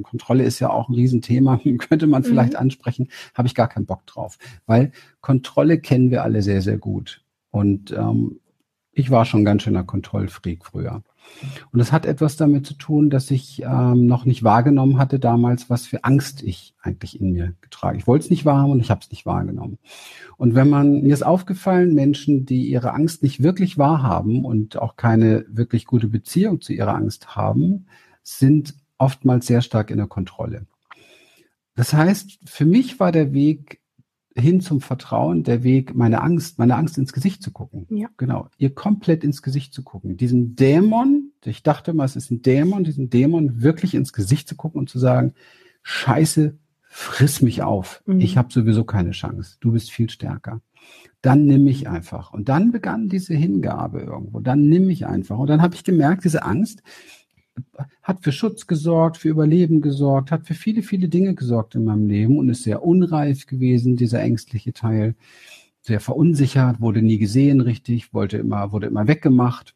Kontrolle 0.03 0.45
ist 0.45 0.61
ja 0.61 0.71
auch 0.71 0.89
ein 0.89 0.95
Riesenthema, 0.95 1.61
könnte 1.89 2.07
man 2.07 2.25
vielleicht 2.25 2.55
mhm. 2.55 2.59
ansprechen, 2.59 3.09
habe 3.35 3.49
ich 3.49 3.55
gar 3.55 3.69
keinen 3.69 3.87
Bock 3.87 4.07
drauf. 4.07 4.39
Weil 4.67 4.93
Kontrolle 5.21 5.79
kennen 5.79 6.11
wir 6.11 6.23
alle 6.23 6.43
sehr, 6.43 6.63
sehr 6.63 6.79
gut. 6.79 7.23
Und 7.51 7.93
ähm, 7.93 8.41
ich 8.99 9.11
war 9.11 9.25
schon 9.25 9.45
ganz 9.45 9.63
schöner 9.63 9.85
Kontrollfreak 9.85 10.65
früher. 10.65 11.03
Und 11.73 11.79
das 11.79 11.93
hat 11.93 12.07
etwas 12.07 12.37
damit 12.37 12.67
zu 12.67 12.75
tun, 12.75 13.11
dass 13.11 13.31
ich 13.31 13.63
ähm, 13.63 14.07
noch 14.07 14.25
nicht 14.25 14.43
wahrgenommen 14.43 14.99
hatte 14.99 15.19
damals, 15.19 15.69
was 15.69 15.87
für 15.87 16.05
Angst 16.05 16.43
ich 16.43 16.75
eigentlich 16.81 17.21
in 17.21 17.33
mir 17.33 17.55
getragen. 17.61 17.99
Ich 17.99 18.07
wollte 18.07 18.25
es 18.25 18.31
nicht 18.31 18.45
wahrhaben 18.45 18.73
und 18.73 18.81
ich 18.81 18.91
habe 18.91 19.01
es 19.03 19.11
nicht 19.11 19.27
wahrgenommen. 19.27 19.79
Und 20.37 20.55
wenn 20.55 20.69
man, 20.69 21.03
mir 21.03 21.13
ist 21.13 21.25
aufgefallen, 21.25 21.95
Menschen, 21.95 22.47
die 22.47 22.69
ihre 22.69 22.93
Angst 22.93 23.23
nicht 23.23 23.43
wirklich 23.43 23.79
wahrhaben 23.79 24.45
und 24.45 24.79
auch 24.79 24.97
keine 24.97 25.45
wirklich 25.49 25.85
gute 25.85 26.09
Beziehung 26.09 26.61
zu 26.61 26.73
ihrer 26.73 26.95
Angst 26.95 27.37
haben, 27.37 27.87
sind 28.23 28.75
oftmals 28.97 29.47
sehr 29.47 29.61
stark 29.61 29.91
in 29.91 29.99
der 29.99 30.07
Kontrolle. 30.07 30.67
Das 31.77 31.93
heißt, 31.93 32.39
für 32.45 32.65
mich 32.65 32.99
war 32.99 33.13
der 33.13 33.33
Weg 33.33 33.81
hin 34.41 34.61
zum 34.61 34.81
Vertrauen 34.81 35.43
der 35.43 35.63
Weg, 35.63 35.95
meine 35.95 36.23
Angst, 36.23 36.59
meine 36.59 36.77
Angst 36.77 36.99
ins 36.99 37.13
Gesicht 37.13 37.43
zu 37.43 37.51
gucken. 37.51 37.87
Ja. 37.91 38.09
Genau, 38.17 38.49
ihr 38.59 38.75
komplett 38.75 39.25
ins 39.25 39.43
Gesicht 39.43 39.75
zu 39.75 39.83
gucken. 39.83 40.17
Diesen 40.17 40.57
Dämon, 40.57 41.33
ich 41.45 41.63
dachte 41.63 41.93
mal, 41.93 42.05
es 42.05 42.17
ist 42.17 42.31
ein 42.31 42.43
Dämon, 42.43 42.85
diesen 42.85 43.11
Dämon 43.11 43.63
wirklich 43.63 43.95
ins 43.95 44.13
Gesicht 44.13 44.49
zu 44.49 44.57
gucken 44.57 44.81
und 44.81 44.89
zu 44.89 44.99
sagen, 44.99 45.35
Scheiße, 45.83 46.59
friss 46.89 47.43
mich 47.43 47.63
auf. 47.63 48.03
Mhm. 48.07 48.21
Ich 48.21 48.37
habe 48.37 48.53
sowieso 48.53 48.85
keine 48.85 49.11
Chance. 49.11 49.57
Du 49.61 49.73
bist 49.73 49.91
viel 49.91 50.11
stärker. 50.11 50.61
Dann 51.23 51.47
nimm 51.47 51.65
mich 51.65 51.89
einfach. 51.89 52.33
Und 52.33 52.49
dann 52.49 52.71
begann 52.73 53.09
diese 53.09 53.35
Hingabe 53.35 54.01
irgendwo. 54.01 54.41
Dann 54.41 54.69
nimm 54.69 54.87
mich 54.87 55.07
einfach. 55.07 55.39
Und 55.39 55.49
dann 55.49 55.63
habe 55.63 55.75
ich 55.75 55.85
gemerkt, 55.85 56.25
diese 56.25 56.45
Angst, 56.45 56.83
hat 58.03 58.23
für 58.23 58.33
Schutz 58.33 58.67
gesorgt, 58.67 59.17
für 59.17 59.29
Überleben 59.29 59.81
gesorgt, 59.81 60.31
hat 60.31 60.47
für 60.47 60.55
viele, 60.55 60.83
viele 60.83 61.09
Dinge 61.09 61.35
gesorgt 61.35 61.75
in 61.75 61.85
meinem 61.85 62.07
Leben 62.07 62.39
und 62.39 62.49
ist 62.49 62.63
sehr 62.63 62.83
unreif 62.83 63.47
gewesen, 63.47 63.97
dieser 63.97 64.21
ängstliche 64.21 64.73
Teil. 64.73 65.15
Sehr 65.81 66.01
verunsichert, 66.01 66.81
wurde 66.81 67.03
nie 67.03 67.19
gesehen 67.19 67.61
richtig, 67.61 68.13
wollte 68.13 68.37
immer, 68.37 68.73
wurde 68.73 68.89
immer 68.89 69.09
weggemacht 69.09 69.75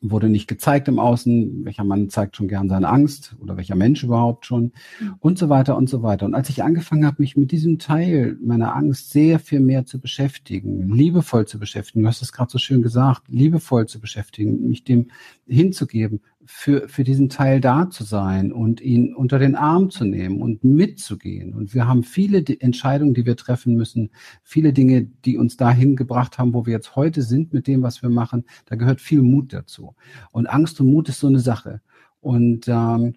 wurde 0.00 0.28
nicht 0.28 0.48
gezeigt 0.48 0.88
im 0.88 0.98
Außen. 0.98 1.64
Welcher 1.64 1.84
Mann 1.84 2.08
zeigt 2.08 2.36
schon 2.36 2.48
gern 2.48 2.68
seine 2.68 2.88
Angst 2.88 3.36
oder 3.40 3.56
welcher 3.56 3.74
Mensch 3.74 4.02
überhaupt 4.02 4.46
schon 4.46 4.72
mhm. 5.00 5.14
und 5.20 5.38
so 5.38 5.48
weiter 5.48 5.76
und 5.76 5.88
so 5.88 6.02
weiter. 6.02 6.26
Und 6.26 6.34
als 6.34 6.48
ich 6.48 6.62
angefangen 6.62 7.04
habe, 7.04 7.16
mich 7.20 7.36
mit 7.36 7.52
diesem 7.52 7.78
Teil 7.78 8.36
meiner 8.42 8.74
Angst 8.74 9.10
sehr 9.10 9.38
viel 9.38 9.60
mehr 9.60 9.84
zu 9.84 10.00
beschäftigen, 10.00 10.90
liebevoll 10.92 11.46
zu 11.46 11.58
beschäftigen, 11.58 12.02
du 12.02 12.08
hast 12.08 12.22
es 12.22 12.32
gerade 12.32 12.50
so 12.50 12.58
schön 12.58 12.82
gesagt, 12.82 13.28
liebevoll 13.28 13.86
zu 13.86 14.00
beschäftigen, 14.00 14.68
mich 14.68 14.84
dem 14.84 15.08
hinzugeben, 15.46 16.20
für, 16.52 16.88
für 16.88 17.04
diesen 17.04 17.28
Teil 17.28 17.60
da 17.60 17.88
zu 17.90 18.02
sein 18.02 18.52
und 18.52 18.80
ihn 18.80 19.14
unter 19.14 19.38
den 19.38 19.54
Arm 19.54 19.88
zu 19.88 20.04
nehmen 20.04 20.42
und 20.42 20.64
mitzugehen. 20.64 21.54
Und 21.54 21.74
wir 21.74 21.86
haben 21.86 22.02
viele 22.02 22.44
Entscheidungen, 22.58 23.14
die 23.14 23.24
wir 23.24 23.36
treffen 23.36 23.76
müssen, 23.76 24.10
viele 24.42 24.72
Dinge, 24.72 25.04
die 25.04 25.38
uns 25.38 25.56
dahin 25.56 25.94
gebracht 25.94 26.38
haben, 26.38 26.52
wo 26.52 26.66
wir 26.66 26.72
jetzt 26.72 26.96
heute 26.96 27.22
sind 27.22 27.52
mit 27.52 27.68
dem, 27.68 27.82
was 27.82 28.02
wir 28.02 28.10
machen. 28.10 28.44
Da 28.66 28.74
gehört 28.74 29.00
viel 29.00 29.22
Mut 29.22 29.52
dazu. 29.52 29.94
Und 30.32 30.50
Angst 30.50 30.80
und 30.80 30.90
Mut 30.90 31.08
ist 31.08 31.20
so 31.20 31.28
eine 31.28 31.38
Sache. 31.38 31.80
Und 32.20 32.66
ähm, 32.66 33.14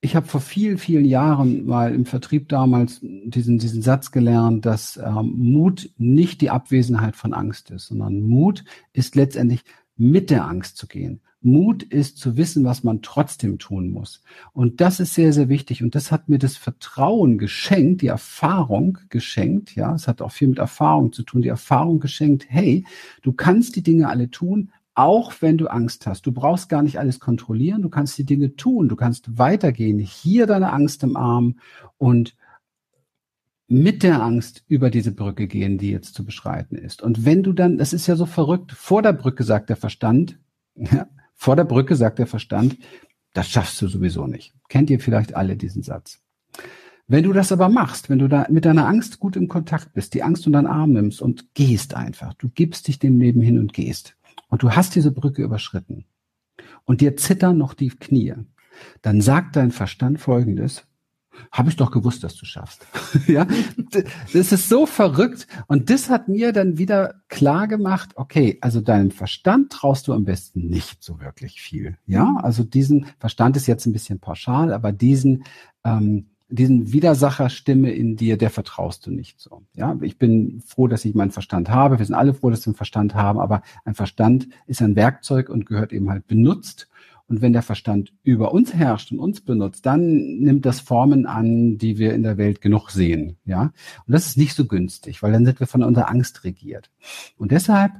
ich 0.00 0.16
habe 0.16 0.26
vor 0.26 0.40
vielen, 0.40 0.78
vielen 0.78 1.04
Jahren 1.04 1.66
mal 1.66 1.94
im 1.94 2.06
Vertrieb 2.06 2.48
damals 2.48 2.98
diesen, 3.02 3.58
diesen 3.58 3.82
Satz 3.82 4.10
gelernt, 4.10 4.64
dass 4.64 4.96
ähm, 4.96 5.34
Mut 5.36 5.90
nicht 5.98 6.40
die 6.40 6.50
Abwesenheit 6.50 7.14
von 7.14 7.34
Angst 7.34 7.70
ist, 7.70 7.88
sondern 7.88 8.20
Mut 8.20 8.64
ist 8.94 9.16
letztendlich 9.16 9.64
mit 9.96 10.30
der 10.30 10.46
Angst 10.46 10.78
zu 10.78 10.88
gehen. 10.88 11.20
Mut 11.42 11.82
ist 11.82 12.18
zu 12.18 12.36
wissen, 12.36 12.64
was 12.64 12.84
man 12.84 13.02
trotzdem 13.02 13.58
tun 13.58 13.90
muss. 13.90 14.22
Und 14.52 14.80
das 14.80 15.00
ist 15.00 15.14
sehr, 15.14 15.32
sehr 15.32 15.48
wichtig. 15.48 15.82
Und 15.82 15.94
das 15.94 16.12
hat 16.12 16.28
mir 16.28 16.38
das 16.38 16.56
Vertrauen 16.56 17.38
geschenkt, 17.38 18.02
die 18.02 18.06
Erfahrung 18.06 18.98
geschenkt. 19.08 19.74
Ja, 19.74 19.94
es 19.94 20.06
hat 20.06 20.22
auch 20.22 20.32
viel 20.32 20.48
mit 20.48 20.58
Erfahrung 20.58 21.12
zu 21.12 21.22
tun. 21.22 21.42
Die 21.42 21.48
Erfahrung 21.48 22.00
geschenkt. 22.00 22.46
Hey, 22.48 22.86
du 23.22 23.32
kannst 23.32 23.74
die 23.76 23.82
Dinge 23.82 24.08
alle 24.08 24.30
tun, 24.30 24.70
auch 24.94 25.32
wenn 25.40 25.58
du 25.58 25.66
Angst 25.66 26.06
hast. 26.06 26.26
Du 26.26 26.32
brauchst 26.32 26.68
gar 26.68 26.82
nicht 26.82 26.98
alles 26.98 27.18
kontrollieren. 27.18 27.82
Du 27.82 27.88
kannst 27.88 28.16
die 28.18 28.26
Dinge 28.26 28.54
tun. 28.54 28.88
Du 28.88 28.96
kannst 28.96 29.38
weitergehen. 29.38 29.98
Hier 29.98 30.46
deine 30.46 30.72
Angst 30.72 31.02
im 31.02 31.16
Arm 31.16 31.58
und 31.98 32.36
mit 33.66 34.02
der 34.02 34.22
Angst 34.22 34.64
über 34.68 34.90
diese 34.90 35.12
Brücke 35.12 35.46
gehen, 35.46 35.78
die 35.78 35.90
jetzt 35.90 36.14
zu 36.14 36.24
beschreiten 36.24 36.76
ist. 36.76 37.02
Und 37.02 37.24
wenn 37.24 37.42
du 37.42 37.52
dann, 37.52 37.78
das 37.78 37.94
ist 37.94 38.06
ja 38.06 38.16
so 38.16 38.26
verrückt, 38.26 38.72
vor 38.72 39.00
der 39.00 39.14
Brücke 39.14 39.44
sagt 39.44 39.70
der 39.70 39.76
Verstand, 39.76 40.38
ja, 40.74 41.08
vor 41.42 41.56
der 41.56 41.64
Brücke 41.64 41.96
sagt 41.96 42.20
der 42.20 42.28
Verstand, 42.28 42.78
das 43.32 43.48
schaffst 43.48 43.82
du 43.82 43.88
sowieso 43.88 44.28
nicht. 44.28 44.54
Kennt 44.68 44.90
ihr 44.90 45.00
vielleicht 45.00 45.34
alle 45.34 45.56
diesen 45.56 45.82
Satz? 45.82 46.22
Wenn 47.08 47.24
du 47.24 47.32
das 47.32 47.50
aber 47.50 47.68
machst, 47.68 48.08
wenn 48.08 48.20
du 48.20 48.28
da 48.28 48.46
mit 48.48 48.64
deiner 48.64 48.86
Angst 48.86 49.18
gut 49.18 49.34
im 49.34 49.48
Kontakt 49.48 49.92
bist, 49.92 50.14
die 50.14 50.22
Angst 50.22 50.46
unter 50.46 50.62
den 50.62 50.68
Arm 50.68 50.92
nimmst 50.92 51.20
und 51.20 51.52
gehst 51.52 51.94
einfach, 51.94 52.34
du 52.34 52.48
gibst 52.48 52.86
dich 52.86 53.00
dem 53.00 53.18
Leben 53.18 53.40
hin 53.40 53.58
und 53.58 53.72
gehst 53.72 54.16
und 54.50 54.62
du 54.62 54.70
hast 54.70 54.94
diese 54.94 55.10
Brücke 55.10 55.42
überschritten 55.42 56.04
und 56.84 57.00
dir 57.00 57.16
zittern 57.16 57.58
noch 57.58 57.74
die 57.74 57.88
Knie, 57.88 58.34
dann 59.02 59.20
sagt 59.20 59.56
dein 59.56 59.72
Verstand 59.72 60.20
Folgendes, 60.20 60.86
habe 61.50 61.68
ich 61.68 61.76
doch 61.76 61.90
gewusst, 61.90 62.24
dass 62.24 62.36
du 62.36 62.44
schaffst. 62.44 62.86
ja, 63.26 63.46
das 64.32 64.52
ist 64.52 64.68
so 64.68 64.86
verrückt. 64.86 65.46
Und 65.66 65.90
das 65.90 66.10
hat 66.10 66.28
mir 66.28 66.52
dann 66.52 66.78
wieder 66.78 67.14
klar 67.28 67.68
gemacht, 67.68 68.10
okay, 68.16 68.58
also 68.60 68.80
deinem 68.80 69.10
Verstand 69.10 69.72
traust 69.72 70.08
du 70.08 70.12
am 70.12 70.24
besten 70.24 70.68
nicht 70.68 71.02
so 71.02 71.20
wirklich 71.20 71.60
viel. 71.60 71.96
Ja, 72.06 72.36
also 72.42 72.62
diesen 72.64 73.06
Verstand 73.18 73.56
ist 73.56 73.66
jetzt 73.66 73.86
ein 73.86 73.92
bisschen 73.92 74.18
pauschal, 74.18 74.72
aber 74.72 74.92
diesen, 74.92 75.44
ähm, 75.84 76.26
diesen 76.48 76.92
Widersacherstimme 76.92 77.90
in 77.90 78.16
dir, 78.16 78.36
der 78.36 78.50
vertraust 78.50 79.06
du 79.06 79.10
nicht 79.10 79.40
so. 79.40 79.62
Ja, 79.74 79.96
ich 80.02 80.18
bin 80.18 80.62
froh, 80.64 80.86
dass 80.86 81.04
ich 81.04 81.14
meinen 81.14 81.30
Verstand 81.30 81.70
habe. 81.70 81.98
Wir 81.98 82.04
sind 82.04 82.14
alle 82.14 82.34
froh, 82.34 82.50
dass 82.50 82.62
wir 82.66 82.68
einen 82.68 82.76
Verstand 82.76 83.14
haben, 83.14 83.40
aber 83.40 83.62
ein 83.84 83.94
Verstand 83.94 84.48
ist 84.66 84.82
ein 84.82 84.96
Werkzeug 84.96 85.48
und 85.48 85.66
gehört 85.66 85.92
eben 85.92 86.10
halt 86.10 86.26
benutzt 86.26 86.88
und 87.32 87.40
wenn 87.40 87.54
der 87.54 87.62
Verstand 87.62 88.12
über 88.22 88.52
uns 88.52 88.74
herrscht 88.74 89.10
und 89.10 89.18
uns 89.18 89.40
benutzt, 89.40 89.86
dann 89.86 90.38
nimmt 90.40 90.66
das 90.66 90.80
Formen 90.80 91.24
an, 91.24 91.78
die 91.78 91.96
wir 91.96 92.12
in 92.12 92.22
der 92.22 92.36
Welt 92.36 92.60
genug 92.60 92.90
sehen. 92.90 93.38
Ja, 93.46 93.72
und 94.06 94.12
das 94.12 94.26
ist 94.26 94.36
nicht 94.36 94.54
so 94.54 94.66
günstig, 94.66 95.22
weil 95.22 95.32
dann 95.32 95.46
sind 95.46 95.58
wir 95.58 95.66
von 95.66 95.82
unserer 95.82 96.10
Angst 96.10 96.44
regiert. 96.44 96.90
Und 97.38 97.50
deshalb 97.50 97.92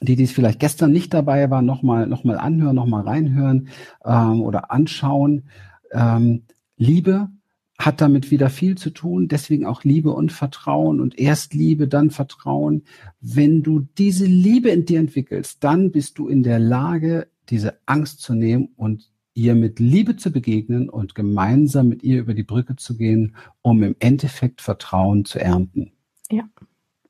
die, 0.00 0.14
die 0.14 0.22
es 0.22 0.30
vielleicht 0.30 0.60
gestern 0.60 0.92
nicht 0.92 1.12
dabei 1.12 1.50
waren, 1.50 1.66
nochmal 1.66 2.06
noch 2.06 2.22
mal 2.22 2.38
anhören, 2.38 2.76
nochmal 2.76 3.02
reinhören 3.02 3.68
ähm, 4.04 4.42
oder 4.42 4.70
anschauen. 4.70 5.48
Ähm, 5.90 6.44
Liebe 6.76 7.30
hat 7.78 8.00
damit 8.00 8.30
wieder 8.30 8.48
viel 8.48 8.76
zu 8.76 8.90
tun, 8.90 9.28
deswegen 9.28 9.66
auch 9.66 9.84
Liebe 9.84 10.12
und 10.12 10.32
Vertrauen 10.32 11.00
und 11.00 11.18
erst 11.18 11.54
Liebe, 11.54 11.88
dann 11.88 12.10
Vertrauen. 12.10 12.84
Wenn 13.20 13.62
du 13.62 13.80
diese 13.98 14.24
Liebe 14.24 14.70
in 14.70 14.86
dir 14.86 14.98
entwickelst, 14.98 15.62
dann 15.62 15.90
bist 15.90 16.18
du 16.18 16.28
in 16.28 16.42
der 16.42 16.58
Lage, 16.58 17.28
diese 17.48 17.78
Angst 17.86 18.20
zu 18.20 18.34
nehmen 18.34 18.70
und 18.76 19.10
ihr 19.34 19.54
mit 19.54 19.78
Liebe 19.78 20.16
zu 20.16 20.32
begegnen 20.32 20.88
und 20.88 21.14
gemeinsam 21.14 21.88
mit 21.88 22.02
ihr 22.02 22.20
über 22.20 22.32
die 22.32 22.42
Brücke 22.42 22.76
zu 22.76 22.96
gehen, 22.96 23.36
um 23.60 23.82
im 23.82 23.94
Endeffekt 23.98 24.62
Vertrauen 24.62 25.26
zu 25.26 25.38
ernten. 25.38 25.92
Ja. 26.30 26.48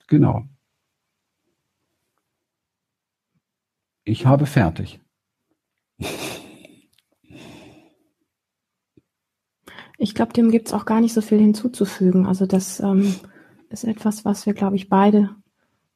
Genau. 0.09 0.45
Ich 4.05 4.27
habe 4.27 4.47
fertig. 4.47 5.01
Ich 9.99 10.15
glaube, 10.15 10.33
dem 10.33 10.51
gibt 10.51 10.69
es 10.69 10.75
auch 10.75 10.85
gar 10.85 11.01
nicht 11.01 11.15
so 11.15 11.21
viel 11.21 11.39
hinzuzufügen. 11.39 12.27
Also 12.27 12.47
das 12.47 12.81
ähm, 12.81 13.15
ist 13.71 13.85
etwas, 13.85 14.25
was 14.25 14.47
wir, 14.47 14.55
glaube 14.55 14.77
ich, 14.77 14.89
beide 14.89 15.31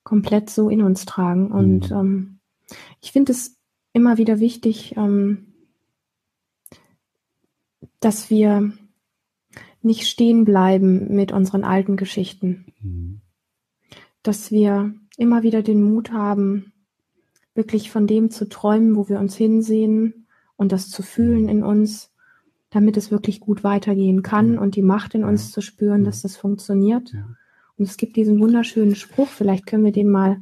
komplett 0.02 0.50
so 0.50 0.68
in 0.68 0.82
uns 0.82 1.04
tragen. 1.04 1.50
Und 1.52 1.90
mhm. 1.90 1.96
ähm, 1.96 2.38
ich 3.00 3.12
finde 3.12 3.32
es 3.32 3.58
immer 3.92 4.16
wieder 4.18 4.40
wichtig, 4.40 4.94
ähm, 4.96 5.54
dass 8.00 8.30
wir 8.30 8.72
nicht 9.82 10.08
stehen 10.08 10.44
bleiben 10.44 11.14
mit 11.14 11.32
unseren 11.32 11.64
alten 11.64 11.96
Geschichten. 11.96 12.72
Mhm. 12.80 13.20
Dass 14.22 14.50
wir 14.50 14.94
immer 15.16 15.42
wieder 15.42 15.62
den 15.62 15.82
Mut 15.82 16.12
haben, 16.12 16.72
wirklich 17.54 17.90
von 17.90 18.06
dem 18.06 18.30
zu 18.30 18.48
träumen, 18.48 18.96
wo 18.96 19.08
wir 19.08 19.18
uns 19.18 19.36
hinsehen 19.36 20.26
und 20.56 20.72
das 20.72 20.90
zu 20.90 21.02
fühlen 21.02 21.48
in 21.48 21.62
uns, 21.62 22.09
damit 22.70 22.96
es 22.96 23.10
wirklich 23.10 23.40
gut 23.40 23.64
weitergehen 23.64 24.22
kann 24.22 24.58
und 24.58 24.76
die 24.76 24.82
Macht 24.82 25.14
in 25.14 25.24
uns 25.24 25.50
zu 25.50 25.60
spüren, 25.60 26.04
dass 26.04 26.22
das 26.22 26.36
funktioniert. 26.36 27.12
Und 27.76 27.84
es 27.84 27.96
gibt 27.96 28.16
diesen 28.16 28.40
wunderschönen 28.40 28.94
Spruch, 28.94 29.28
vielleicht 29.28 29.66
können 29.66 29.84
wir 29.84 29.92
den 29.92 30.08
mal 30.08 30.40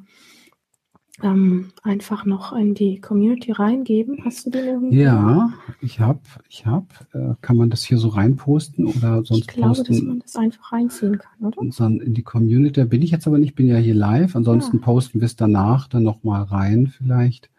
ähm, 1.22 1.72
einfach 1.82 2.24
noch 2.24 2.52
in 2.52 2.74
die 2.74 3.00
Community 3.00 3.52
reingeben. 3.52 4.24
Hast 4.24 4.46
du 4.46 4.50
den 4.50 4.66
irgendwie? 4.66 5.00
Ja, 5.00 5.52
ich 5.80 6.00
habe, 6.00 6.20
ich 6.48 6.64
habe. 6.64 6.86
Äh, 7.12 7.34
kann 7.40 7.56
man 7.56 7.70
das 7.70 7.82
hier 7.82 7.98
so 7.98 8.08
reinposten 8.08 8.86
oder 8.86 9.24
sonst 9.24 9.40
Ich 9.40 9.46
glaube, 9.48 9.68
posten, 9.68 9.92
dass 9.92 10.02
man 10.02 10.18
das 10.20 10.36
einfach 10.36 10.72
reinziehen 10.72 11.18
kann, 11.18 11.46
oder? 11.46 11.72
Sondern 11.72 12.06
in 12.06 12.14
die 12.14 12.22
Community. 12.22 12.80
Da 12.80 12.84
bin 12.84 13.02
ich 13.02 13.10
jetzt 13.10 13.26
aber 13.26 13.38
nicht, 13.38 13.56
bin 13.56 13.66
ja 13.66 13.76
hier 13.76 13.94
live. 13.94 14.36
Ansonsten 14.36 14.78
ja. 14.78 14.82
posten 14.84 15.20
wir 15.20 15.26
es 15.26 15.36
danach 15.36 15.88
dann 15.88 16.04
nochmal 16.04 16.44
rein 16.44 16.86
vielleicht. 16.86 17.50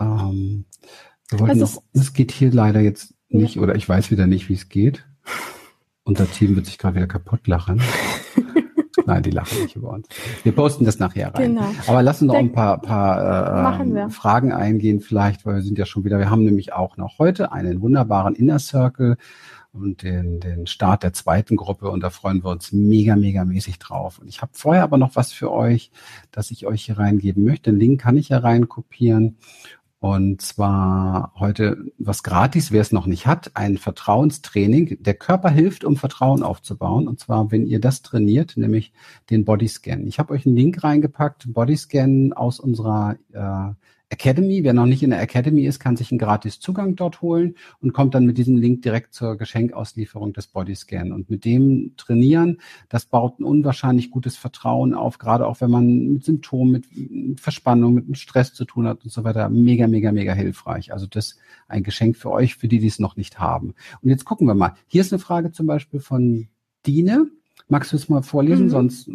Ähm, 0.00 0.64
wir 1.28 1.40
wollten 1.40 1.58
noch, 1.58 1.82
es 1.92 2.12
geht 2.14 2.32
hier 2.32 2.50
leider 2.52 2.80
jetzt 2.80 3.14
nicht, 3.28 3.56
ja. 3.56 3.62
oder 3.62 3.74
ich 3.74 3.88
weiß 3.88 4.10
wieder 4.10 4.26
nicht, 4.26 4.48
wie 4.48 4.54
es 4.54 4.68
geht. 4.68 5.04
Unser 6.04 6.30
Team 6.30 6.56
wird 6.56 6.66
sich 6.66 6.78
gerade 6.78 6.96
wieder 6.96 7.06
kaputt 7.06 7.46
lachen. 7.46 7.80
Nein, 9.06 9.22
die 9.22 9.30
lachen 9.30 9.62
nicht 9.62 9.76
über 9.76 9.90
uns. 9.90 10.06
Wir 10.42 10.52
posten 10.52 10.84
das 10.84 10.98
nachher 10.98 11.34
rein. 11.34 11.54
Genau. 11.54 11.66
Aber 11.86 12.02
lassen 12.02 12.26
noch 12.26 12.34
ein 12.34 12.52
paar, 12.52 12.80
paar 12.80 13.78
äh, 13.80 14.10
Fragen 14.10 14.52
eingehen 14.52 15.00
vielleicht, 15.00 15.46
weil 15.46 15.56
wir 15.56 15.62
sind 15.62 15.78
ja 15.78 15.86
schon 15.86 16.04
wieder, 16.04 16.18
wir 16.18 16.30
haben 16.30 16.44
nämlich 16.44 16.74
auch 16.74 16.96
noch 16.98 17.18
heute 17.18 17.52
einen 17.52 17.80
wunderbaren 17.80 18.34
Inner 18.34 18.58
Circle 18.58 19.16
und 19.72 20.02
den, 20.02 20.40
den 20.40 20.66
Start 20.66 21.02
der 21.02 21.12
zweiten 21.12 21.56
Gruppe 21.56 21.90
und 21.90 22.02
da 22.02 22.10
freuen 22.10 22.42
wir 22.42 22.50
uns 22.50 22.72
mega, 22.72 23.16
mega 23.16 23.44
mäßig 23.44 23.78
drauf. 23.78 24.18
Und 24.18 24.28
ich 24.28 24.42
habe 24.42 24.52
vorher 24.54 24.82
aber 24.82 24.98
noch 24.98 25.16
was 25.16 25.32
für 25.32 25.52
euch, 25.52 25.90
das 26.30 26.50
ich 26.50 26.66
euch 26.66 26.84
hier 26.84 26.98
reingeben 26.98 27.44
möchte. 27.44 27.70
Den 27.70 27.80
Link 27.80 28.00
kann 28.00 28.16
ich 28.16 28.30
ja 28.30 28.38
rein 28.38 28.68
kopieren 28.68 29.36
und 30.00 30.42
zwar 30.42 31.32
heute 31.40 31.90
was 31.98 32.22
gratis, 32.22 32.70
wer 32.70 32.80
es 32.80 32.92
noch 32.92 33.06
nicht 33.06 33.26
hat, 33.26 33.50
ein 33.54 33.78
Vertrauenstraining. 33.78 35.02
Der 35.02 35.14
Körper 35.14 35.50
hilft, 35.50 35.82
um 35.84 35.96
Vertrauen 35.96 36.44
aufzubauen. 36.44 37.08
Und 37.08 37.18
zwar, 37.18 37.50
wenn 37.50 37.66
ihr 37.66 37.80
das 37.80 38.02
trainiert, 38.02 38.56
nämlich 38.56 38.92
den 39.28 39.44
Bodyscan. 39.44 40.06
Ich 40.06 40.20
habe 40.20 40.34
euch 40.34 40.46
einen 40.46 40.54
Link 40.54 40.84
reingepackt, 40.84 41.52
Bodyscan 41.52 42.32
aus 42.32 42.60
unserer 42.60 43.16
äh, 43.32 43.74
Academy. 44.10 44.64
Wer 44.64 44.72
noch 44.72 44.86
nicht 44.86 45.02
in 45.02 45.10
der 45.10 45.20
Academy 45.20 45.66
ist, 45.66 45.80
kann 45.80 45.96
sich 45.96 46.10
einen 46.10 46.18
gratis 46.18 46.60
Zugang 46.60 46.96
dort 46.96 47.20
holen 47.20 47.56
und 47.80 47.92
kommt 47.92 48.14
dann 48.14 48.24
mit 48.24 48.38
diesem 48.38 48.56
Link 48.56 48.82
direkt 48.82 49.12
zur 49.12 49.36
Geschenkauslieferung 49.36 50.32
des 50.32 50.46
Bodyscan. 50.46 51.12
Und 51.12 51.30
mit 51.30 51.44
dem 51.44 51.94
trainieren, 51.96 52.60
das 52.88 53.06
baut 53.06 53.38
ein 53.38 53.44
unwahrscheinlich 53.44 54.10
gutes 54.10 54.36
Vertrauen 54.36 54.94
auf, 54.94 55.18
gerade 55.18 55.46
auch 55.46 55.60
wenn 55.60 55.70
man 55.70 56.14
mit 56.14 56.24
Symptomen, 56.24 56.72
mit 56.72 57.40
Verspannung, 57.40 57.94
mit 57.94 58.18
Stress 58.18 58.54
zu 58.54 58.64
tun 58.64 58.86
hat 58.86 59.04
und 59.04 59.10
so 59.10 59.24
weiter. 59.24 59.48
Mega, 59.50 59.86
mega, 59.86 60.10
mega 60.12 60.32
hilfreich. 60.32 60.92
Also 60.92 61.06
das 61.06 61.38
ein 61.68 61.82
Geschenk 61.82 62.16
für 62.16 62.30
euch, 62.30 62.56
für 62.56 62.68
die, 62.68 62.78
die 62.78 62.86
es 62.86 62.98
noch 62.98 63.16
nicht 63.16 63.38
haben. 63.38 63.74
Und 64.02 64.10
jetzt 64.10 64.24
gucken 64.24 64.46
wir 64.46 64.54
mal. 64.54 64.74
Hier 64.86 65.02
ist 65.02 65.12
eine 65.12 65.20
Frage 65.20 65.52
zum 65.52 65.66
Beispiel 65.66 66.00
von 66.00 66.48
Dine. 66.86 67.30
Magst 67.70 67.92
du 67.92 67.96
es 67.96 68.08
mal 68.08 68.22
vorlesen? 68.22 68.66
Mhm. 68.66 68.70
Sonst 68.70 69.10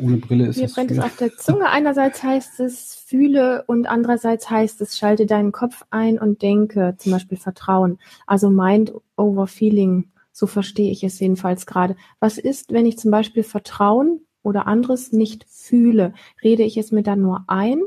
ohne 0.00 0.18
Brille 0.18 0.46
ist 0.46 0.58
Mir 0.58 0.68
brennt 0.68 0.92
es 0.92 0.98
auf 1.00 1.16
der 1.16 1.36
Zunge. 1.36 1.68
Einerseits 1.68 2.22
heißt 2.22 2.60
es 2.60 2.94
fühle 2.94 3.64
und 3.66 3.86
andererseits 3.86 4.48
heißt 4.48 4.80
es 4.80 4.96
schalte 4.96 5.26
deinen 5.26 5.50
Kopf 5.50 5.82
ein 5.90 6.18
und 6.18 6.40
denke, 6.40 6.94
zum 6.98 7.12
Beispiel 7.12 7.36
Vertrauen. 7.36 7.98
Also 8.26 8.48
Mind 8.48 8.92
over 9.16 9.48
Feeling. 9.48 10.12
So 10.30 10.46
verstehe 10.46 10.92
ich 10.92 11.02
es 11.02 11.18
jedenfalls 11.18 11.66
gerade. 11.66 11.96
Was 12.20 12.38
ist, 12.38 12.72
wenn 12.72 12.86
ich 12.86 12.98
zum 12.98 13.10
Beispiel 13.10 13.42
Vertrauen 13.42 14.20
oder 14.42 14.68
anderes 14.68 15.10
nicht 15.10 15.44
fühle? 15.48 16.14
Rede 16.44 16.62
ich 16.62 16.76
es 16.76 16.92
mir 16.92 17.02
dann 17.02 17.22
nur 17.22 17.44
ein? 17.48 17.80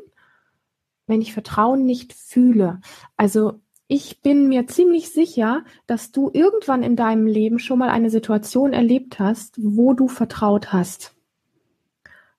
Wenn 1.08 1.22
ich 1.22 1.32
Vertrauen 1.32 1.86
nicht 1.86 2.12
fühle. 2.14 2.82
Also 3.16 3.62
ich 3.92 4.22
bin 4.22 4.48
mir 4.48 4.68
ziemlich 4.68 5.10
sicher, 5.10 5.64
dass 5.88 6.12
du 6.12 6.30
irgendwann 6.32 6.84
in 6.84 6.96
deinem 6.96 7.26
Leben 7.26 7.58
schon 7.58 7.80
mal 7.80 7.90
eine 7.90 8.12
Situation 8.12 8.72
erlebt 8.72 9.18
hast, 9.18 9.56
wo 9.58 9.94
du 9.94 10.08
vertraut 10.08 10.72
hast. 10.72 11.16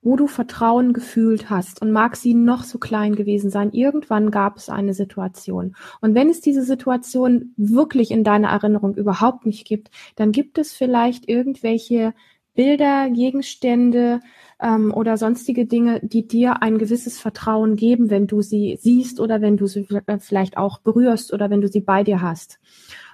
Wo 0.01 0.14
du 0.14 0.28
Vertrauen 0.28 0.92
gefühlt 0.92 1.51
hast 1.51 1.82
und 1.82 1.90
mag 1.90 2.14
sie 2.14 2.34
noch 2.34 2.62
so 2.62 2.78
klein 2.78 3.16
gewesen 3.16 3.51
sein. 3.51 3.72
Irgendwann 3.72 4.30
gab 4.30 4.59
es 4.59 4.70
eine 4.70 4.94
Situation. 4.94 5.74
Und 6.01 6.14
wenn 6.14 6.30
es 6.30 6.40
diese 6.40 6.62
Situation 6.62 7.53
wirklich 7.57 8.12
in 8.12 8.22
deiner 8.22 8.51
Erinnerung 8.51 8.94
überhaupt 8.94 9.44
nicht 9.44 9.66
gibt, 9.66 9.90
dann 10.14 10.30
gibt 10.30 10.57
es 10.57 10.72
vielleicht 10.72 11.28
irgendwelche 11.28 12.14
Bilder, 12.55 13.11
Gegenstände, 13.11 14.20
ähm, 14.61 14.92
oder 14.92 15.16
sonstige 15.16 15.66
Dinge, 15.66 16.01
die 16.03 16.26
dir 16.26 16.62
ein 16.62 16.78
gewisses 16.78 17.18
Vertrauen 17.18 17.76
geben, 17.76 18.11
wenn 18.11 18.26
du 18.26 18.42
sie 18.42 18.78
siehst 18.80 19.20
oder 19.20 19.40
wenn 19.40 19.57
du 19.57 19.66
sie 19.66 19.86
vielleicht 20.18 20.57
auch 20.57 20.78
berührst 20.78 21.32
oder 21.32 21.51
wenn 21.51 21.61
du 21.61 21.68
sie 21.68 21.80
bei 21.80 22.05
dir 22.05 22.20
hast. 22.20 22.61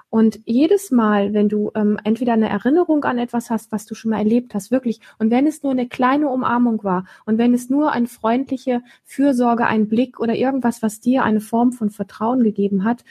Und 0.09 0.41
jedes 0.45 0.93
Mal, 0.93 1.35
wenn 1.35 1.49
du 1.49 1.73
ähm, 1.75 1.99
entweder 2.05 2.33
eine 2.33 2.49
Erinnerung 2.49 3.05
an 3.05 3.19
etwas 3.19 3.51
hast, 3.51 3.73
was 3.73 3.87
du 3.87 3.95
schon 3.95 4.13
mal 4.13 4.19
erlebt 4.19 4.55
hast, 4.55 4.71
wirklich, 4.71 5.01
und 5.19 5.31
wenn 5.31 5.49
es 5.49 5.65
nur 5.65 5.73
eine 5.73 5.89
kleine 5.89 6.29
Umarmung 6.29 6.85
war 6.85 7.07
und 7.25 7.39
wenn 7.39 7.53
es 7.53 7.69
nur 7.69 7.91
eine 7.91 8.07
freundliche 8.07 8.83
Fürsorge, 9.05 9.67
ein 9.67 9.89
Blick 9.89 10.21
oder 10.21 10.35
irgendwas, 10.35 10.81
was 10.81 11.01
dir 11.01 11.25
eine 11.25 11.41
Form 11.41 11.73
von 11.73 11.91
Vertrauen 11.91 12.45
gegeben 12.45 12.85
hat, 12.85 13.05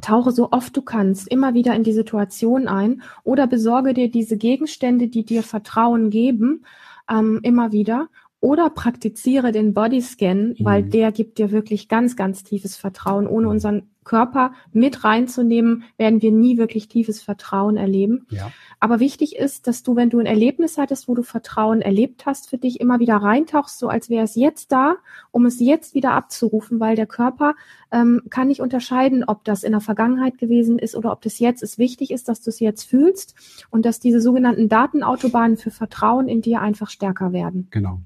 tauche 0.00 0.32
so 0.32 0.50
oft 0.50 0.76
du 0.76 0.82
kannst 0.82 1.28
immer 1.28 1.54
wieder 1.54 1.74
in 1.74 1.84
die 1.84 1.92
Situation 1.92 2.68
ein 2.68 3.02
oder 3.22 3.46
besorge 3.46 3.94
dir 3.94 4.10
diese 4.10 4.36
Gegenstände, 4.36 5.08
die 5.08 5.24
dir 5.24 5.42
Vertrauen 5.42 6.10
geben 6.10 6.64
ähm, 7.08 7.40
immer 7.42 7.72
wieder. 7.72 8.08
Oder 8.44 8.68
praktiziere 8.68 9.52
den 9.52 9.72
Bodyscan, 9.72 10.48
mhm. 10.48 10.56
weil 10.58 10.82
der 10.82 11.12
gibt 11.12 11.38
dir 11.38 11.50
wirklich 11.50 11.88
ganz, 11.88 12.14
ganz 12.14 12.44
tiefes 12.44 12.76
Vertrauen. 12.76 13.26
Ohne 13.26 13.48
unseren 13.48 13.88
Körper 14.04 14.52
mit 14.70 15.02
reinzunehmen, 15.02 15.84
werden 15.96 16.20
wir 16.20 16.30
nie 16.30 16.58
wirklich 16.58 16.88
tiefes 16.88 17.22
Vertrauen 17.22 17.78
erleben. 17.78 18.26
Ja. 18.28 18.52
Aber 18.80 19.00
wichtig 19.00 19.36
ist, 19.36 19.66
dass 19.66 19.82
du, 19.82 19.96
wenn 19.96 20.10
du 20.10 20.18
ein 20.18 20.26
Erlebnis 20.26 20.76
hattest, 20.76 21.08
wo 21.08 21.14
du 21.14 21.22
Vertrauen 21.22 21.80
erlebt 21.80 22.26
hast, 22.26 22.50
für 22.50 22.58
dich 22.58 22.82
immer 22.82 23.00
wieder 23.00 23.16
reintauchst, 23.16 23.78
so 23.78 23.88
als 23.88 24.10
wäre 24.10 24.24
es 24.24 24.34
jetzt 24.34 24.72
da, 24.72 24.96
um 25.30 25.46
es 25.46 25.58
jetzt 25.58 25.94
wieder 25.94 26.12
abzurufen, 26.12 26.80
weil 26.80 26.96
der 26.96 27.06
Körper 27.06 27.54
ähm, 27.92 28.24
kann 28.28 28.48
nicht 28.48 28.60
unterscheiden, 28.60 29.24
ob 29.24 29.44
das 29.44 29.62
in 29.62 29.72
der 29.72 29.80
Vergangenheit 29.80 30.36
gewesen 30.36 30.78
ist 30.78 30.94
oder 30.94 31.12
ob 31.12 31.22
das 31.22 31.38
jetzt 31.38 31.62
ist. 31.62 31.78
Wichtig 31.78 32.10
ist, 32.10 32.28
dass 32.28 32.42
du 32.42 32.50
es 32.50 32.60
jetzt 32.60 32.84
fühlst 32.84 33.34
und 33.70 33.86
dass 33.86 34.00
diese 34.00 34.20
sogenannten 34.20 34.68
Datenautobahnen 34.68 35.56
für 35.56 35.70
Vertrauen 35.70 36.28
in 36.28 36.42
dir 36.42 36.60
einfach 36.60 36.90
stärker 36.90 37.32
werden. 37.32 37.68
Genau. 37.70 38.00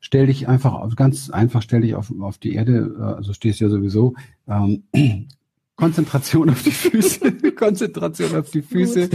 Stell 0.00 0.26
dich 0.26 0.48
einfach, 0.48 0.94
ganz 0.96 1.30
einfach, 1.30 1.62
stell 1.62 1.82
dich 1.82 1.94
auf, 1.94 2.12
auf 2.20 2.38
die 2.38 2.54
Erde, 2.54 2.94
äh, 2.98 3.02
also 3.02 3.32
stehst 3.32 3.60
ja 3.60 3.68
sowieso, 3.68 4.14
ähm, 4.48 4.84
Konzentration 5.76 6.50
auf 6.50 6.62
die 6.62 6.70
Füße, 6.70 7.32
Konzentration 7.56 8.34
auf 8.34 8.50
die 8.50 8.62
Füße 8.62 9.10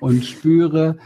und 0.00 0.24
spüre, 0.24 0.98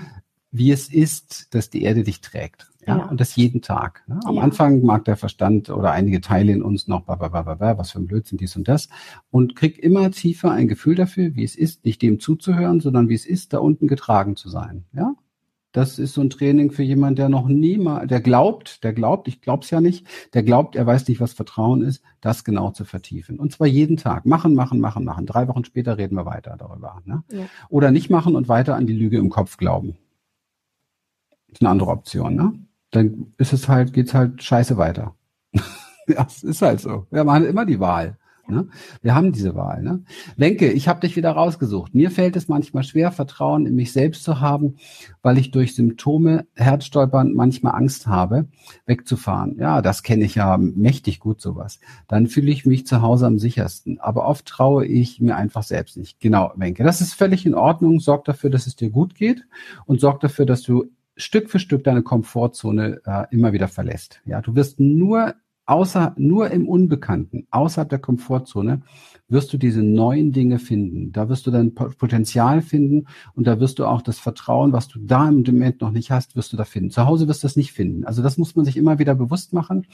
wie 0.53 0.71
es 0.71 0.89
ist, 0.89 1.55
dass 1.55 1.71
die 1.71 1.83
Erde 1.83 2.05
dich 2.05 2.21
trägt. 2.21 2.71
Ja, 2.87 2.99
ja. 2.99 3.05
und 3.07 3.21
das 3.21 3.37
jeden 3.37 3.61
Tag. 3.61 4.03
Ne? 4.07 4.19
Am 4.25 4.37
ja. 4.37 4.43
Anfang 4.43 4.83
mag 4.83 5.05
der 5.05 5.17
Verstand 5.17 5.69
oder 5.69 5.93
einige 5.93 6.21
Teile 6.21 6.53
in 6.53 6.63
uns 6.63 6.89
noch, 6.89 7.07
was 7.07 7.91
für 7.91 7.99
ein 7.99 8.07
Blödsinn, 8.07 8.39
dies 8.39 8.57
und 8.57 8.69
das. 8.69 8.89
Und 9.31 9.55
krieg 9.55 9.79
immer 9.79 10.11
tiefer 10.11 10.51
ein 10.53 10.67
Gefühl 10.67 10.95
dafür, 10.95 11.35
wie 11.35 11.45
es 11.45 11.57
ist, 11.57 11.85
nicht 11.85 12.01
dem 12.01 12.21
zuzuhören, 12.21 12.81
sondern 12.81 13.09
wie 13.09 13.15
es 13.15 13.27
ist, 13.27 13.53
da 13.53 13.59
unten 13.59 13.87
getragen 13.87 14.35
zu 14.35 14.49
sein. 14.49 14.85
Ja, 14.95 15.15
das 15.73 15.99
ist 15.99 16.15
so 16.15 16.21
ein 16.21 16.31
Training 16.31 16.73
für 16.73 16.83
jemanden, 16.83 17.17
der 17.17 17.29
noch 17.29 17.47
nie 17.47 17.79
mal, 17.79 18.07
der 18.07 18.21
glaubt, 18.21 18.83
der 18.83 18.93
glaubt, 18.93 19.29
ich 19.29 19.41
glaub's 19.41 19.71
ja 19.71 19.81
nicht, 19.81 20.07
der 20.35 20.43
glaubt, 20.43 20.75
er 20.75 20.87
weiß 20.87 21.07
nicht, 21.09 21.21
was 21.21 21.33
Vertrauen 21.33 21.83
ist, 21.83 22.03
das 22.21 22.45
genau 22.45 22.71
zu 22.71 22.85
vertiefen. 22.85 23.39
Und 23.39 23.53
zwar 23.53 23.67
jeden 23.67 23.97
Tag. 23.97 24.27
Machen, 24.27 24.55
machen, 24.55 24.81
machen, 24.81 25.05
machen. 25.05 25.27
Drei 25.27 25.47
Wochen 25.49 25.65
später 25.65 25.97
reden 25.97 26.17
wir 26.17 26.27
weiter 26.27 26.57
darüber. 26.59 27.01
Ne? 27.05 27.23
Ja. 27.31 27.47
Oder 27.69 27.93
nicht 27.93 28.11
machen 28.11 28.35
und 28.35 28.49
weiter 28.49 28.75
an 28.75 28.87
die 28.87 28.93
Lüge 28.93 29.19
im 29.19 29.31
Kopf 29.31 29.57
glauben. 29.57 29.97
Das 31.49 31.59
ist 31.59 31.63
eine 31.63 31.71
andere 31.71 31.91
Option, 31.91 32.35
ne? 32.35 32.53
Dann 32.91 33.33
ist 33.39 33.53
es 33.53 33.69
halt, 33.69 33.93
geht's 33.93 34.15
halt 34.15 34.43
scheiße 34.43 34.77
weiter. 34.77 35.15
ja, 36.09 36.27
es 36.27 36.43
ist 36.43 36.63
halt 36.63 36.81
so. 36.81 37.07
Wir 37.11 37.25
haben 37.25 37.45
immer 37.45 37.65
die 37.65 37.79
Wahl. 37.79 38.19
Ne? 38.51 38.69
Wir 39.03 39.15
haben 39.15 39.33
diese 39.33 39.55
Wahl. 39.55 39.83
Ne? 39.83 40.03
Wenke, 40.37 40.71
ich 40.71 40.89
habe 40.89 41.01
dich 41.01 41.17
wieder 41.17 41.33
rausgesucht. 41.33 41.95
Mir 41.95 42.11
fällt 42.11 42.37
es 42.37 42.49
manchmal 42.49 42.83
schwer, 42.83 43.13
Vertrauen 43.13 43.67
in 43.67 43.75
mich 43.75 43.93
selbst 43.93 44.25
zu 44.25 44.41
haben, 44.41 44.77
weil 45.23 45.39
ich 45.39 45.51
durch 45.51 45.75
Symptome, 45.75 46.47
Herzstolpern 46.55 47.33
manchmal 47.33 47.75
Angst 47.75 48.07
habe, 48.07 48.49
wegzufahren. 48.87 49.57
Ja, 49.59 49.83
das 49.83 50.03
kenne 50.03 50.25
ich 50.25 50.35
ja 50.35 50.57
mächtig 50.59 51.21
gut 51.21 51.41
sowas. 51.41 51.81
Dann 52.09 52.27
fühle 52.27 52.51
ich 52.51 52.67
mich 52.67 52.87
zu 52.87 53.03
Hause 53.03 53.27
am 53.27 53.39
sichersten. 53.39 54.01
Aber 54.01 54.27
oft 54.27 54.47
traue 54.47 54.87
ich 54.87 55.21
mir 55.21 55.37
einfach 55.37 55.63
selbst 55.63 55.97
nicht. 55.97 56.21
Genau, 56.21 56.53
Wenke. 56.57 56.85
Das 56.85 57.01
ist 57.01 57.15
völlig 57.15 57.47
in 57.47 57.55
Ordnung. 57.55 58.01
Sorg 58.01 58.25
dafür, 58.25 58.51
dass 58.51 58.67
es 58.67 58.77
dir 58.77 58.91
gut 58.91 59.15
geht 59.15 59.47
und 59.87 60.01
sorg 60.01 60.21
dafür, 60.21 60.47
dass 60.47 60.63
du 60.63 60.91
Stück 61.17 61.51
für 61.51 61.59
Stück 61.59 61.85
deine 61.85 62.03
Komfortzone 62.03 63.01
äh, 63.05 63.25
immer 63.31 63.53
wieder 63.53 63.69
verlässt. 63.69 64.21
Ja, 64.25 64.41
du 64.41 64.55
wirst 64.55 64.81
nur 64.81 65.35
außer, 65.71 66.15
nur 66.19 66.51
im 66.51 66.69
Unbekannten, 66.69 67.47
außerhalb 67.51 67.89
der 67.89 68.01
Komfortzone, 68.01 68.83
wirst 69.29 69.53
du 69.53 69.59
diese 69.59 69.83
neuen 69.83 70.33
Dinge 70.33 70.59
finden. 70.59 71.13
Da 71.13 71.29
wirst 71.29 71.47
du 71.47 71.53
dein 71.53 71.75
Potenzial 71.75 72.61
finden 72.61 73.07
und 73.35 73.47
da 73.47 73.61
wirst 73.61 73.79
du 73.79 73.87
auch 73.87 74.03
das 74.03 74.19
Vertrauen, 74.19 74.73
was 74.73 74.89
du 74.89 74.99
da 74.99 75.29
im 75.29 75.43
Moment 75.43 75.81
noch 75.81 75.93
nicht 75.93 76.11
hast, 76.11 76.35
wirst 76.35 76.53
du 76.53 76.57
da 76.57 76.65
finden. 76.65 76.91
Zu 76.91 77.07
Hause 77.07 77.29
wirst 77.29 77.45
du 77.45 77.47
das 77.47 77.57
nicht 77.57 77.73
finden. 77.73 78.05
Also 78.05 78.23
das 78.23 78.37
muss 78.37 78.57
man 78.57 78.65
sich 78.65 78.77
immer 78.77 78.99
wieder 78.99 79.15
bewusst 79.15 79.53
machen 79.53 79.87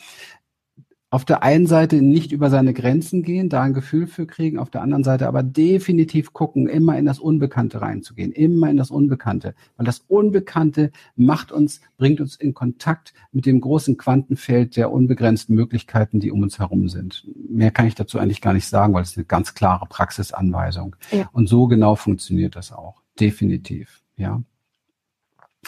auf 1.17 1.25
der 1.25 1.43
einen 1.43 1.67
Seite 1.67 2.03
nicht 2.03 2.31
über 2.31 2.51
seine 2.51 2.75
Grenzen 2.75 3.23
gehen, 3.23 3.49
da 3.49 3.63
ein 3.63 3.73
Gefühl 3.73 4.07
für 4.07 4.27
kriegen, 4.27 4.59
auf 4.59 4.69
der 4.69 4.83
anderen 4.83 5.03
Seite 5.03 5.27
aber 5.27 5.43
definitiv 5.43 6.35
gucken, 6.35 6.69
immer 6.69 6.99
in 6.99 7.07
das 7.07 7.19
Unbekannte 7.19 7.81
reinzugehen, 7.81 8.33
immer 8.33 8.69
in 8.69 8.77
das 8.77 8.91
Unbekannte, 8.91 9.55
weil 9.79 9.87
das 9.87 10.01
Unbekannte 10.09 10.91
macht 11.15 11.53
uns, 11.53 11.81
bringt 11.97 12.21
uns 12.21 12.37
in 12.37 12.53
Kontakt 12.53 13.15
mit 13.33 13.47
dem 13.47 13.63
großen 13.63 13.97
Quantenfeld 13.97 14.77
der 14.77 14.93
unbegrenzten 14.93 15.57
Möglichkeiten, 15.57 16.21
die 16.21 16.31
um 16.31 16.43
uns 16.43 16.59
herum 16.59 16.91
sind. 16.91 17.27
Mehr 17.49 17.71
kann 17.71 17.87
ich 17.87 17.95
dazu 17.95 18.19
eigentlich 18.19 18.43
gar 18.43 18.53
nicht 18.53 18.67
sagen, 18.67 18.93
weil 18.93 19.03
es 19.03 19.17
eine 19.17 19.25
ganz 19.25 19.55
klare 19.55 19.87
Praxisanweisung. 19.87 20.97
Ja. 21.13 21.31
Und 21.33 21.49
so 21.49 21.67
genau 21.67 21.95
funktioniert 21.95 22.57
das 22.57 22.73
auch. 22.73 23.01
Definitiv, 23.19 24.03
ja. 24.19 24.43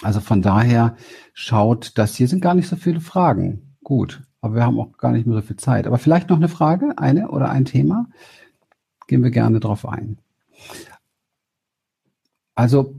Also 0.03 0.21
von 0.21 0.43
daher 0.43 0.95
schaut, 1.33 1.97
dass 1.97 2.17
hier 2.17 2.29
sind 2.29 2.43
gar 2.43 2.55
nicht 2.55 2.69
so 2.69 2.77
viele 2.77 3.01
Fragen. 3.01 3.79
Gut. 3.83 4.28
Aber 4.41 4.55
wir 4.55 4.65
haben 4.65 4.79
auch 4.79 4.97
gar 4.99 5.13
nicht 5.13 5.27
mehr 5.27 5.37
so 5.37 5.43
viel 5.43 5.57
Zeit. 5.57 5.87
Aber 5.87 5.99
vielleicht 5.99 6.31
noch 6.31 6.37
eine 6.37 6.49
Frage, 6.49 6.99
eine 6.99 7.31
oder 7.31 7.51
ein 7.51 7.65
Thema. 7.65 8.07
Gehen 9.07 9.23
wir 9.23 9.31
gerne 9.31 9.61
drauf 9.61 9.87
ein. 9.87 10.19
Also, 12.55 12.97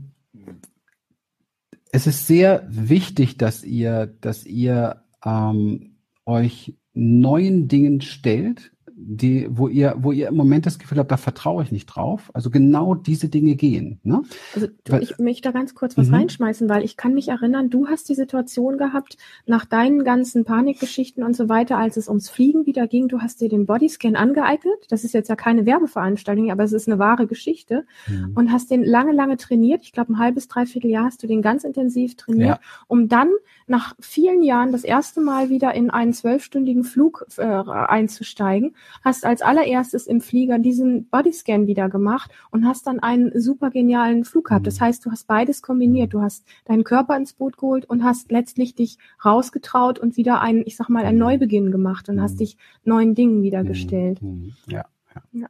es 1.92 2.06
ist 2.06 2.26
sehr 2.26 2.66
wichtig, 2.68 3.36
dass 3.36 3.64
ihr, 3.64 4.06
dass 4.20 4.44
ihr 4.44 5.02
ähm, 5.24 5.96
euch 6.24 6.74
neuen 6.94 7.68
Dingen 7.68 8.00
stellt, 8.00 8.72
die, 9.02 9.48
wo 9.50 9.68
ihr, 9.68 9.94
wo 9.98 10.12
ihr 10.12 10.28
im 10.28 10.36
Moment 10.36 10.66
das 10.66 10.78
Gefühl 10.78 10.98
habt, 10.98 11.10
da 11.10 11.16
vertraue 11.16 11.62
ich 11.62 11.72
nicht 11.72 11.86
drauf. 11.86 12.30
Also 12.34 12.50
genau 12.50 12.94
diese 12.94 13.28
Dinge 13.28 13.56
gehen. 13.56 13.98
Ne? 14.02 14.22
Also 14.54 14.66
du, 14.84 14.92
weil, 14.92 15.02
ich 15.02 15.18
möchte 15.18 15.42
da 15.42 15.52
ganz 15.52 15.74
kurz 15.74 15.96
was 15.96 16.08
mhm. 16.08 16.14
reinschmeißen, 16.14 16.68
weil 16.68 16.84
ich 16.84 16.96
kann 16.96 17.14
mich 17.14 17.28
erinnern, 17.28 17.70
du 17.70 17.88
hast 17.88 18.08
die 18.08 18.14
Situation 18.14 18.78
gehabt, 18.78 19.16
nach 19.46 19.64
deinen 19.64 20.04
ganzen 20.04 20.44
Panikgeschichten 20.44 21.22
und 21.22 21.34
so 21.34 21.48
weiter, 21.48 21.78
als 21.78 21.96
es 21.96 22.08
ums 22.08 22.28
Fliegen 22.28 22.66
wieder 22.66 22.86
ging, 22.86 23.08
du 23.08 23.20
hast 23.20 23.40
dir 23.40 23.48
den 23.48 23.66
Bodyscan 23.66 24.16
angeeignet. 24.16 24.86
Das 24.90 25.04
ist 25.04 25.14
jetzt 25.14 25.28
ja 25.28 25.36
keine 25.36 25.66
Werbeveranstaltung, 25.66 26.50
aber 26.50 26.64
es 26.64 26.72
ist 26.72 26.88
eine 26.88 26.98
wahre 26.98 27.26
Geschichte. 27.26 27.86
Mhm. 28.06 28.32
Und 28.34 28.52
hast 28.52 28.70
den 28.70 28.84
lange, 28.84 29.12
lange 29.12 29.38
trainiert. 29.38 29.82
Ich 29.82 29.92
glaube, 29.92 30.12
ein 30.12 30.18
halbes, 30.18 30.48
dreiviertel 30.48 30.90
Jahr 30.90 31.06
hast 31.06 31.22
du 31.22 31.26
den 31.26 31.42
ganz 31.42 31.64
intensiv 31.64 32.16
trainiert, 32.16 32.58
ja. 32.58 32.84
um 32.86 33.08
dann 33.08 33.30
nach 33.66 33.94
vielen 34.00 34.42
Jahren 34.42 34.72
das 34.72 34.84
erste 34.84 35.20
Mal 35.20 35.48
wieder 35.48 35.74
in 35.74 35.90
einen 35.90 36.12
zwölfstündigen 36.12 36.84
Flug 36.84 37.26
äh, 37.38 37.44
einzusteigen 37.44 38.74
hast 39.02 39.24
als 39.24 39.42
allererstes 39.42 40.06
im 40.06 40.20
Flieger 40.20 40.58
diesen 40.58 41.08
Bodyscan 41.08 41.66
wieder 41.66 41.88
gemacht 41.88 42.30
und 42.50 42.66
hast 42.66 42.86
dann 42.86 43.00
einen 43.00 43.38
super 43.40 43.70
genialen 43.70 44.24
Flug 44.24 44.46
gehabt. 44.48 44.66
Das 44.66 44.80
mhm. 44.80 44.84
heißt, 44.84 45.06
du 45.06 45.10
hast 45.10 45.26
beides 45.26 45.62
kombiniert. 45.62 46.12
Du 46.12 46.20
hast 46.20 46.44
deinen 46.64 46.84
Körper 46.84 47.16
ins 47.16 47.32
Boot 47.32 47.56
geholt 47.56 47.84
und 47.84 48.04
hast 48.04 48.30
letztlich 48.30 48.74
dich 48.74 48.98
rausgetraut 49.24 49.98
und 49.98 50.16
wieder 50.16 50.40
einen, 50.40 50.62
ich 50.66 50.76
sag 50.76 50.88
mal, 50.88 51.04
einen 51.04 51.18
mhm. 51.18 51.24
Neubeginn 51.24 51.70
gemacht 51.70 52.08
und 52.08 52.20
hast 52.20 52.34
mhm. 52.34 52.38
dich 52.38 52.56
neuen 52.84 53.14
Dingen 53.14 53.42
wieder 53.42 53.64
gestellt. 53.64 54.20
Ja, 54.66 54.84
ja. 55.14 55.22
ja. 55.32 55.48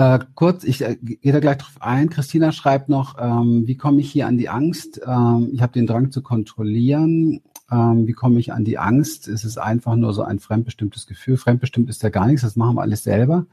Äh, 0.00 0.20
kurz, 0.34 0.64
ich 0.64 0.82
äh, 0.82 0.96
gehe 1.00 1.32
da 1.32 1.40
gleich 1.40 1.58
drauf 1.58 1.76
ein. 1.80 2.08
Christina 2.08 2.52
schreibt 2.52 2.88
noch, 2.88 3.16
ähm, 3.18 3.66
wie 3.66 3.76
komme 3.76 4.00
ich 4.00 4.10
hier 4.10 4.26
an 4.26 4.38
die 4.38 4.48
Angst? 4.48 4.98
Ähm, 5.06 5.50
ich 5.52 5.60
habe 5.60 5.72
den 5.72 5.86
Drang 5.86 6.10
zu 6.10 6.22
kontrollieren. 6.22 7.42
Ähm, 7.70 8.06
wie 8.06 8.12
komme 8.12 8.40
ich 8.40 8.52
an 8.52 8.64
die 8.64 8.78
Angst? 8.78 9.28
Es 9.28 9.44
ist 9.44 9.58
einfach 9.58 9.96
nur 9.96 10.12
so 10.12 10.22
ein 10.22 10.38
fremdbestimmtes 10.38 11.06
Gefühl. 11.06 11.36
Fremdbestimmt 11.36 11.88
ist 11.88 12.02
ja 12.02 12.08
gar 12.08 12.26
nichts, 12.26 12.42
das 12.42 12.56
machen 12.56 12.76
wir 12.76 12.82
alles 12.82 13.04
selber. 13.04 13.46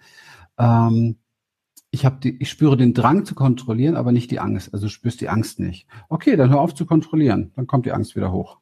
Ähm, 0.58 1.18
ich, 1.92 2.06
hab 2.06 2.22
die, 2.22 2.42
ich 2.42 2.50
spüre 2.50 2.78
den 2.78 2.94
Drang 2.94 3.26
zu 3.26 3.36
kontrollieren, 3.36 3.96
aber 3.96 4.12
nicht 4.12 4.32
die 4.32 4.40
Angst. 4.40 4.74
Also 4.74 4.88
du 4.88 4.90
spürst 4.90 5.22
die 5.22 5.30
Angst 5.30 5.60
nicht. 5.60 5.88
Okay, 6.10 6.36
dann 6.36 6.50
hör 6.50 6.62
auf 6.62 6.74
zu 6.74 6.86
kontrollieren. 6.86 7.52
Dann 7.56 7.68
kommt 7.68 7.86
die 7.86 7.92
Angst 7.92 8.16
wieder 8.16 8.32
hoch. 8.32 8.60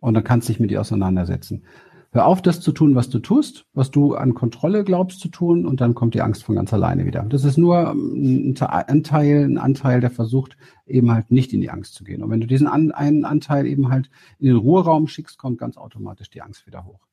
Und 0.00 0.14
dann 0.14 0.24
kannst 0.24 0.48
du 0.48 0.52
dich 0.52 0.60
mit 0.60 0.70
ihr 0.70 0.80
auseinandersetzen. 0.80 1.64
Hör 2.12 2.26
auf, 2.26 2.42
das 2.42 2.60
zu 2.60 2.72
tun, 2.72 2.96
was 2.96 3.08
du 3.08 3.20
tust, 3.20 3.66
was 3.72 3.92
du 3.92 4.16
an 4.16 4.34
Kontrolle 4.34 4.82
glaubst 4.82 5.20
zu 5.20 5.28
tun, 5.28 5.64
und 5.64 5.80
dann 5.80 5.94
kommt 5.94 6.14
die 6.14 6.22
Angst 6.22 6.42
von 6.42 6.56
ganz 6.56 6.72
alleine 6.72 7.06
wieder. 7.06 7.22
Das 7.22 7.44
ist 7.44 7.56
nur 7.56 7.90
ähm, 7.90 8.54
ein 8.58 8.62
Anteil, 8.62 9.44
ein 9.44 9.58
Anteil, 9.58 10.00
der 10.00 10.10
versucht, 10.10 10.56
eben 10.86 11.12
halt 11.12 11.30
nicht 11.30 11.52
in 11.52 11.60
die 11.60 11.70
Angst 11.70 11.94
zu 11.94 12.02
gehen. 12.02 12.24
Und 12.24 12.30
wenn 12.30 12.40
du 12.40 12.48
diesen 12.48 12.66
an, 12.66 12.90
einen 12.90 13.24
Anteil 13.24 13.64
eben 13.64 13.90
halt 13.90 14.10
in 14.40 14.48
den 14.48 14.56
Ruheraum 14.56 15.06
schickst, 15.06 15.38
kommt 15.38 15.58
ganz 15.58 15.76
automatisch 15.76 16.30
die 16.30 16.42
Angst 16.42 16.66
wieder 16.66 16.84
hoch. 16.84 17.06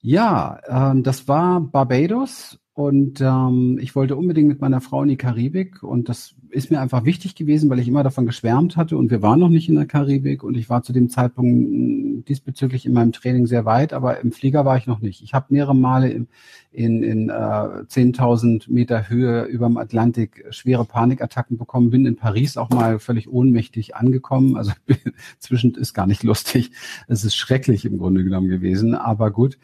Ja, 0.00 0.58
ähm, 0.66 1.02
das 1.02 1.28
war 1.28 1.60
Barbados 1.60 2.58
und 2.74 3.20
ähm, 3.20 3.78
ich 3.82 3.94
wollte 3.94 4.16
unbedingt 4.16 4.48
mit 4.48 4.62
meiner 4.62 4.80
Frau 4.80 5.02
in 5.02 5.10
die 5.10 5.18
Karibik 5.18 5.82
und 5.82 6.08
das 6.08 6.34
ist 6.48 6.70
mir 6.70 6.80
einfach 6.80 7.04
wichtig 7.04 7.34
gewesen, 7.34 7.68
weil 7.68 7.78
ich 7.78 7.88
immer 7.88 8.02
davon 8.02 8.24
geschwärmt 8.24 8.78
hatte 8.78 8.96
und 8.96 9.10
wir 9.10 9.20
waren 9.20 9.40
noch 9.40 9.50
nicht 9.50 9.68
in 9.68 9.74
der 9.74 9.84
Karibik 9.84 10.42
und 10.42 10.56
ich 10.56 10.70
war 10.70 10.82
zu 10.82 10.94
dem 10.94 11.10
Zeitpunkt 11.10 11.50
hm, 11.50 12.24
diesbezüglich 12.26 12.86
in 12.86 12.94
meinem 12.94 13.12
Training 13.12 13.46
sehr 13.46 13.66
weit, 13.66 13.92
aber 13.92 14.20
im 14.20 14.32
Flieger 14.32 14.64
war 14.64 14.78
ich 14.78 14.86
noch 14.86 15.00
nicht. 15.00 15.22
Ich 15.22 15.34
habe 15.34 15.46
mehrere 15.50 15.76
Male 15.76 16.10
in, 16.10 16.28
in, 16.70 17.02
in 17.02 17.28
äh, 17.28 17.32
10.000 17.32 18.72
Meter 18.72 19.10
Höhe 19.10 19.44
über 19.44 19.66
dem 19.66 19.76
Atlantik 19.76 20.46
schwere 20.48 20.86
Panikattacken 20.86 21.58
bekommen, 21.58 21.90
bin 21.90 22.06
in 22.06 22.16
Paris 22.16 22.56
auch 22.56 22.70
mal 22.70 22.98
völlig 22.98 23.28
ohnmächtig 23.28 23.96
angekommen. 23.96 24.56
Also 24.56 24.72
zwischen 25.38 25.74
ist 25.74 25.92
gar 25.92 26.06
nicht 26.06 26.22
lustig. 26.22 26.70
Es 27.06 27.22
ist 27.22 27.36
schrecklich 27.36 27.84
im 27.84 27.98
Grunde 27.98 28.24
genommen 28.24 28.48
gewesen, 28.48 28.94
aber 28.94 29.30
gut 29.30 29.58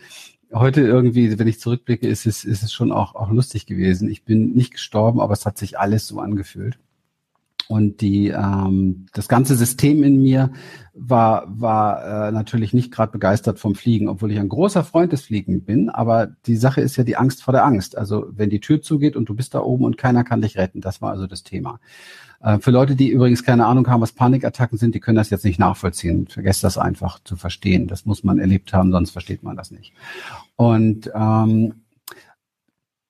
heute 0.53 0.81
irgendwie, 0.81 1.39
wenn 1.39 1.49
ich 1.49 1.61
zurückblicke, 1.61 2.07
ist 2.07 2.27
es, 2.27 2.45
ist 2.45 2.63
es 2.63 2.73
schon 2.73 2.93
auch, 2.93 3.15
auch 3.15 3.31
lustig 3.31 3.67
gewesen. 3.67 4.11
Ich 4.11 4.25
bin 4.25 4.53
nicht 4.53 4.73
gestorben, 4.73 5.21
aber 5.21 5.33
es 5.33 5.47
hat 5.47 5.59
sich 5.59 5.79
alles 5.79 6.07
so 6.07 6.21
angefühlt. 6.21 6.79
Und 7.69 8.01
die, 8.01 8.29
ähm, 8.29 9.07
das 9.13 9.29
ganze 9.29 9.55
System 9.55 10.03
in 10.03 10.23
mir 10.23 10.51
war, 10.95 11.45
war 11.49 12.29
äh, 12.29 12.33
natürlich 12.33 12.73
nicht 12.73 12.91
gerade 12.91 13.13
begeistert 13.13 13.59
vom 13.59 13.75
Fliegen, 13.75 14.09
obwohl 14.09 14.33
ich 14.33 14.39
ein 14.39 14.49
großer 14.49 14.85
Freund 14.85 15.13
des 15.13 15.27
Fliegen 15.27 15.65
bin. 15.65 15.91
Aber 15.91 16.29
die 16.47 16.57
Sache 16.57 16.81
ist 16.81 16.97
ja 16.97 17.05
die 17.05 17.19
Angst 17.19 17.43
vor 17.43 17.53
der 17.53 17.67
Angst. 17.67 17.99
Also 17.99 18.27
wenn 18.31 18.49
die 18.49 18.61
Tür 18.61 18.81
zugeht 18.81 19.17
und 19.17 19.29
du 19.29 19.35
bist 19.35 19.53
da 19.55 19.61
oben 19.61 19.85
und 19.85 19.99
keiner 19.99 20.25
kann 20.25 20.41
dich 20.41 20.57
retten, 20.57 20.81
das 20.81 21.03
war 21.03 21.11
also 21.11 21.27
das 21.27 21.43
Thema. 21.43 21.79
Äh, 22.41 22.59
für 22.59 22.71
Leute, 22.71 22.97
die 22.97 23.09
übrigens 23.09 23.45
keine 23.45 23.67
Ahnung 23.67 23.87
haben, 23.89 24.01
was 24.01 24.13
Panikattacken 24.13 24.79
sind, 24.79 24.95
die 24.95 25.01
können 25.01 25.17
das 25.17 25.31
jetzt 25.31 25.45
nicht 25.45 25.59
nachvollziehen. 25.59 26.27
Vergesst 26.29 26.65
das 26.65 26.79
einfach 26.79 27.19
zu 27.25 27.37
verstehen. 27.37 27.87
Das 27.89 28.07
muss 28.07 28.25
man 28.25 28.39
erlebt 28.39 28.73
haben, 28.73 28.93
sonst 28.93 29.11
versteht 29.11 29.43
man 29.43 29.57
das 29.57 29.71
nicht. 29.71 29.93
Und 30.57 31.11
ähm, 31.15 31.75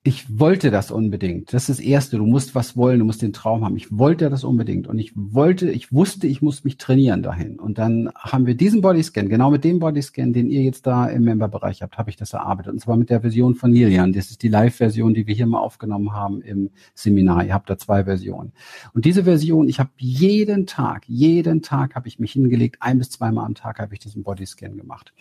ich 0.04 0.38
wollte 0.38 0.70
das 0.70 0.92
unbedingt. 0.92 1.52
Das 1.52 1.68
ist 1.68 1.80
das 1.80 1.84
Erste. 1.84 2.18
Du 2.18 2.24
musst 2.24 2.54
was 2.54 2.76
wollen, 2.76 3.00
du 3.00 3.04
musst 3.04 3.20
den 3.20 3.32
Traum 3.32 3.64
haben. 3.64 3.76
Ich 3.76 3.98
wollte 3.98 4.30
das 4.30 4.44
unbedingt. 4.44 4.86
Und 4.86 4.98
ich 4.98 5.12
wollte, 5.14 5.70
ich 5.70 5.92
wusste, 5.92 6.28
ich 6.28 6.40
muss 6.40 6.62
mich 6.62 6.78
trainieren 6.78 7.22
dahin. 7.22 7.58
Und 7.58 7.78
dann 7.78 8.08
haben 8.16 8.46
wir 8.46 8.54
diesen 8.54 8.80
Bodyscan, 8.80 9.28
genau 9.28 9.50
mit 9.50 9.64
dem 9.64 9.80
Bodyscan, 9.80 10.32
den 10.32 10.50
ihr 10.50 10.62
jetzt 10.62 10.86
da 10.86 11.06
im 11.06 11.24
Memberbereich 11.24 11.82
habt, 11.82 11.98
habe 11.98 12.10
ich 12.10 12.16
das 12.16 12.32
erarbeitet. 12.32 12.72
Und 12.72 12.78
zwar 12.78 12.96
mit 12.96 13.10
der 13.10 13.22
Version 13.22 13.56
von 13.56 13.72
Lilian. 13.72 14.12
Das 14.12 14.30
ist 14.30 14.42
die 14.42 14.48
Live-Version, 14.48 15.14
die 15.14 15.26
wir 15.26 15.34
hier 15.34 15.46
mal 15.46 15.58
aufgenommen 15.58 16.12
haben 16.12 16.42
im 16.42 16.70
Seminar. 16.94 17.44
Ihr 17.44 17.52
habt 17.52 17.68
da 17.68 17.76
zwei 17.76 18.04
Versionen. 18.04 18.52
Und 18.94 19.04
diese 19.04 19.24
Version, 19.24 19.68
ich 19.68 19.80
habe 19.80 19.90
jeden 19.98 20.66
Tag, 20.66 21.02
jeden 21.08 21.60
Tag 21.60 21.96
habe 21.96 22.06
ich 22.06 22.20
mich 22.20 22.32
hingelegt, 22.32 22.76
ein 22.80 22.98
bis 22.98 23.10
zweimal 23.10 23.44
am 23.44 23.56
Tag 23.56 23.80
habe 23.80 23.94
ich 23.94 24.00
diesen 24.00 24.22
Bodyscan 24.22 24.76
gemacht. 24.76 25.12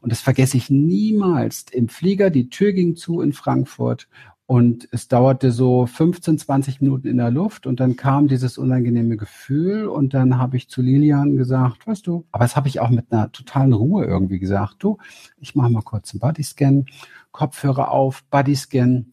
Und 0.00 0.12
das 0.12 0.20
vergesse 0.20 0.56
ich 0.56 0.70
niemals. 0.70 1.66
Im 1.72 1.88
Flieger, 1.88 2.30
die 2.30 2.48
Tür 2.48 2.72
ging 2.72 2.94
zu 2.94 3.20
in 3.20 3.32
Frankfurt 3.32 4.08
und 4.50 4.88
es 4.90 5.06
dauerte 5.06 5.52
so 5.52 5.86
15, 5.86 6.36
20 6.38 6.80
Minuten 6.80 7.06
in 7.06 7.18
der 7.18 7.30
Luft 7.30 7.68
und 7.68 7.78
dann 7.78 7.94
kam 7.94 8.26
dieses 8.26 8.58
unangenehme 8.58 9.16
Gefühl 9.16 9.86
und 9.86 10.12
dann 10.12 10.38
habe 10.38 10.56
ich 10.56 10.68
zu 10.68 10.82
Lilian 10.82 11.36
gesagt, 11.36 11.86
weißt 11.86 12.04
du, 12.04 12.26
aber 12.32 12.42
das 12.42 12.56
habe 12.56 12.66
ich 12.66 12.80
auch 12.80 12.90
mit 12.90 13.12
einer 13.12 13.30
totalen 13.30 13.72
Ruhe 13.72 14.06
irgendwie 14.06 14.40
gesagt, 14.40 14.78
du, 14.80 14.98
ich 15.38 15.54
mache 15.54 15.70
mal 15.70 15.82
kurz 15.82 16.12
einen 16.12 16.18
Bodyscan, 16.18 16.86
Kopfhörer 17.30 17.92
auf, 17.92 18.24
Bodyscan. 18.24 19.12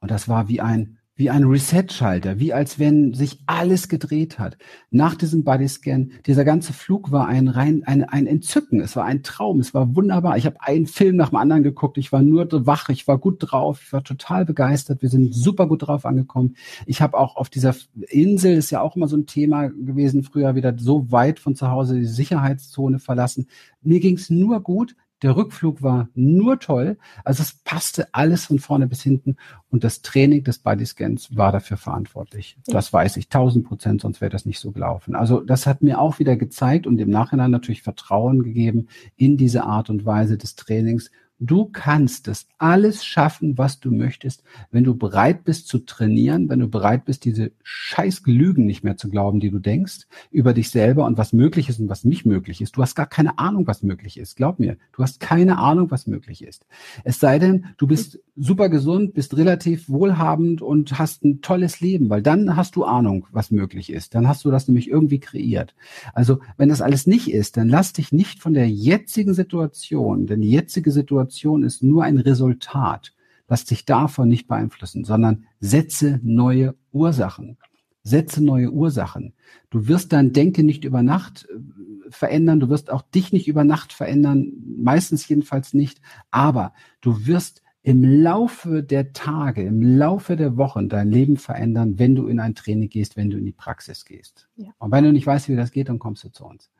Und 0.00 0.10
das 0.10 0.28
war 0.28 0.48
wie 0.48 0.60
ein 0.60 0.98
wie 1.16 1.30
ein 1.30 1.44
Reset-Schalter, 1.44 2.40
wie 2.40 2.52
als 2.52 2.78
wenn 2.78 3.14
sich 3.14 3.38
alles 3.46 3.88
gedreht 3.88 4.38
hat. 4.40 4.58
Nach 4.90 5.14
diesem 5.14 5.44
Bodyscan, 5.44 6.10
dieser 6.26 6.44
ganze 6.44 6.72
Flug 6.72 7.12
war 7.12 7.28
ein 7.28 7.46
rein 7.46 7.84
ein, 7.84 8.02
ein 8.04 8.26
Entzücken, 8.26 8.80
es 8.80 8.96
war 8.96 9.04
ein 9.04 9.22
Traum, 9.22 9.60
es 9.60 9.74
war 9.74 9.94
wunderbar. 9.94 10.36
Ich 10.36 10.46
habe 10.46 10.60
einen 10.60 10.86
Film 10.86 11.14
nach 11.16 11.28
dem 11.28 11.36
anderen 11.36 11.62
geguckt, 11.62 11.98
ich 11.98 12.10
war 12.10 12.22
nur 12.22 12.48
wach, 12.66 12.88
ich 12.88 13.06
war 13.06 13.18
gut 13.18 13.36
drauf, 13.40 13.80
ich 13.84 13.92
war 13.92 14.02
total 14.02 14.44
begeistert, 14.44 15.02
wir 15.02 15.08
sind 15.08 15.32
super 15.34 15.68
gut 15.68 15.86
drauf 15.86 16.04
angekommen. 16.04 16.56
Ich 16.86 17.00
habe 17.00 17.16
auch 17.16 17.36
auf 17.36 17.48
dieser 17.48 17.76
Insel, 18.08 18.56
ist 18.56 18.70
ja 18.70 18.80
auch 18.80 18.96
immer 18.96 19.06
so 19.06 19.16
ein 19.16 19.26
Thema 19.26 19.68
gewesen, 19.68 20.24
früher 20.24 20.56
wieder 20.56 20.74
so 20.76 21.12
weit 21.12 21.38
von 21.38 21.54
zu 21.54 21.70
Hause 21.70 21.98
die 22.00 22.06
Sicherheitszone 22.06 22.98
verlassen. 22.98 23.46
Mir 23.82 24.00
ging's 24.00 24.30
nur 24.30 24.60
gut, 24.60 24.96
Der 25.24 25.36
Rückflug 25.36 25.82
war 25.82 26.10
nur 26.14 26.60
toll. 26.60 26.98
Also 27.24 27.42
es 27.42 27.54
passte 27.54 28.12
alles 28.12 28.44
von 28.44 28.58
vorne 28.58 28.86
bis 28.86 29.00
hinten. 29.02 29.36
Und 29.70 29.82
das 29.82 30.02
Training 30.02 30.44
des 30.44 30.58
Bodyscans 30.58 31.34
war 31.34 31.50
dafür 31.50 31.78
verantwortlich. 31.78 32.58
Ja. 32.66 32.74
Das 32.74 32.92
weiß 32.92 33.16
ich, 33.16 33.30
tausend 33.30 33.66
Prozent, 33.66 34.02
sonst 34.02 34.20
wäre 34.20 34.30
das 34.30 34.44
nicht 34.44 34.60
so 34.60 34.70
gelaufen. 34.70 35.14
Also 35.14 35.40
das 35.40 35.66
hat 35.66 35.80
mir 35.80 35.98
auch 35.98 36.18
wieder 36.18 36.36
gezeigt 36.36 36.86
und 36.86 37.00
im 37.00 37.08
Nachhinein 37.08 37.50
natürlich 37.50 37.82
Vertrauen 37.82 38.42
gegeben 38.42 38.88
in 39.16 39.38
diese 39.38 39.64
Art 39.64 39.88
und 39.88 40.04
Weise 40.04 40.36
des 40.36 40.56
Trainings 40.56 41.10
Du 41.40 41.64
kannst 41.66 42.28
es 42.28 42.46
alles 42.58 43.04
schaffen, 43.04 43.58
was 43.58 43.80
du 43.80 43.90
möchtest, 43.90 44.44
wenn 44.70 44.84
du 44.84 44.94
bereit 44.94 45.42
bist 45.42 45.66
zu 45.66 45.80
trainieren, 45.80 46.48
wenn 46.48 46.60
du 46.60 46.68
bereit 46.68 47.04
bist, 47.04 47.24
diese 47.24 47.50
scheiß 47.64 48.22
Lügen 48.26 48.66
nicht 48.66 48.84
mehr 48.84 48.96
zu 48.96 49.10
glauben, 49.10 49.40
die 49.40 49.50
du 49.50 49.58
denkst, 49.58 50.06
über 50.30 50.54
dich 50.54 50.70
selber 50.70 51.04
und 51.06 51.18
was 51.18 51.32
möglich 51.32 51.68
ist 51.68 51.80
und 51.80 51.88
was 51.88 52.04
nicht 52.04 52.24
möglich 52.24 52.60
ist. 52.60 52.76
Du 52.76 52.82
hast 52.82 52.94
gar 52.94 53.06
keine 53.06 53.38
Ahnung, 53.40 53.66
was 53.66 53.82
möglich 53.82 54.16
ist. 54.16 54.36
Glaub 54.36 54.60
mir, 54.60 54.76
du 54.92 55.02
hast 55.02 55.18
keine 55.18 55.58
Ahnung, 55.58 55.90
was 55.90 56.06
möglich 56.06 56.44
ist. 56.44 56.66
Es 57.02 57.18
sei 57.18 57.40
denn, 57.40 57.66
du 57.78 57.88
bist 57.88 58.20
super 58.36 58.68
gesund, 58.68 59.14
bist 59.14 59.36
relativ 59.36 59.88
wohlhabend 59.88 60.62
und 60.62 61.00
hast 61.00 61.24
ein 61.24 61.40
tolles 61.40 61.80
Leben, 61.80 62.10
weil 62.10 62.22
dann 62.22 62.54
hast 62.54 62.76
du 62.76 62.84
Ahnung, 62.84 63.26
was 63.32 63.50
möglich 63.50 63.90
ist. 63.90 64.14
Dann 64.14 64.28
hast 64.28 64.44
du 64.44 64.52
das 64.52 64.68
nämlich 64.68 64.88
irgendwie 64.88 65.18
kreiert. 65.18 65.74
Also, 66.12 66.38
wenn 66.56 66.68
das 66.68 66.80
alles 66.80 67.08
nicht 67.08 67.32
ist, 67.32 67.56
dann 67.56 67.68
lass 67.68 67.92
dich 67.92 68.12
nicht 68.12 68.40
von 68.40 68.54
der 68.54 68.70
jetzigen 68.70 69.34
Situation, 69.34 70.26
denn 70.26 70.40
die 70.40 70.50
jetzige 70.50 70.92
Situation 70.92 71.23
Situation 71.24 71.62
ist 71.62 71.82
nur 71.82 72.04
ein 72.04 72.18
Resultat. 72.18 73.12
Lass 73.48 73.64
dich 73.64 73.84
davon 73.84 74.28
nicht 74.28 74.46
beeinflussen, 74.46 75.04
sondern 75.04 75.44
setze 75.60 76.20
neue 76.22 76.74
Ursachen. 76.92 77.58
Setze 78.02 78.44
neue 78.44 78.70
Ursachen. 78.70 79.34
Du 79.70 79.88
wirst 79.88 80.12
dein 80.12 80.32
Denken 80.32 80.66
nicht 80.66 80.84
über 80.84 81.02
Nacht 81.02 81.48
äh, 81.48 82.10
verändern, 82.10 82.60
du 82.60 82.68
wirst 82.68 82.90
auch 82.90 83.02
dich 83.02 83.32
nicht 83.32 83.48
über 83.48 83.64
Nacht 83.64 83.92
verändern, 83.92 84.52
meistens 84.78 85.26
jedenfalls 85.26 85.72
nicht, 85.72 86.00
aber 86.30 86.74
du 87.00 87.26
wirst 87.26 87.62
im 87.82 88.02
Laufe 88.02 88.82
der 88.82 89.12
Tage, 89.12 89.62
im 89.62 89.82
Laufe 89.82 90.36
der 90.36 90.56
Wochen 90.56 90.88
dein 90.88 91.10
Leben 91.10 91.36
verändern, 91.36 91.98
wenn 91.98 92.14
du 92.14 92.28
in 92.28 92.40
ein 92.40 92.54
Training 92.54 92.88
gehst, 92.88 93.16
wenn 93.16 93.30
du 93.30 93.36
in 93.38 93.44
die 93.44 93.52
Praxis 93.52 94.04
gehst. 94.04 94.48
Ja. 94.56 94.70
Und 94.78 94.90
wenn 94.90 95.04
du 95.04 95.12
nicht 95.12 95.26
weißt, 95.26 95.48
wie 95.48 95.56
das 95.56 95.70
geht, 95.70 95.88
dann 95.88 95.98
kommst 95.98 96.24
du 96.24 96.30
zu 96.30 96.46
uns. 96.46 96.70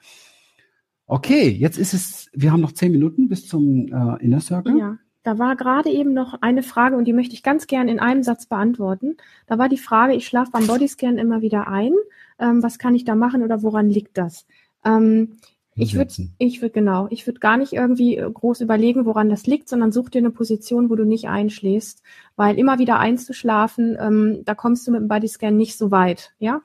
Okay, 1.06 1.48
jetzt 1.48 1.78
ist 1.78 1.92
es, 1.92 2.30
wir 2.32 2.52
haben 2.52 2.60
noch 2.60 2.72
zehn 2.72 2.92
Minuten 2.92 3.28
bis 3.28 3.46
zum 3.46 3.88
äh, 3.92 4.22
Inner 4.24 4.40
Circle. 4.40 4.78
Ja, 4.78 4.98
da 5.22 5.38
war 5.38 5.56
gerade 5.56 5.90
eben 5.90 6.14
noch 6.14 6.40
eine 6.40 6.62
Frage 6.62 6.96
und 6.96 7.06
die 7.06 7.12
möchte 7.12 7.34
ich 7.34 7.42
ganz 7.42 7.66
gern 7.66 7.88
in 7.88 8.00
einem 8.00 8.22
Satz 8.22 8.46
beantworten. 8.46 9.16
Da 9.46 9.58
war 9.58 9.68
die 9.68 9.78
Frage, 9.78 10.14
ich 10.14 10.26
schlafe 10.26 10.50
beim 10.52 10.66
Bodyscan 10.66 11.18
immer 11.18 11.42
wieder 11.42 11.68
ein. 11.68 11.92
Ähm, 12.38 12.62
was 12.62 12.78
kann 12.78 12.94
ich 12.94 13.04
da 13.04 13.14
machen 13.14 13.42
oder 13.42 13.62
woran 13.62 13.90
liegt 13.90 14.16
das? 14.16 14.46
Ähm, 14.84 15.36
ich 15.76 15.96
würde, 15.96 16.14
ich 16.38 16.62
würde 16.62 16.72
genau, 16.72 17.08
ich 17.10 17.26
würde 17.26 17.40
gar 17.40 17.56
nicht 17.56 17.72
irgendwie 17.72 18.16
groß 18.16 18.60
überlegen, 18.60 19.06
woran 19.06 19.28
das 19.28 19.46
liegt, 19.46 19.68
sondern 19.68 19.90
such 19.90 20.08
dir 20.08 20.18
eine 20.18 20.30
Position, 20.30 20.88
wo 20.88 20.94
du 20.94 21.04
nicht 21.04 21.26
einschläfst, 21.26 22.02
weil 22.36 22.58
immer 22.58 22.78
wieder 22.78 23.00
einzuschlafen, 23.00 23.96
ähm, 23.98 24.42
da 24.44 24.54
kommst 24.54 24.86
du 24.86 24.92
mit 24.92 25.00
dem 25.00 25.08
Bodyscan 25.08 25.56
nicht 25.56 25.76
so 25.76 25.90
weit, 25.90 26.32
ja. 26.38 26.62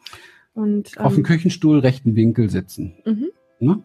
Und 0.53 0.91
ähm, 0.97 1.05
auf 1.05 1.15
dem 1.15 1.23
Küchenstuhl 1.23 1.79
rechten 1.79 2.15
Winkel 2.15 2.49
sitzen. 2.49 2.93
Mhm. 3.05 3.29
Ne? 3.59 3.83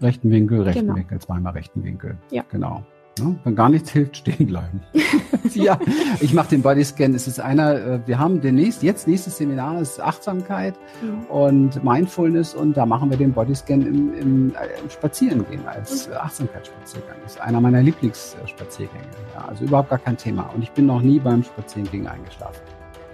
Rechten 0.00 0.30
Winkel, 0.30 0.62
rechten 0.62 0.82
genau. 0.82 0.96
Winkel, 0.96 1.18
zweimal 1.18 1.52
rechten 1.52 1.82
Winkel. 1.84 2.16
Ja. 2.30 2.44
Genau. 2.50 2.84
Ja, 3.18 3.34
wenn 3.42 3.56
gar 3.56 3.68
nichts 3.68 3.90
hilft, 3.90 4.18
stehen 4.18 4.46
bleiben. 4.46 4.80
ja, 5.54 5.78
ich 6.20 6.34
mache 6.34 6.50
den 6.50 6.62
Bodyscan. 6.62 7.14
Es 7.14 7.26
ist 7.26 7.40
einer, 7.40 7.74
äh, 7.74 8.00
wir 8.06 8.18
haben 8.18 8.40
demnächst, 8.40 8.82
jetzt 8.84 9.08
nächstes 9.08 9.38
Seminar 9.38 9.80
ist 9.80 10.00
Achtsamkeit 10.00 10.74
mhm. 11.02 11.24
und 11.24 11.82
Mindfulness 11.82 12.54
und 12.54 12.76
da 12.76 12.86
machen 12.86 13.10
wir 13.10 13.16
den 13.16 13.32
Bodyscan 13.32 13.82
im, 13.82 14.14
im, 14.14 14.54
äh, 14.54 14.80
im 14.80 14.88
Spazierengehen 14.88 15.66
als 15.66 16.06
mhm. 16.06 16.14
Achtsamkeitsspaziergang. 16.14 17.16
Das 17.24 17.32
ist 17.32 17.40
einer 17.40 17.60
meiner 17.60 17.82
Lieblingsspaziergänge. 17.82 19.02
Ja, 19.34 19.46
also 19.48 19.64
überhaupt 19.64 19.90
gar 19.90 19.98
kein 19.98 20.16
Thema. 20.16 20.50
Und 20.54 20.62
ich 20.62 20.70
bin 20.70 20.86
noch 20.86 21.00
nie 21.00 21.18
beim 21.18 21.42
Spazierengehen 21.42 22.06
eingeschlafen. 22.06 22.62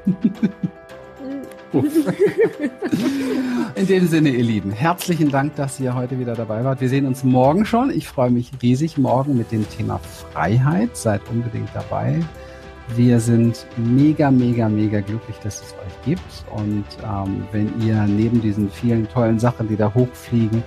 In 3.75 3.87
dem 3.89 4.07
Sinne, 4.07 4.31
ihr 4.31 4.45
Lieben, 4.45 4.71
herzlichen 4.71 5.31
Dank, 5.31 5.57
dass 5.57 5.81
ihr 5.81 5.95
heute 5.95 6.21
wieder 6.21 6.35
dabei 6.35 6.63
wart. 6.65 6.81
Wir 6.81 6.89
sehen 6.89 7.05
uns 7.05 7.25
morgen 7.25 7.67
schon. 7.67 7.91
Ich 7.91 8.07
freue 8.07 8.31
mich 8.31 8.53
riesig 8.63 8.97
morgen 8.97 9.37
mit 9.37 9.51
dem 9.51 9.69
Thema 9.69 9.99
Freiheit. 9.99 10.97
Seid 10.97 11.21
unbedingt 11.29 11.71
dabei. 11.75 12.21
Wir 12.95 13.19
sind 13.19 13.67
mega, 13.77 14.31
mega, 14.31 14.69
mega 14.69 15.01
glücklich, 15.01 15.37
dass 15.43 15.63
es 15.63 15.73
euch 15.73 16.05
gibt. 16.05 16.45
Und 16.55 16.85
ähm, 17.03 17.45
wenn 17.51 17.73
ihr 17.85 18.05
neben 18.05 18.41
diesen 18.41 18.71
vielen 18.71 19.09
tollen 19.09 19.41
Sachen, 19.41 19.67
die 19.69 19.77
da 19.77 19.93
hochfliegen, 19.93 20.63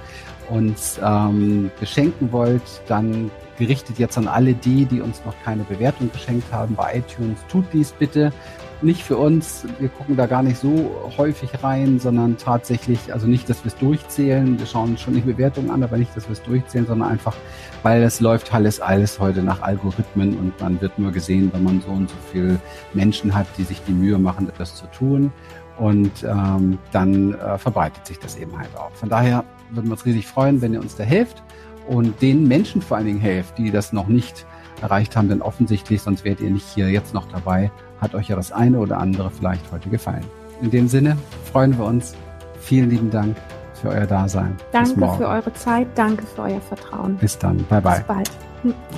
uns 0.50 1.00
ähm, 1.02 1.72
beschenken 1.80 2.34
wollt, 2.34 2.82
dann 2.88 3.32
gerichtet 3.58 3.98
jetzt 3.98 4.18
an 4.18 4.28
alle 4.28 4.54
die, 4.54 4.86
die 4.86 5.00
uns 5.02 5.22
noch 5.26 5.36
keine 5.44 5.64
Bewertung 5.64 6.12
geschenkt 6.12 6.52
haben 6.52 6.76
bei 6.76 6.98
iTunes. 6.98 7.40
Tut 7.50 7.66
dies 7.72 7.94
bitte 7.94 8.34
nicht 8.82 9.04
für 9.04 9.18
uns. 9.18 9.66
Wir 9.80 9.90
gucken 9.90 10.16
da 10.16 10.26
gar 10.26 10.44
nicht 10.44 10.58
so 10.58 10.92
häufig 11.18 11.64
rein, 11.64 12.00
sondern 12.00 12.38
tatsächlich, 12.38 13.14
also 13.14 13.28
nicht, 13.28 13.50
dass 13.50 13.64
wir 13.64 13.72
es 13.72 13.78
durchzählen. 13.78 14.60
Wir 14.60 14.66
schauen 14.66 14.98
schon 14.98 15.16
die 15.16 15.22
Bewertungen 15.22 15.72
an, 15.72 15.84
aber 15.84 15.98
nicht, 15.98 16.16
dass 16.16 16.28
wir 16.28 16.34
es 16.34 16.44
durchzählen, 16.44 16.86
sondern 16.86 17.10
einfach, 17.10 17.36
weil 17.84 18.04
es 18.04 18.20
läuft 18.20 18.54
alles, 18.54 18.80
alles 18.80 19.20
heute 19.20 19.42
nach 19.42 19.62
Algorithmen 19.62 20.38
und 20.38 20.60
man 20.60 20.80
wird 20.82 20.98
nur 21.00 21.12
gesehen, 21.12 21.50
wenn 21.54 21.64
man 21.64 21.82
so 21.82 21.90
und 21.90 22.10
so 22.10 22.16
viele 22.32 22.60
Menschen 22.94 23.34
hat, 23.34 23.48
die 23.58 23.64
sich 23.64 23.82
die 23.88 23.94
Mühe 23.94 24.18
machen, 24.18 24.52
das 24.58 24.76
zu 24.76 24.86
tun. 24.88 25.32
Und 25.78 26.24
ähm, 26.24 26.80
dann 26.92 27.36
äh, 27.36 27.58
verbreitet 27.58 28.08
sich 28.08 28.18
das 28.18 28.36
eben 28.36 28.58
halt 28.58 28.76
auch. 28.76 28.92
Von 28.94 29.10
daher 29.10 29.44
würden 29.70 29.86
wir 29.86 29.92
uns 29.92 30.06
riesig 30.06 30.26
freuen, 30.26 30.62
wenn 30.62 30.74
ihr 30.74 30.82
uns 30.82 30.96
da 30.96 31.04
helft 31.04 31.44
und 31.88 32.20
den 32.22 32.48
Menschen 32.48 32.82
vor 32.82 32.98
allen 32.98 33.06
Dingen 33.06 33.20
helft, 33.20 33.58
die 33.58 33.70
das 33.70 33.94
noch 33.94 34.08
nicht 34.08 34.46
erreicht 34.82 35.16
haben, 35.16 35.30
denn 35.30 35.42
offensichtlich, 35.42 36.02
sonst 36.02 36.24
wärt 36.24 36.40
ihr 36.40 36.50
nicht 36.50 36.66
hier 36.74 36.90
jetzt 36.90 37.14
noch 37.14 37.28
dabei, 37.28 37.72
hat 38.00 38.16
euch 38.16 38.28
ja 38.30 38.36
das 38.36 38.52
eine 38.52 38.80
oder 38.80 39.00
andere 39.00 39.30
vielleicht 39.30 39.72
heute 39.72 39.90
gefallen. 39.90 40.26
In 40.62 40.72
dem 40.72 40.88
Sinne 40.88 41.18
freuen 41.52 41.78
wir 41.78 41.86
uns. 41.86 42.16
Vielen 42.60 42.90
lieben 42.90 43.12
Dank 43.12 43.36
für 43.82 43.90
euer 43.90 44.06
Dasein. 44.06 44.56
Danke 44.72 45.08
für 45.18 45.28
eure 45.28 45.54
Zeit, 45.54 45.88
danke 45.96 46.26
für 46.26 46.44
euer 46.44 46.62
Vertrauen. 46.62 47.16
Bis 47.18 47.38
dann. 47.38 47.58
Bye 47.70 47.82
bye. 47.82 47.98
Bis 47.98 48.04
bald. 48.04 48.32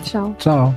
Ciao. 0.03 0.35
Ciao. 0.39 0.73